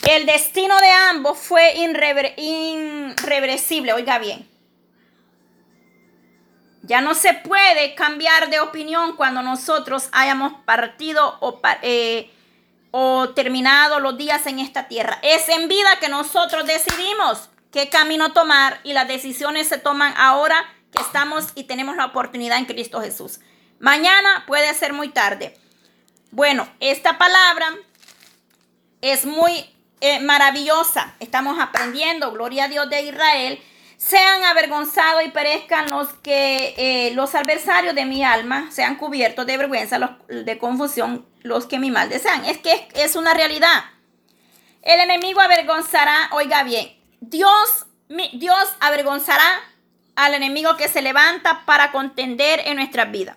El 0.10 0.26
destino 0.26 0.80
de 0.80 0.90
ambos 0.90 1.38
fue 1.38 1.76
irreversible, 1.76 3.94
oiga 3.94 4.18
bien. 4.18 4.50
Ya 6.82 7.02
no 7.02 7.14
se 7.14 7.34
puede 7.34 7.94
cambiar 7.94 8.50
de 8.50 8.60
opinión 8.60 9.16
cuando 9.16 9.44
nosotros 9.44 10.10
hayamos 10.12 10.54
partido 10.66 11.38
o, 11.42 11.62
eh, 11.84 12.32
o 12.92 13.30
terminado 13.30 14.00
los 14.00 14.18
días 14.18 14.46
en 14.48 14.60
esta 14.60 14.88
tierra. 14.88 15.20
Es 15.22 15.48
en 15.50 15.68
vida 15.68 16.00
que 16.00 16.10
nosotros 16.10 16.66
decidimos 16.66 17.50
qué 17.72 17.90
camino 17.90 18.34
tomar 18.34 18.80
y 18.84 18.94
las 18.94 19.08
decisiones 19.08 19.68
se 19.68 19.78
toman 19.78 20.14
ahora 20.18 20.66
que 20.92 21.02
estamos 21.02 21.50
y 21.56 21.66
tenemos 21.66 21.96
la 21.96 22.06
oportunidad 22.06 22.58
en 22.58 22.66
Cristo 22.66 23.02
Jesús. 23.02 23.40
Mañana 23.80 24.44
puede 24.48 24.74
ser 24.74 24.94
muy 24.94 25.10
tarde. 25.10 25.58
Bueno, 26.32 26.68
esta 26.80 27.18
palabra 27.18 27.76
es 29.02 29.26
muy 29.26 29.70
eh, 30.02 30.20
maravillosa. 30.20 31.16
Estamos 31.20 31.60
aprendiendo, 31.60 32.32
gloria 32.32 32.66
a 32.66 32.68
Dios 32.68 32.90
de 32.90 33.02
Israel. 33.04 33.64
Sean 34.00 34.46
avergonzados 34.46 35.26
y 35.26 35.30
perezcan 35.30 35.90
los 35.90 36.08
que 36.14 36.74
eh, 36.78 37.12
los 37.16 37.36
adversarios 37.36 37.94
de 37.96 38.06
mi 38.06 38.24
alma, 38.24 38.72
sean 38.72 38.96
cubiertos 38.96 39.46
de 39.46 39.58
vergüenza, 39.58 40.00
los, 40.00 40.12
de 40.30 40.58
confusión, 40.58 41.28
los 41.42 41.66
que 41.66 41.80
mi 41.80 41.92
mal 41.92 42.08
desean. 42.08 42.46
Es 42.46 42.60
que 42.60 42.88
es 42.96 43.18
una 43.18 43.34
realidad. 43.34 43.84
El 44.84 45.02
enemigo 45.02 45.42
avergonzará, 45.42 46.30
oiga 46.32 46.64
bien, 46.64 46.98
Dios, 47.20 47.88
Dios 48.08 48.70
avergonzará 48.80 49.60
al 50.16 50.34
enemigo 50.34 50.78
que 50.78 50.88
se 50.88 51.02
levanta 51.02 51.66
para 51.66 51.92
contender 51.92 52.62
en 52.68 52.78
nuestras 52.78 53.12
vidas. 53.12 53.36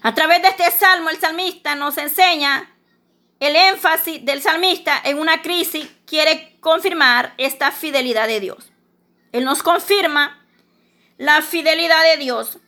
A 0.00 0.14
través 0.14 0.40
de 0.40 0.48
este 0.48 0.70
salmo, 0.70 1.10
el 1.10 1.20
salmista 1.20 1.74
nos 1.74 1.98
enseña 1.98 2.70
el 3.38 3.54
énfasis 3.54 4.24
del 4.24 4.40
salmista 4.40 4.98
en 5.04 5.18
una 5.18 5.42
crisis 5.42 5.86
quiere 6.06 6.56
confirmar 6.60 7.34
esta 7.36 7.70
fidelidad 7.70 8.26
de 8.26 8.40
Dios. 8.40 8.73
Él 9.34 9.44
nos 9.44 9.64
confirma 9.64 10.38
la 11.18 11.42
fidelidad 11.42 12.04
de 12.04 12.18
Dios. 12.18 12.58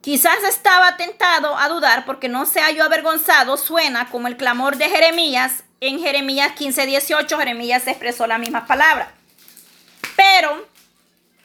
Quizás 0.00 0.42
estaba 0.48 0.96
tentado 0.96 1.54
a 1.58 1.68
dudar 1.68 2.06
porque 2.06 2.30
no 2.30 2.46
se 2.46 2.62
halló 2.62 2.82
avergonzado, 2.82 3.58
suena 3.58 4.08
como 4.08 4.26
el 4.26 4.38
clamor 4.38 4.78
de 4.78 4.88
Jeremías. 4.88 5.64
En 5.80 6.00
Jeremías 6.00 6.52
15, 6.52 6.86
18, 6.86 7.38
Jeremías 7.38 7.86
expresó 7.86 8.26
la 8.26 8.38
misma 8.38 8.66
palabra. 8.66 9.12
Pero, 10.16 10.66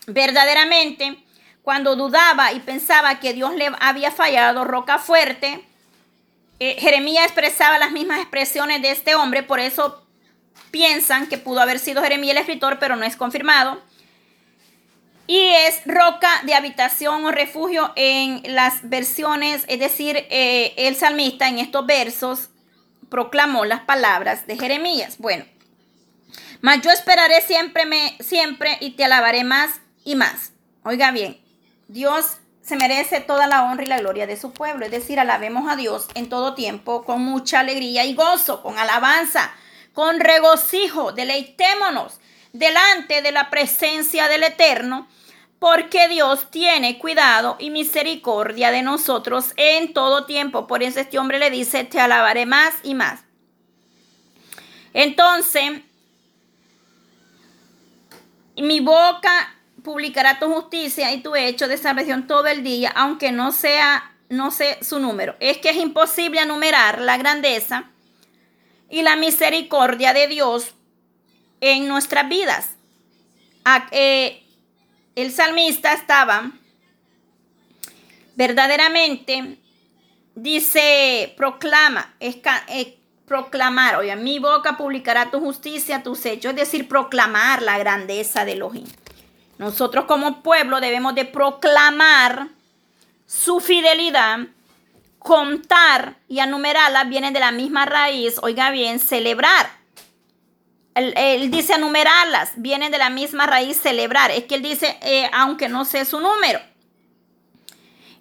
verdaderamente, 0.07 1.21
cuando 1.61 1.97
dudaba 1.97 2.53
y 2.53 2.61
pensaba 2.61 3.19
que 3.19 3.33
Dios 3.33 3.53
le 3.55 3.69
había 3.81 4.11
fallado, 4.11 4.63
roca 4.63 4.97
fuerte, 4.97 5.68
eh, 6.59 6.75
Jeremías 6.79 7.25
expresaba 7.25 7.79
las 7.79 7.91
mismas 7.91 8.19
expresiones 8.19 8.81
de 8.81 8.91
este 8.91 9.15
hombre, 9.15 9.43
por 9.43 9.59
eso 9.59 10.05
piensan 10.71 11.27
que 11.27 11.37
pudo 11.37 11.61
haber 11.61 11.79
sido 11.79 12.03
Jeremías 12.03 12.35
el 12.35 12.41
escritor, 12.41 12.79
pero 12.79 12.95
no 12.95 13.05
es 13.05 13.15
confirmado. 13.15 13.81
Y 15.25 15.39
es 15.39 15.81
roca 15.85 16.29
de 16.43 16.55
habitación 16.55 17.23
o 17.23 17.31
refugio 17.31 17.93
en 17.95 18.41
las 18.55 18.89
versiones, 18.89 19.63
es 19.67 19.79
decir, 19.79 20.17
eh, 20.29 20.73
el 20.75 20.95
salmista 20.95 21.47
en 21.47 21.59
estos 21.59 21.85
versos 21.85 22.49
proclamó 23.09 23.63
las 23.63 23.81
palabras 23.81 24.47
de 24.47 24.57
Jeremías. 24.57 25.17
Bueno, 25.19 25.45
mas 26.61 26.81
yo 26.81 26.91
esperaré 26.91 27.41
siempre, 27.41 27.83
siempre 28.19 28.77
y 28.81 28.91
te 28.91 29.05
alabaré 29.05 29.43
más 29.43 29.81
y 30.03 30.15
más. 30.15 30.51
Oiga 30.83 31.11
bien, 31.11 31.39
Dios 31.87 32.37
se 32.69 32.75
merece 32.75 33.19
toda 33.19 33.47
la 33.47 33.63
honra 33.63 33.83
y 33.83 33.87
la 33.87 33.97
gloria 33.97 34.27
de 34.27 34.37
su 34.37 34.51
pueblo. 34.51 34.85
Es 34.85 34.91
decir, 34.91 35.19
alabemos 35.19 35.67
a 35.67 35.75
Dios 35.75 36.07
en 36.13 36.29
todo 36.29 36.53
tiempo 36.53 37.03
con 37.03 37.23
mucha 37.23 37.61
alegría 37.61 38.05
y 38.05 38.13
gozo, 38.13 38.61
con 38.61 38.77
alabanza, 38.77 39.51
con 39.91 40.19
regocijo. 40.19 41.11
Deleitémonos 41.11 42.19
delante 42.53 43.23
de 43.23 43.31
la 43.31 43.49
presencia 43.49 44.27
del 44.27 44.43
Eterno, 44.43 45.07
porque 45.57 46.07
Dios 46.09 46.51
tiene 46.51 46.99
cuidado 46.99 47.55
y 47.57 47.71
misericordia 47.71 48.69
de 48.69 48.83
nosotros 48.83 49.53
en 49.57 49.91
todo 49.91 50.27
tiempo. 50.27 50.67
Por 50.67 50.83
eso 50.83 50.99
este 50.99 51.17
hombre 51.17 51.39
le 51.39 51.49
dice, 51.49 51.85
te 51.85 51.99
alabaré 51.99 52.45
más 52.45 52.75
y 52.83 52.93
más. 52.93 53.21
Entonces, 54.93 55.81
mi 58.55 58.79
boca 58.79 59.55
publicará 59.83 60.39
tu 60.39 60.47
justicia 60.53 61.11
y 61.11 61.21
tu 61.21 61.35
hecho 61.35 61.67
de 61.67 61.77
salvación 61.77 62.27
todo 62.27 62.47
el 62.47 62.63
día, 62.63 62.91
aunque 62.95 63.31
no 63.31 63.51
sea, 63.51 64.15
no 64.29 64.51
sé 64.51 64.77
su 64.81 64.99
número. 64.99 65.35
Es 65.39 65.57
que 65.57 65.69
es 65.69 65.77
imposible 65.77 66.41
enumerar 66.41 67.01
la 67.01 67.17
grandeza 67.17 67.89
y 68.89 69.01
la 69.01 69.15
misericordia 69.15 70.13
de 70.13 70.27
Dios 70.27 70.73
en 71.61 71.87
nuestras 71.87 72.27
vidas. 72.27 72.75
Eh, 73.91 74.43
el 75.15 75.31
salmista 75.31 75.93
estaba 75.93 76.51
verdaderamente, 78.35 79.57
dice, 80.33 81.33
proclama, 81.37 82.15
eh, 82.19 82.99
proclamar, 83.25 83.97
oye, 83.97 84.15
mi 84.15 84.39
boca 84.39 84.75
publicará 84.75 85.29
tu 85.29 85.39
justicia, 85.39 86.01
tus 86.01 86.25
hechos, 86.25 86.51
es 86.51 86.57
decir, 86.57 86.87
proclamar 86.87 87.61
la 87.61 87.77
grandeza 87.77 88.43
de 88.45 88.53
Elohim. 88.53 88.87
Nosotros 89.59 90.05
como 90.05 90.41
pueblo 90.41 90.79
debemos 90.79 91.13
de 91.15 91.25
proclamar 91.25 92.47
su 93.27 93.59
fidelidad, 93.59 94.39
contar 95.19 96.15
y 96.29 96.39
enumerarla 96.39 97.03
vienen 97.03 97.33
de 97.33 97.41
la 97.41 97.51
misma 97.51 97.85
raíz, 97.85 98.39
oiga 98.41 98.71
bien, 98.71 98.99
celebrar. 98.99 99.69
Él, 100.95 101.51
dice 101.51 101.73
enumerarlas, 101.73 102.53
vienen 102.55 102.89
de 102.91 102.97
la 102.99 103.09
misma 103.09 103.47
raíz 103.47 103.77
celebrar. 103.81 104.31
Es 104.31 104.45
que 104.45 104.55
él 104.55 104.61
dice, 104.61 104.97
eh, 105.01 105.29
aunque 105.33 105.67
no 105.67 105.83
sé 105.83 106.05
su 106.05 106.21
número. 106.21 106.61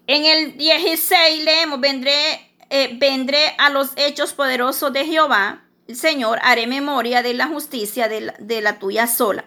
En 0.08 0.24
el 0.24 0.58
16 0.58 1.44
leemos, 1.44 1.80
vendré, 1.80 2.52
eh, 2.68 2.96
vendré 2.98 3.54
a 3.58 3.70
los 3.70 3.90
hechos 3.94 4.32
poderosos 4.32 4.92
de 4.92 5.06
Jehová, 5.06 5.62
el 5.86 5.94
Señor, 5.94 6.40
haré 6.42 6.66
memoria 6.66 7.22
de 7.22 7.34
la 7.34 7.46
justicia 7.46 8.08
de 8.08 8.22
la, 8.22 8.34
de 8.40 8.60
la 8.60 8.80
tuya 8.80 9.06
sola. 9.06 9.44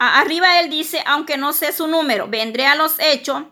Arriba 0.00 0.60
él 0.60 0.70
dice, 0.70 1.02
aunque 1.06 1.36
no 1.36 1.52
sé 1.52 1.72
su 1.72 1.86
número, 1.86 2.26
vendré 2.26 2.66
a 2.66 2.74
los 2.74 2.98
hechos 2.98 3.44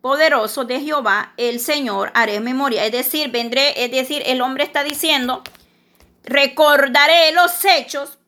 poderosos 0.00 0.66
de 0.66 0.80
Jehová, 0.80 1.32
el 1.36 1.60
Señor, 1.60 2.10
haré 2.14 2.40
memoria. 2.40 2.84
Es 2.84 2.92
decir, 2.92 3.30
vendré, 3.30 3.84
es 3.84 3.90
decir, 3.90 4.22
el 4.26 4.40
hombre 4.40 4.64
está 4.64 4.82
diciendo, 4.84 5.42
recordaré 6.24 7.32
los 7.32 7.64
hechos, 7.64 8.18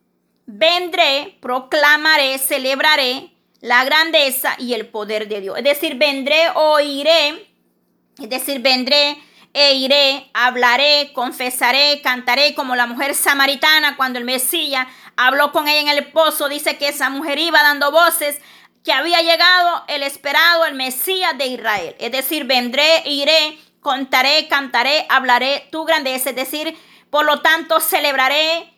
vendré, 0.46 1.38
proclamaré, 1.40 2.38
celebraré 2.38 3.32
la 3.60 3.84
grandeza 3.84 4.54
y 4.58 4.74
el 4.74 4.86
poder 4.86 5.28
de 5.28 5.40
Dios. 5.40 5.58
Es 5.58 5.64
decir, 5.64 5.96
vendré 5.96 6.50
o 6.54 6.80
iré, 6.80 7.48
es 8.18 8.28
decir, 8.28 8.60
vendré 8.60 9.18
e 9.52 9.74
iré, 9.74 10.30
hablaré, 10.32 11.12
confesaré, 11.12 12.00
cantaré 12.02 12.54
como 12.54 12.76
la 12.76 12.86
mujer 12.86 13.14
samaritana 13.14 13.96
cuando 13.96 14.18
el 14.18 14.24
Mesías 14.24 14.86
habló 15.16 15.52
con 15.52 15.66
ella 15.66 15.80
en 15.80 15.98
el 15.98 16.06
pozo. 16.12 16.48
Dice 16.48 16.78
que 16.78 16.88
esa 16.88 17.10
mujer 17.10 17.38
iba 17.38 17.62
dando 17.62 17.90
voces 17.90 18.40
que 18.84 18.92
había 18.92 19.20
llegado 19.22 19.84
el 19.88 20.02
esperado, 20.02 20.64
el 20.66 20.74
Mesías 20.74 21.36
de 21.36 21.46
Israel. 21.46 21.96
Es 21.98 22.12
decir, 22.12 22.44
vendré, 22.44 23.02
iré, 23.06 23.58
contaré, 23.80 24.46
cantaré, 24.48 25.06
hablaré 25.08 25.68
tu 25.72 25.84
grandeza. 25.84 26.30
Es 26.30 26.36
decir, 26.36 26.76
por 27.10 27.24
lo 27.24 27.40
tanto, 27.40 27.80
celebraré, 27.80 28.72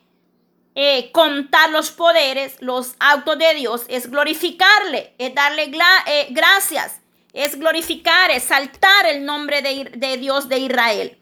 eh, 0.75 1.11
contar 1.11 1.69
los 1.69 1.91
poderes, 1.91 2.57
los 2.59 2.95
autos 2.99 3.37
de 3.37 3.53
Dios, 3.53 3.83
es 3.89 4.09
glorificarle, 4.09 5.13
es 5.19 5.35
darle 5.35 5.71
eh, 6.07 6.27
gracias, 6.31 7.02
es 7.33 7.57
glorificar, 7.59 8.31
exaltar 8.31 9.07
el 9.07 9.25
nombre 9.25 9.61
de, 9.61 9.91
de 9.95 10.17
Dios 10.17 10.47
de 10.47 10.59
Israel. 10.59 11.17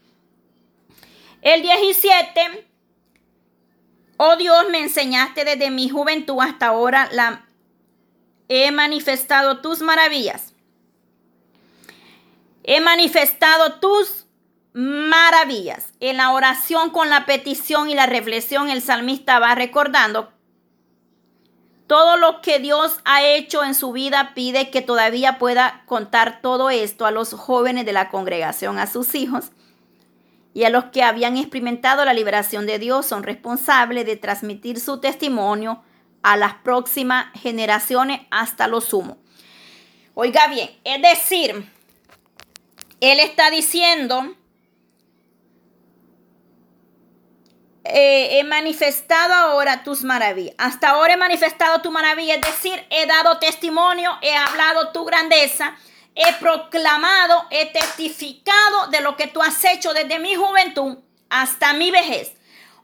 El 1.40 1.62
17, 1.62 2.68
oh 4.18 4.36
Dios, 4.36 4.66
me 4.70 4.78
enseñaste 4.78 5.44
desde 5.44 5.70
mi 5.70 5.88
juventud 5.88 6.38
hasta 6.40 6.66
ahora, 6.66 7.08
la, 7.12 7.46
he 8.48 8.70
manifestado 8.70 9.60
tus 9.60 9.80
maravillas. 9.80 10.52
He 12.62 12.80
manifestado 12.80 13.80
tus 13.80 14.26
maravillas. 14.72 15.92
En 16.00 16.18
la 16.18 16.32
oración 16.32 16.90
con 16.90 17.10
la 17.10 17.26
petición 17.26 17.90
y 17.90 17.94
la 17.94 18.06
reflexión, 18.06 18.70
el 18.70 18.82
salmista 18.82 19.38
va 19.38 19.54
recordando 19.54 20.32
todo 21.86 22.16
lo 22.16 22.40
que 22.40 22.58
Dios 22.58 23.00
ha 23.04 23.24
hecho 23.24 23.64
en 23.64 23.74
su 23.74 23.92
vida, 23.92 24.32
pide 24.34 24.70
que 24.70 24.82
todavía 24.82 25.38
pueda 25.38 25.82
contar 25.86 26.40
todo 26.40 26.70
esto 26.70 27.06
a 27.06 27.10
los 27.10 27.32
jóvenes 27.34 27.84
de 27.84 27.92
la 27.92 28.08
congregación, 28.08 28.78
a 28.78 28.86
sus 28.86 29.14
hijos 29.14 29.50
y 30.54 30.64
a 30.64 30.70
los 30.70 30.86
que 30.86 31.02
habían 31.02 31.36
experimentado 31.36 32.04
la 32.04 32.14
liberación 32.14 32.66
de 32.66 32.78
Dios, 32.78 33.06
son 33.06 33.22
responsables 33.22 34.06
de 34.06 34.16
transmitir 34.16 34.80
su 34.80 35.00
testimonio 35.00 35.82
a 36.22 36.36
las 36.36 36.54
próximas 36.54 37.26
generaciones 37.34 38.20
hasta 38.30 38.68
lo 38.68 38.80
sumo. 38.80 39.18
Oiga 40.14 40.46
bien, 40.48 40.70
es 40.84 41.00
decir, 41.00 41.70
Él 43.00 43.20
está 43.20 43.50
diciendo 43.50 44.34
Eh, 47.84 48.38
he 48.38 48.44
manifestado 48.44 49.34
ahora 49.34 49.82
tus 49.82 50.02
maravillas. 50.02 50.54
Hasta 50.58 50.90
ahora 50.90 51.14
he 51.14 51.16
manifestado 51.16 51.82
tu 51.82 51.90
maravilla, 51.90 52.34
es 52.34 52.40
decir, 52.40 52.86
he 52.90 53.06
dado 53.06 53.38
testimonio, 53.38 54.16
he 54.22 54.36
hablado 54.36 54.90
tu 54.92 55.04
grandeza, 55.04 55.76
he 56.14 56.32
proclamado, 56.34 57.44
he 57.50 57.66
testificado 57.66 58.86
de 58.88 59.00
lo 59.00 59.16
que 59.16 59.26
tú 59.26 59.42
has 59.42 59.64
hecho 59.64 59.94
desde 59.94 60.20
mi 60.20 60.36
juventud 60.36 60.98
hasta 61.28 61.72
mi 61.72 61.90
vejez. 61.90 62.32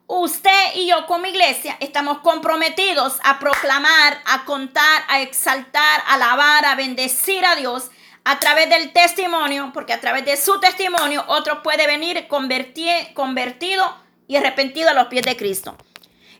Usted 0.09 0.75
y 0.75 0.89
yo 0.89 1.07
como 1.07 1.27
iglesia 1.27 1.77
estamos 1.81 2.19
comprometidos 2.19 3.21
a 3.23 3.39
proclamar, 3.39 4.21
a 4.25 4.47
contar, 4.47 5.05
a 5.07 5.21
exaltar, 5.21 6.03
a 6.07 6.15
alabar, 6.15 6.65
a 6.65 6.75
bendecir 6.75 7.45
a 7.45 7.55
Dios 7.55 7.91
a 8.25 8.39
través 8.41 8.69
del 8.69 8.93
testimonio, 8.93 9.71
porque 9.73 9.93
a 9.93 10.01
través 10.01 10.25
de 10.25 10.37
su 10.37 10.59
testimonio 10.61 11.25
otro 11.29 11.63
puede 11.63 11.87
venir 11.87 12.27
convertido 12.27 14.08
y 14.29 14.37
arrepentido 14.37 14.91
a 14.91 14.95
los 14.95 15.09
pies 15.09 15.25
de 15.25 15.37
Cristo. 15.37 15.77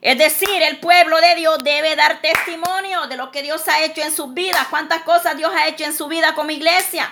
Es 0.01 0.17
decir, 0.17 0.61
el 0.61 0.79
pueblo 0.79 1.19
de 1.19 1.35
Dios 1.35 1.57
debe 1.61 1.95
dar 1.97 2.21
testimonio 2.21 3.07
de 3.07 3.17
lo 3.17 3.31
que 3.31 3.41
Dios 3.41 3.67
ha 3.67 3.83
hecho 3.83 4.01
en 4.01 4.15
su 4.15 4.27
vida, 4.27 4.67
cuántas 4.69 5.01
cosas 5.01 5.35
Dios 5.35 5.51
ha 5.53 5.67
hecho 5.67 5.83
en 5.83 5.97
su 5.97 6.07
vida 6.07 6.35
como 6.35 6.51
iglesia. 6.51 7.11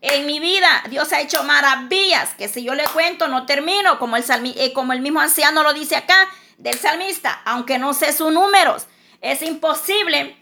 En 0.00 0.26
mi 0.26 0.38
vida 0.38 0.84
Dios 0.88 1.12
ha 1.12 1.20
hecho 1.20 1.42
maravillas 1.42 2.34
que 2.34 2.46
si 2.46 2.62
yo 2.62 2.76
le 2.76 2.84
cuento 2.84 3.26
no 3.26 3.44
termino, 3.44 3.98
como 3.98 4.16
el, 4.16 4.24
eh, 4.56 4.72
como 4.72 4.92
el 4.92 5.00
mismo 5.00 5.18
anciano 5.18 5.64
lo 5.64 5.72
dice 5.72 5.96
acá 5.96 6.28
del 6.58 6.78
salmista, 6.78 7.42
aunque 7.44 7.78
no 7.78 7.92
sé 7.92 8.12
sus 8.12 8.32
números. 8.32 8.86
Es 9.20 9.42
imposible 9.42 10.36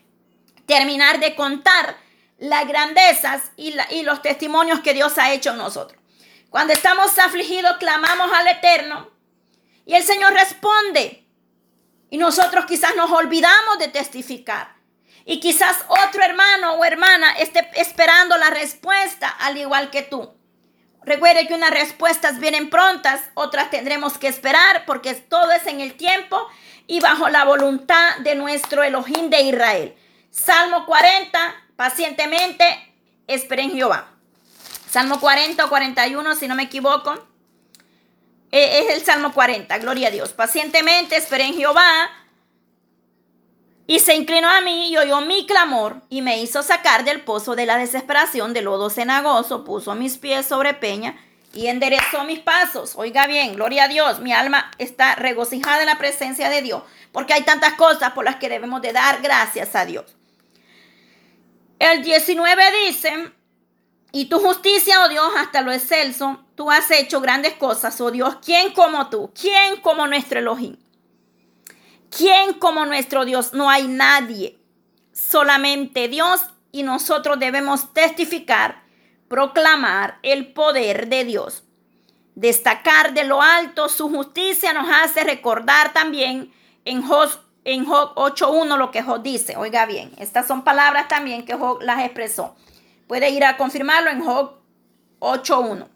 terminar 0.67 1.19
de 1.19 1.35
contar 1.35 1.97
las 2.39 2.69
grandezas 2.69 3.53
y 3.57 4.03
los 4.03 4.21
testimonios 4.21 4.81
que 4.81 4.93
Dios 4.93 5.17
ha 5.17 5.33
hecho 5.33 5.53
en 5.53 5.59
nosotros. 5.59 5.99
Cuando 6.51 6.75
estamos 6.75 7.19
afligidos, 7.19 7.79
clamamos 7.79 8.31
al 8.33 8.49
Eterno 8.49 9.16
y 9.87 9.95
el 9.95 10.03
Señor 10.03 10.35
responde. 10.35 11.25
Y 12.11 12.19
nosotros 12.19 12.67
quizás 12.67 12.95
nos 12.97 13.11
olvidamos 13.11 13.79
de 13.79 13.89
testificar. 13.89 14.77
Y 15.25 15.41
quizás 15.41 15.85
otro 15.89 16.23
hermano 16.23 16.75
o 16.75 16.85
hermana 16.85 17.33
esté 17.39 17.69
esperando 17.75 18.37
la 18.37 18.51
respuesta 18.51 19.29
al 19.29 19.57
igual 19.57 19.91
que 19.91 20.03
tú. 20.03 20.35
Recuerde 21.05 21.47
que 21.47 21.55
unas 21.55 21.71
respuestas 21.71 22.41
vienen 22.41 22.69
prontas, 22.69 23.21
otras 23.35 23.71
tendremos 23.71 24.19
que 24.19 24.27
esperar 24.27 24.85
porque 24.87 25.15
todo 25.15 25.53
es 25.53 25.67
en 25.67 25.81
el 25.81 25.95
tiempo 25.97 26.49
y 26.89 27.01
bajo 27.01 27.29
la 27.29 27.45
voluntad 27.45 28.17
de 28.19 28.35
nuestro 28.35 28.83
Elohim 28.83 29.31
de 29.31 29.43
Israel. 29.43 29.97
Salmo 30.31 30.85
40, 30.85 31.39
pacientemente 31.77 32.65
esperen 33.27 33.71
Jehová. 33.71 34.09
Salmo 34.91 35.21
40 35.21 35.65
o 35.65 35.69
41, 35.69 36.35
si 36.35 36.49
no 36.49 36.55
me 36.55 36.65
equivoco. 36.65 37.27
Eh, 38.53 38.81
es 38.81 38.95
el 38.95 39.05
Salmo 39.05 39.33
40, 39.33 39.79
gloria 39.79 40.09
a 40.09 40.11
Dios. 40.11 40.33
Pacientemente 40.33 41.17
esperé 41.17 41.45
en 41.45 41.55
Jehová 41.55 42.11
y 43.87 44.01
se 44.01 44.15
inclinó 44.15 44.49
a 44.49 44.61
mí 44.61 44.91
y 44.91 44.97
oyó 44.97 45.21
mi 45.21 45.47
clamor 45.47 46.03
y 46.09 46.23
me 46.23 46.41
hizo 46.41 46.63
sacar 46.63 47.05
del 47.05 47.23
pozo 47.23 47.55
de 47.55 47.67
la 47.67 47.79
desesperación, 47.79 48.53
de 48.53 48.63
lodo 48.63 48.91
cenagoso, 48.91 49.65
puso 49.65 49.95
mis 49.95 50.19
pies 50.19 50.47
sobre 50.47 50.75
peña 50.75 51.17
y 51.53 51.69
enderezó 51.69 52.25
mis 52.25 52.41
pasos. 52.41 52.95
Oiga 52.97 53.27
bien, 53.27 53.55
gloria 53.55 53.85
a 53.85 53.89
Dios, 53.89 54.21
mi 54.21 54.33
alma 54.33 54.71
está 54.79 55.15
regocijada 55.15 55.81
en 55.81 55.87
la 55.87 55.99
presencia 55.99 56.51
de 56.51 56.63
Dios, 56.63 56.83
porque 57.13 57.33
hay 57.33 57.43
tantas 57.43 57.75
cosas 57.75 58.13
por 58.13 58.25
las 58.25 58.37
que 58.37 58.49
debemos 58.49 58.83
de 58.83 58.93
dar 58.93 59.23
gracias 59.23 59.75
a 59.75 59.85
Dios. 59.85 60.17
El 61.79 62.03
19 62.03 62.63
dice, 62.87 63.33
y 64.19 64.25
tu 64.25 64.39
justicia, 64.39 65.05
oh 65.05 65.11
Dios, 65.11 65.31
hasta 65.37 65.61
lo 65.61 65.71
excelso, 65.71 66.41
tú 66.55 66.71
has 66.71 66.91
hecho 66.91 67.21
grandes 67.21 67.53
cosas, 67.53 68.01
oh 68.01 68.11
Dios. 68.11 68.39
¿Quién 68.43 68.73
como 68.73 69.11
tú? 69.11 69.31
¿Quién 69.39 69.79
como 69.83 70.07
nuestro 70.07 70.39
Elohim? 70.39 70.79
¿Quién 72.09 72.55
como 72.55 72.87
nuestro 72.87 73.27
Dios? 73.27 73.53
No 73.53 73.69
hay 73.69 73.89
nadie. 73.89 74.59
Solamente 75.13 76.09
Dios 76.09 76.41
y 76.73 76.83
nosotros 76.83 77.39
debemos 77.39 77.93
testificar, 77.93 78.85
proclamar 79.29 80.19
el 80.23 80.51
poder 80.55 81.11
de 81.11 81.27
Dios. 81.27 81.65
Destacar 82.35 83.13
de 83.13 83.25
lo 83.25 83.43
alto 83.43 83.91
su 83.91 84.09
justicia 84.09 84.73
nos 84.73 84.89
hace 84.91 85.25
recordar 85.25 85.93
también 85.93 86.55
en 86.87 87.03
Job, 87.03 87.29
en 87.65 87.85
Job 87.85 88.15
8.1 88.15 88.79
lo 88.79 88.91
que 88.91 89.03
Job 89.03 89.23
dice. 89.23 89.59
Oiga 89.59 89.85
bien, 89.85 90.11
estas 90.17 90.47
son 90.47 90.65
palabras 90.65 91.07
también 91.07 91.45
que 91.45 91.53
Job 91.53 91.83
las 91.83 92.03
expresó. 92.03 92.57
Puede 93.07 93.31
ir 93.31 93.45
a 93.45 93.57
confirmarlo 93.57 94.11
en 94.11 94.25
Job 94.25 94.61
8.1. 95.21 95.89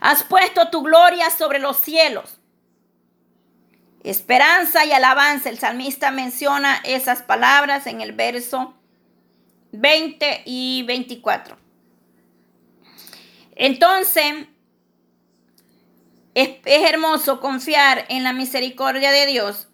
Has 0.00 0.24
puesto 0.24 0.68
tu 0.70 0.82
gloria 0.82 1.30
sobre 1.30 1.58
los 1.58 1.76
cielos. 1.76 2.40
Esperanza 4.02 4.84
y 4.84 4.92
alabanza. 4.92 5.48
El 5.48 5.58
salmista 5.58 6.10
menciona 6.10 6.80
esas 6.84 7.22
palabras 7.22 7.86
en 7.86 8.00
el 8.00 8.12
verso 8.12 8.74
20 9.72 10.42
y 10.44 10.82
24. 10.86 11.56
Entonces, 13.54 14.46
Es, 16.34 16.48
hermoso 16.64 17.40
confiar 17.40 18.06
en 18.08 18.24
la 18.24 18.32
misericordia 18.32 19.10
de 19.10 19.26
Dios 19.26 19.68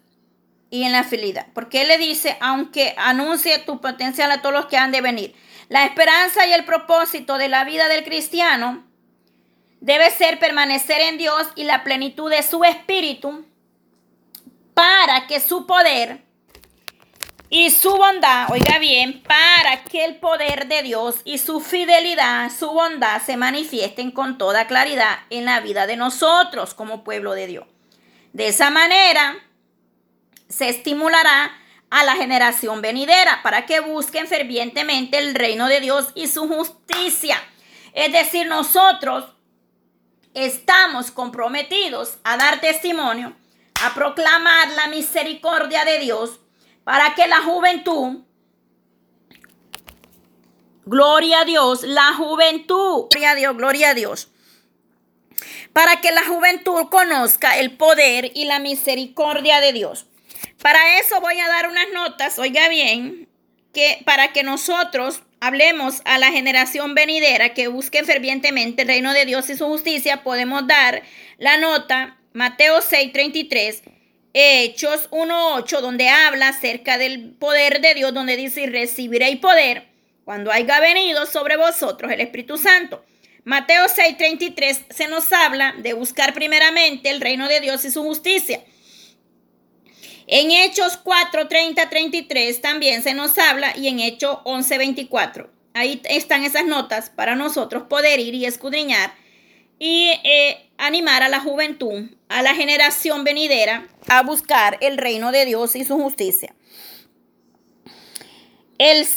y 0.69 0.83
en 0.83 0.91
la 0.91 1.05
fidelidad. 1.05 1.47
Porque 1.53 1.81
Él 1.81 1.87
le 1.87 1.97
dice, 1.97 2.37
aunque 2.41 2.93
anuncie 2.97 3.57
tu 3.59 3.79
potencial 3.79 4.29
a 4.31 4.41
todos 4.41 4.53
los 4.53 4.65
que 4.65 4.77
han 4.77 4.91
de 4.91 5.01
venir. 5.01 5.35
La 5.69 5.85
esperanza 5.85 6.47
y 6.47 6.53
el 6.53 6.65
propósito 6.65 7.37
de 7.37 7.47
la 7.47 7.63
vida 7.63 7.87
del 7.87 8.03
cristiano 8.03 8.83
debe 9.79 10.09
ser 10.09 10.39
permanecer 10.39 10.99
en 10.99 11.17
Dios 11.17 11.47
y 11.55 11.63
la 11.63 11.83
plenitud 11.83 12.29
de 12.29 12.41
su 12.41 12.63
espíritu 12.63 13.45
para 14.73 15.27
que 15.27 15.39
su 15.39 15.67
poder 15.67 16.23
y 17.51 17.69
su 17.69 17.95
bondad, 17.95 18.49
oiga 18.51 18.79
bien, 18.79 19.23
para 19.23 19.83
que 19.83 20.05
el 20.05 20.17
poder 20.17 20.67
de 20.67 20.83
Dios 20.83 21.17
y 21.23 21.37
su 21.37 21.59
fidelidad, 21.59 22.51
su 22.51 22.71
bondad 22.71 23.21
se 23.21 23.37
manifiesten 23.37 24.11
con 24.11 24.37
toda 24.37 24.67
claridad 24.67 25.19
en 25.29 25.45
la 25.45 25.59
vida 25.59 25.87
de 25.87 25.97
nosotros 25.97 26.73
como 26.73 27.03
pueblo 27.03 27.33
de 27.33 27.47
Dios. 27.47 27.65
De 28.33 28.47
esa 28.47 28.69
manera 28.69 29.35
se 30.47 30.69
estimulará 30.69 31.51
a 31.89 32.03
la 32.03 32.15
generación 32.15 32.81
venidera 32.81 33.41
para 33.43 33.65
que 33.65 33.79
busquen 33.79 34.27
fervientemente 34.27 35.17
el 35.17 35.35
reino 35.35 35.67
de 35.67 35.81
Dios 35.81 36.09
y 36.15 36.27
su 36.27 36.47
justicia. 36.47 37.41
Es 37.93 38.11
decir, 38.11 38.47
nosotros 38.47 39.25
estamos 40.33 41.11
comprometidos 41.11 42.17
a 42.23 42.37
dar 42.37 42.61
testimonio, 42.61 43.35
a 43.83 43.93
proclamar 43.93 44.69
la 44.71 44.87
misericordia 44.87 45.85
de 45.85 45.99
Dios 45.99 46.39
para 46.83 47.15
que 47.15 47.27
la 47.27 47.41
juventud, 47.41 48.19
gloria 50.85 51.41
a 51.41 51.45
Dios, 51.45 51.83
la 51.83 52.13
juventud, 52.13 53.07
gloria 53.09 53.31
a 53.31 53.35
Dios, 53.35 53.57
gloria 53.57 53.89
a 53.89 53.93
Dios, 53.93 54.29
para 55.73 56.01
que 56.01 56.11
la 56.11 56.25
juventud 56.25 56.89
conozca 56.89 57.57
el 57.57 57.77
poder 57.77 58.31
y 58.35 58.45
la 58.45 58.59
misericordia 58.59 59.61
de 59.61 59.73
Dios. 59.73 60.05
Para 60.61 60.99
eso 60.99 61.21
voy 61.21 61.39
a 61.39 61.47
dar 61.47 61.67
unas 61.67 61.87
notas, 61.93 62.37
oiga 62.37 62.67
bien, 62.67 63.29
que 63.73 64.01
para 64.05 64.33
que 64.33 64.43
nosotros 64.43 65.21
hablemos 65.39 66.01
a 66.03 66.17
la 66.17 66.31
generación 66.31 66.95
venidera 66.95 67.53
que 67.53 67.69
busque 67.69 68.03
fervientemente 68.03 68.81
el 68.81 68.89
reino 68.89 69.13
de 69.13 69.25
Dios 69.25 69.49
y 69.49 69.55
su 69.55 69.65
justicia, 69.67 70.21
podemos 70.21 70.67
dar 70.67 71.01
la 71.37 71.57
nota 71.57 72.17
Mateo 72.33 72.81
6:33, 72.81 73.83
Hechos 74.33 75.07
1:8, 75.11 75.81
donde 75.81 76.09
habla 76.09 76.49
acerca 76.49 76.97
del 76.97 77.31
poder 77.31 77.79
de 77.79 77.93
Dios, 77.93 78.13
donde 78.13 78.35
dice, 78.35 78.67
recibiréis 78.67 79.39
poder 79.39 79.87
cuando 80.25 80.51
haya 80.51 80.79
venido 80.81 81.25
sobre 81.25 81.55
vosotros 81.55 82.11
el 82.11 82.19
Espíritu 82.19 82.57
Santo. 82.57 83.03
Mateo 83.45 83.87
6:33 83.87 84.85
se 84.89 85.07
nos 85.07 85.31
habla 85.31 85.73
de 85.77 85.93
buscar 85.93 86.33
primeramente 86.33 87.09
el 87.09 87.21
reino 87.21 87.47
de 87.47 87.61
Dios 87.61 87.85
y 87.85 87.91
su 87.91 88.03
justicia. 88.03 88.59
En 90.31 90.51
Hechos 90.51 90.95
4, 90.97 91.47
30, 91.47 91.89
33 91.89 92.61
también 92.61 93.01
se 93.01 93.15
nos 93.15 93.35
habla 93.39 93.75
y 93.75 93.87
en 93.87 93.99
Hechos 93.99 94.37
11, 94.43 94.77
24. 94.77 95.49
Ahí 95.73 95.99
están 96.03 96.43
esas 96.43 96.65
notas 96.65 97.09
para 97.09 97.35
nosotros 97.35 97.83
poder 97.89 98.19
ir 98.19 98.35
y 98.35 98.45
escudriñar 98.45 99.11
y 99.79 100.11
eh, 100.23 100.69
animar 100.77 101.23
a 101.23 101.29
la 101.29 101.39
juventud, 101.39 102.11
a 102.27 102.43
la 102.43 102.53
generación 102.53 103.23
venidera, 103.23 103.87
a 104.07 104.21
buscar 104.21 104.77
el 104.81 104.99
reino 104.99 105.31
de 105.31 105.45
Dios 105.45 105.75
y 105.75 105.83
su 105.83 105.97
justicia. 105.97 106.53
El, 108.77 109.07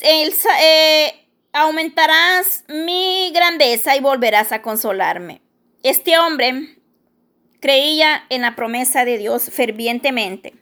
eh, 0.63 1.27
aumentarás 1.53 2.65
mi 2.69 3.31
grandeza 3.35 3.95
y 3.97 4.01
volverás 4.01 4.51
a 4.51 4.63
consolarme. 4.63 5.43
Este 5.83 6.17
hombre 6.17 6.79
creía 7.61 8.25
en 8.31 8.41
la 8.41 8.57
promesa 8.57 9.05
de 9.05 9.19
Dios 9.19 9.51
fervientemente. 9.53 10.62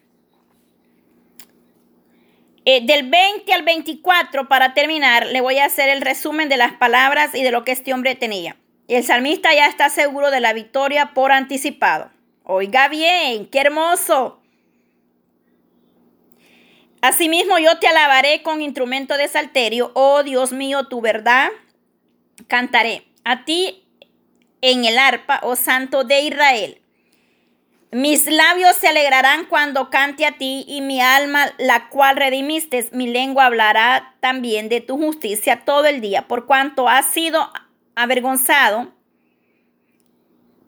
Eh, 2.66 2.84
del 2.84 3.08
20 3.08 3.52
al 3.52 3.62
24, 3.62 4.48
para 4.48 4.74
terminar, 4.74 5.26
le 5.26 5.40
voy 5.40 5.58
a 5.58 5.64
hacer 5.64 5.88
el 5.88 6.02
resumen 6.02 6.48
de 6.48 6.58
las 6.58 6.72
palabras 6.74 7.34
y 7.34 7.42
de 7.42 7.50
lo 7.50 7.64
que 7.64 7.72
este 7.72 7.94
hombre 7.94 8.14
tenía. 8.14 8.56
El 8.86 9.02
salmista 9.04 9.54
ya 9.54 9.66
está 9.66 9.88
seguro 9.88 10.30
de 10.30 10.40
la 10.40 10.52
victoria 10.52 11.12
por 11.14 11.32
anticipado. 11.32 12.10
Oiga 12.44 12.88
bien, 12.88 13.46
qué 13.46 13.60
hermoso. 13.60 14.40
Asimismo 17.00 17.58
yo 17.58 17.78
te 17.78 17.86
alabaré 17.86 18.42
con 18.42 18.60
instrumento 18.60 19.16
de 19.16 19.28
salterio, 19.28 19.90
oh 19.94 20.22
Dios 20.22 20.52
mío, 20.52 20.86
tu 20.88 21.00
verdad 21.00 21.48
cantaré. 22.46 23.06
A 23.24 23.44
ti 23.44 23.86
en 24.60 24.84
el 24.84 24.98
arpa, 24.98 25.40
oh 25.42 25.56
Santo 25.56 26.04
de 26.04 26.20
Israel. 26.22 26.82
Mis 27.92 28.26
labios 28.26 28.76
se 28.76 28.86
alegrarán 28.86 29.46
cuando 29.46 29.90
cante 29.90 30.24
a 30.24 30.38
ti 30.38 30.64
y 30.68 30.80
mi 30.80 31.00
alma, 31.00 31.52
la 31.58 31.88
cual 31.88 32.16
redimiste, 32.16 32.88
mi 32.92 33.08
lengua 33.08 33.46
hablará 33.46 34.14
también 34.20 34.68
de 34.68 34.80
tu 34.80 34.96
justicia 34.96 35.64
todo 35.64 35.86
el 35.86 36.00
día, 36.00 36.28
por 36.28 36.46
cuanto 36.46 36.88
has 36.88 37.06
sido 37.06 37.50
avergonzado, 37.96 38.92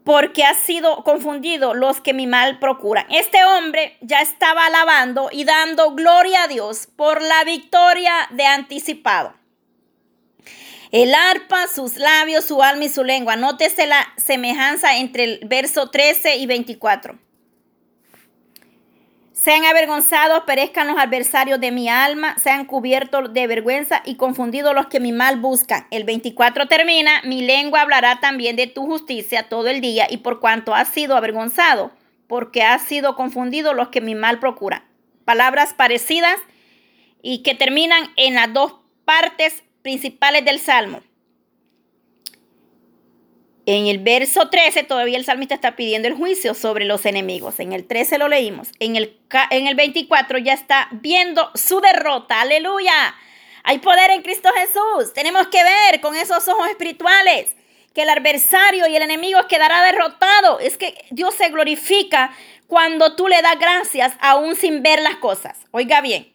porque 0.03 0.43
has 0.43 0.57
sido 0.57 1.05
confundido 1.05 1.75
los 1.75 2.01
que 2.01 2.13
mi 2.13 2.27
mal 2.27 2.59
procuran. 2.59 3.07
Este 3.09 3.45
hombre 3.45 3.97
ya 4.01 4.21
estaba 4.21 4.67
alabando 4.67 5.29
y 5.31 5.45
dando 5.45 5.93
gloria 5.93 6.43
a 6.43 6.49
Dios 6.49 6.89
por 6.97 7.23
la 7.23 7.45
victoria 7.45 8.13
de 8.31 8.47
anticipado. 8.47 9.42
El 10.93 11.15
arpa, 11.15 11.69
sus 11.69 11.97
labios, 11.97 12.45
su 12.45 12.63
alma 12.63 12.85
y 12.85 12.89
su 12.91 13.03
lengua. 13.03 13.35
Nótese 13.35 13.87
la 13.87 14.13
semejanza 14.19 14.99
entre 14.99 15.25
el 15.25 15.41
verso 15.47 15.89
13 15.89 16.37
y 16.37 16.45
24. 16.45 17.19
Sean 19.33 19.65
avergonzados, 19.65 20.45
perezcan 20.45 20.89
los 20.89 20.99
adversarios 20.99 21.59
de 21.61 21.71
mi 21.71 21.89
alma, 21.89 22.37
sean 22.39 22.67
cubiertos 22.67 23.33
de 23.33 23.47
vergüenza 23.47 24.03
y 24.05 24.17
confundidos 24.17 24.75
los 24.75 24.89
que 24.89 25.01
mi 25.01 25.13
mal 25.13 25.41
buscan. 25.41 25.87
El 25.91 26.05
24 26.05 26.69
termina, 26.69 27.23
mi 27.25 27.41
lengua 27.41 27.81
hablará 27.81 28.21
también 28.21 28.55
de 28.57 28.67
tu 28.67 28.85
justicia 28.85 29.49
todo 29.49 29.69
el 29.69 29.81
día 29.81 30.07
y 30.11 30.19
por 30.19 30.41
cuanto 30.41 30.75
has 30.75 30.89
sido 30.89 31.17
avergonzado, 31.17 31.91
porque 32.29 32.63
has 32.63 32.83
sido 32.83 33.17
confundido 33.17 33.73
los 33.73 33.89
que 33.89 34.03
mi 34.03 34.15
mal 34.15 34.39
procuran. 34.39 34.85
Palabras 35.25 35.73
parecidas 35.73 36.37
y 37.23 37.43
que 37.43 37.55
terminan 37.55 38.11
en 38.17 38.35
las 38.35 38.53
dos 38.53 38.75
partes 39.07 39.65
principales 39.83 40.45
del 40.45 40.59
Salmo. 40.59 41.03
En 43.65 43.87
el 43.87 43.99
verso 43.99 44.49
13 44.49 44.83
todavía 44.83 45.17
el 45.17 45.25
salmista 45.25 45.55
está 45.55 45.77
pidiendo 45.77 46.09
el 46.09 46.15
juicio 46.15 46.55
sobre 46.55 46.85
los 46.85 47.07
enemigos. 47.07 47.61
En 47.61 47.73
el 47.73 47.87
13 47.87 48.19
lo 48.19 48.27
leímos. 48.29 48.71
En 48.81 48.97
el, 48.97 49.17
en 49.51 49.69
el 49.69 49.77
24 49.77 50.39
ya 50.39 50.53
está 50.53 50.89
viendo 50.91 51.51
su 51.55 51.81
derrota. 51.81 52.41
Aleluya. 52.41 53.15
Hay 53.63 53.79
poder 53.79 54.11
en 54.11 54.23
Cristo 54.23 54.49
Jesús. 54.57 55.15
Tenemos 55.15 55.47
que 55.47 55.63
ver 55.63 56.01
con 56.01 56.17
esos 56.17 56.49
ojos 56.49 56.69
espirituales 56.69 57.51
que 57.95 58.03
el 58.03 58.09
adversario 58.09 58.89
y 58.89 58.97
el 58.97 59.03
enemigo 59.03 59.47
quedará 59.49 59.83
derrotado. 59.85 60.59
Es 60.59 60.77
que 60.77 60.97
Dios 61.11 61.35
se 61.35 61.51
glorifica 61.51 62.35
cuando 62.67 63.15
tú 63.15 63.29
le 63.29 63.43
das 63.43 63.59
gracias 63.61 64.15
aún 64.19 64.57
sin 64.57 64.83
ver 64.83 65.01
las 65.03 65.17
cosas. 65.17 65.59
Oiga 65.71 66.01
bien. 66.01 66.32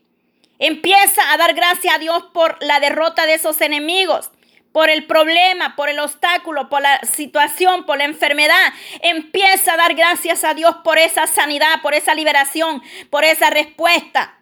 Empieza 0.60 1.32
a 1.32 1.38
dar 1.38 1.54
gracias 1.54 1.94
a 1.94 2.00
Dios 2.00 2.24
por 2.34 2.58
la 2.64 2.80
derrota 2.80 3.26
de 3.26 3.36
esos 3.36 3.62
enemigos, 3.62 4.32
por 4.72 4.90
el 4.90 5.06
problema, 5.06 5.76
por 5.76 5.90
el 5.90 6.00
obstáculo, 6.00 6.70
por 6.70 6.82
la 6.82 7.00
situación, 7.02 7.86
por 7.86 7.98
la 7.98 8.06
enfermedad. 8.06 8.74
Empieza 9.02 9.74
a 9.74 9.78
dar 9.78 9.94
gracias 9.96 10.44
a 10.44 10.54
Dios 10.54 10.76
por 10.84 10.98
esa 10.98 11.28
sanidad, 11.28 11.82
por 11.82 11.94
esa 11.94 12.16
liberación, 12.16 12.82
por 13.10 13.24
esa 13.24 13.50
respuesta. 13.50 14.40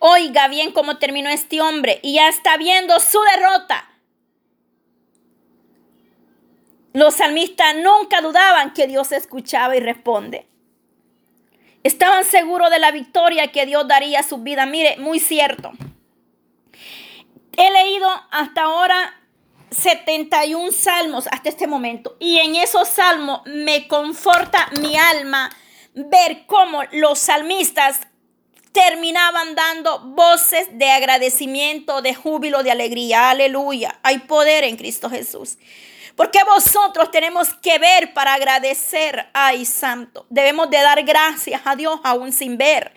Oiga 0.00 0.48
bien 0.48 0.72
cómo 0.72 0.98
terminó 0.98 1.30
este 1.30 1.60
hombre 1.60 2.00
y 2.02 2.14
ya 2.14 2.28
está 2.28 2.56
viendo 2.56 2.98
su 3.00 3.20
derrota. 3.36 3.88
Los 6.92 7.14
salmistas 7.14 7.76
nunca 7.76 8.20
dudaban 8.20 8.72
que 8.72 8.88
Dios 8.88 9.12
escuchaba 9.12 9.76
y 9.76 9.80
responde. 9.80 10.48
Estaban 11.82 12.24
seguros 12.24 12.70
de 12.70 12.78
la 12.78 12.90
victoria 12.90 13.52
que 13.52 13.66
Dios 13.66 13.86
daría 13.86 14.20
a 14.20 14.22
su 14.22 14.38
vida. 14.38 14.66
Mire, 14.66 14.96
muy 14.98 15.20
cierto. 15.20 15.72
He 17.56 17.70
leído 17.70 18.08
hasta 18.30 18.62
ahora 18.62 19.14
71 19.70 20.72
salmos 20.72 21.26
hasta 21.30 21.48
este 21.48 21.66
momento. 21.66 22.16
Y 22.18 22.38
en 22.38 22.56
esos 22.56 22.88
salmos 22.88 23.42
me 23.46 23.88
conforta 23.88 24.70
mi 24.80 24.96
alma 24.96 25.50
ver 25.94 26.44
cómo 26.46 26.82
los 26.92 27.18
salmistas 27.18 28.00
terminaban 28.72 29.54
dando 29.54 30.00
voces 30.00 30.68
de 30.78 30.90
agradecimiento, 30.90 32.02
de 32.02 32.14
júbilo, 32.14 32.62
de 32.62 32.70
alegría. 32.70 33.30
Aleluya. 33.30 33.98
Hay 34.02 34.20
poder 34.20 34.64
en 34.64 34.76
Cristo 34.76 35.10
Jesús. 35.10 35.58
Porque 36.18 36.42
vosotros 36.42 37.12
tenemos 37.12 37.54
que 37.62 37.78
ver 37.78 38.12
para 38.12 38.34
agradecer. 38.34 39.28
Ay, 39.32 39.64
santo. 39.64 40.26
Debemos 40.30 40.68
de 40.68 40.78
dar 40.78 41.00
gracias 41.04 41.62
a 41.64 41.76
Dios 41.76 42.00
aún 42.02 42.32
sin 42.32 42.58
ver. 42.58 42.92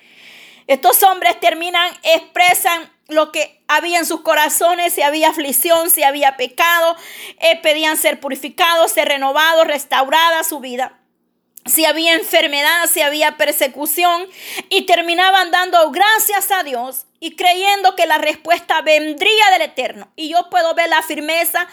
Estos 0.65 1.03
hombres 1.03 1.39
terminan, 1.39 1.93
expresan 2.01 2.91
lo 3.09 3.31
que 3.31 3.61
había 3.67 3.99
en 3.99 4.07
sus 4.07 4.21
corazones, 4.21 4.93
si 4.93 5.03
había 5.03 5.29
aflicción, 5.29 5.91
si 5.91 6.01
había 6.01 6.35
pecado, 6.35 6.95
eh, 7.39 7.59
pedían 7.61 7.95
ser 7.95 8.19
purificados, 8.19 8.91
ser 8.91 9.07
renovados, 9.07 9.67
restaurada 9.67 10.43
su 10.43 10.59
vida. 10.59 10.97
si 11.67 11.85
había 11.85 12.15
enfermedad, 12.15 12.87
si 12.91 13.01
había 13.01 13.37
persecución, 13.37 14.27
y 14.69 14.87
terminaban 14.87 15.51
dando 15.51 15.91
gracias 15.91 16.49
a 16.49 16.63
Dios 16.63 17.05
y 17.19 17.35
creyendo 17.35 17.95
que 17.95 18.07
la 18.07 18.17
respuesta 18.17 18.81
vendría 18.81 19.51
del 19.51 19.61
Eterno. 19.61 20.11
Y 20.15 20.29
yo 20.29 20.49
puedo 20.49 20.73
ver 20.73 20.89
la 20.89 21.03
firmeza 21.03 21.67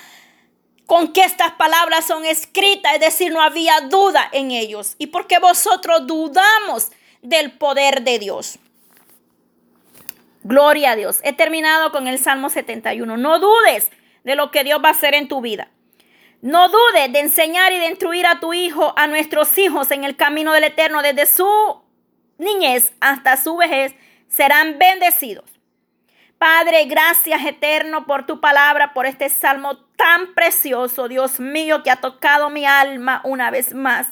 con 0.89 1.13
que 1.13 1.21
estas 1.21 1.53
palabras 1.53 2.07
son 2.07 2.25
escritas, 2.25 2.95
es 2.95 3.01
decir, 3.01 3.31
no 3.31 3.43
había 3.43 3.83
duda 3.83 4.27
en 4.33 4.53
ellos. 4.53 4.95
Y 4.97 5.09
porque 5.09 5.39
vosotros 5.39 6.07
dudamos 6.07 6.91
del 7.21 7.53
poder 7.53 8.05
de 8.05 8.19
Dios. 8.19 8.59
Gloria 10.45 10.93
a 10.93 10.97
Dios. 10.97 11.21
He 11.25 11.35
terminado 11.35 11.93
con 11.93 12.07
el 12.07 12.19
Salmo 12.19 12.49
71. 12.49 13.19
No 13.19 13.39
dudes 13.39 13.91
de 14.25 14.35
lo 14.35 14.51
que 14.51 14.65
Dios 14.65 14.81
va 14.83 14.89
a 14.89 14.93
hacer 14.93 15.13
en 15.13 15.29
tu 15.29 15.43
vida. 15.43 15.69
No 16.41 16.71
dudes 16.71 17.13
de 17.13 17.21
enseñar 17.21 17.71
y 17.73 17.79
de 17.79 17.89
instruir 17.89 18.25
a 18.25 18.41
tu 18.41 18.55
hijo, 18.55 18.95
a 18.97 19.07
nuestros 19.09 19.59
hijos 19.59 19.91
en 19.91 20.05
el 20.05 20.17
camino 20.17 20.55
del 20.55 20.65
Eterno 20.65 21.03
desde 21.03 21.27
su 21.27 21.83
niñez 22.39 22.95
hasta 23.01 23.37
su 23.37 23.59
vejez. 23.59 23.95
Serán 24.29 24.79
bendecidos. 24.79 25.58
Padre, 26.39 26.85
gracias 26.85 27.45
eterno 27.45 28.07
por 28.07 28.25
tu 28.25 28.41
palabra, 28.41 28.95
por 28.95 29.07
este 29.07 29.29
salmo 29.29 29.77
tan 29.97 30.35
precioso, 30.35 31.09
Dios 31.09 31.41
mío, 31.41 31.83
que 31.83 31.91
ha 31.91 31.97
tocado 31.97 32.49
mi 32.49 32.65
alma 32.65 33.21
una 33.25 33.51
vez 33.51 33.75
más. 33.75 34.07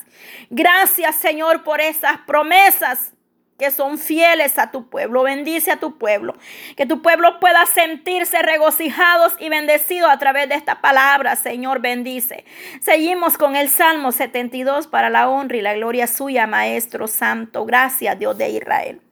Gracias, 0.51 1.15
Señor, 1.15 1.63
por 1.63 1.81
esas 1.81 2.19
promesas 2.27 3.13
que 3.59 3.71
son 3.71 3.99
fieles 3.99 4.59
a 4.59 4.71
tu 4.71 4.91
pueblo. 4.91 5.23
Bendice 5.23 5.71
a 5.71 5.77
tu 5.79 5.99
pueblo. 5.99 6.35
Que 6.77 6.85
tu 6.85 7.01
pueblo 7.01 7.39
pueda 7.41 7.65
sentirse 7.65 8.43
regocijados 8.43 9.35
y 9.39 9.49
bendecidos 9.49 10.11
a 10.11 10.19
través 10.19 10.49
de 10.49 10.57
esta 10.57 10.81
palabra. 10.81 11.37
Señor, 11.37 11.81
bendice. 11.81 12.45
Seguimos 12.81 13.39
con 13.39 13.57
el 13.57 13.69
Salmo 13.69 14.13
72 14.13 14.89
para 14.89 15.11
la 15.11 15.29
honra 15.29 15.57
y 15.57 15.63
la 15.63 15.75
gloria 15.75 16.07
suya, 16.07 16.47
Maestro 16.47 17.07
Santo. 17.07 17.65
Gracias, 17.65 18.19
Dios 18.19 18.37
de 18.37 18.51
Israel. 18.51 19.06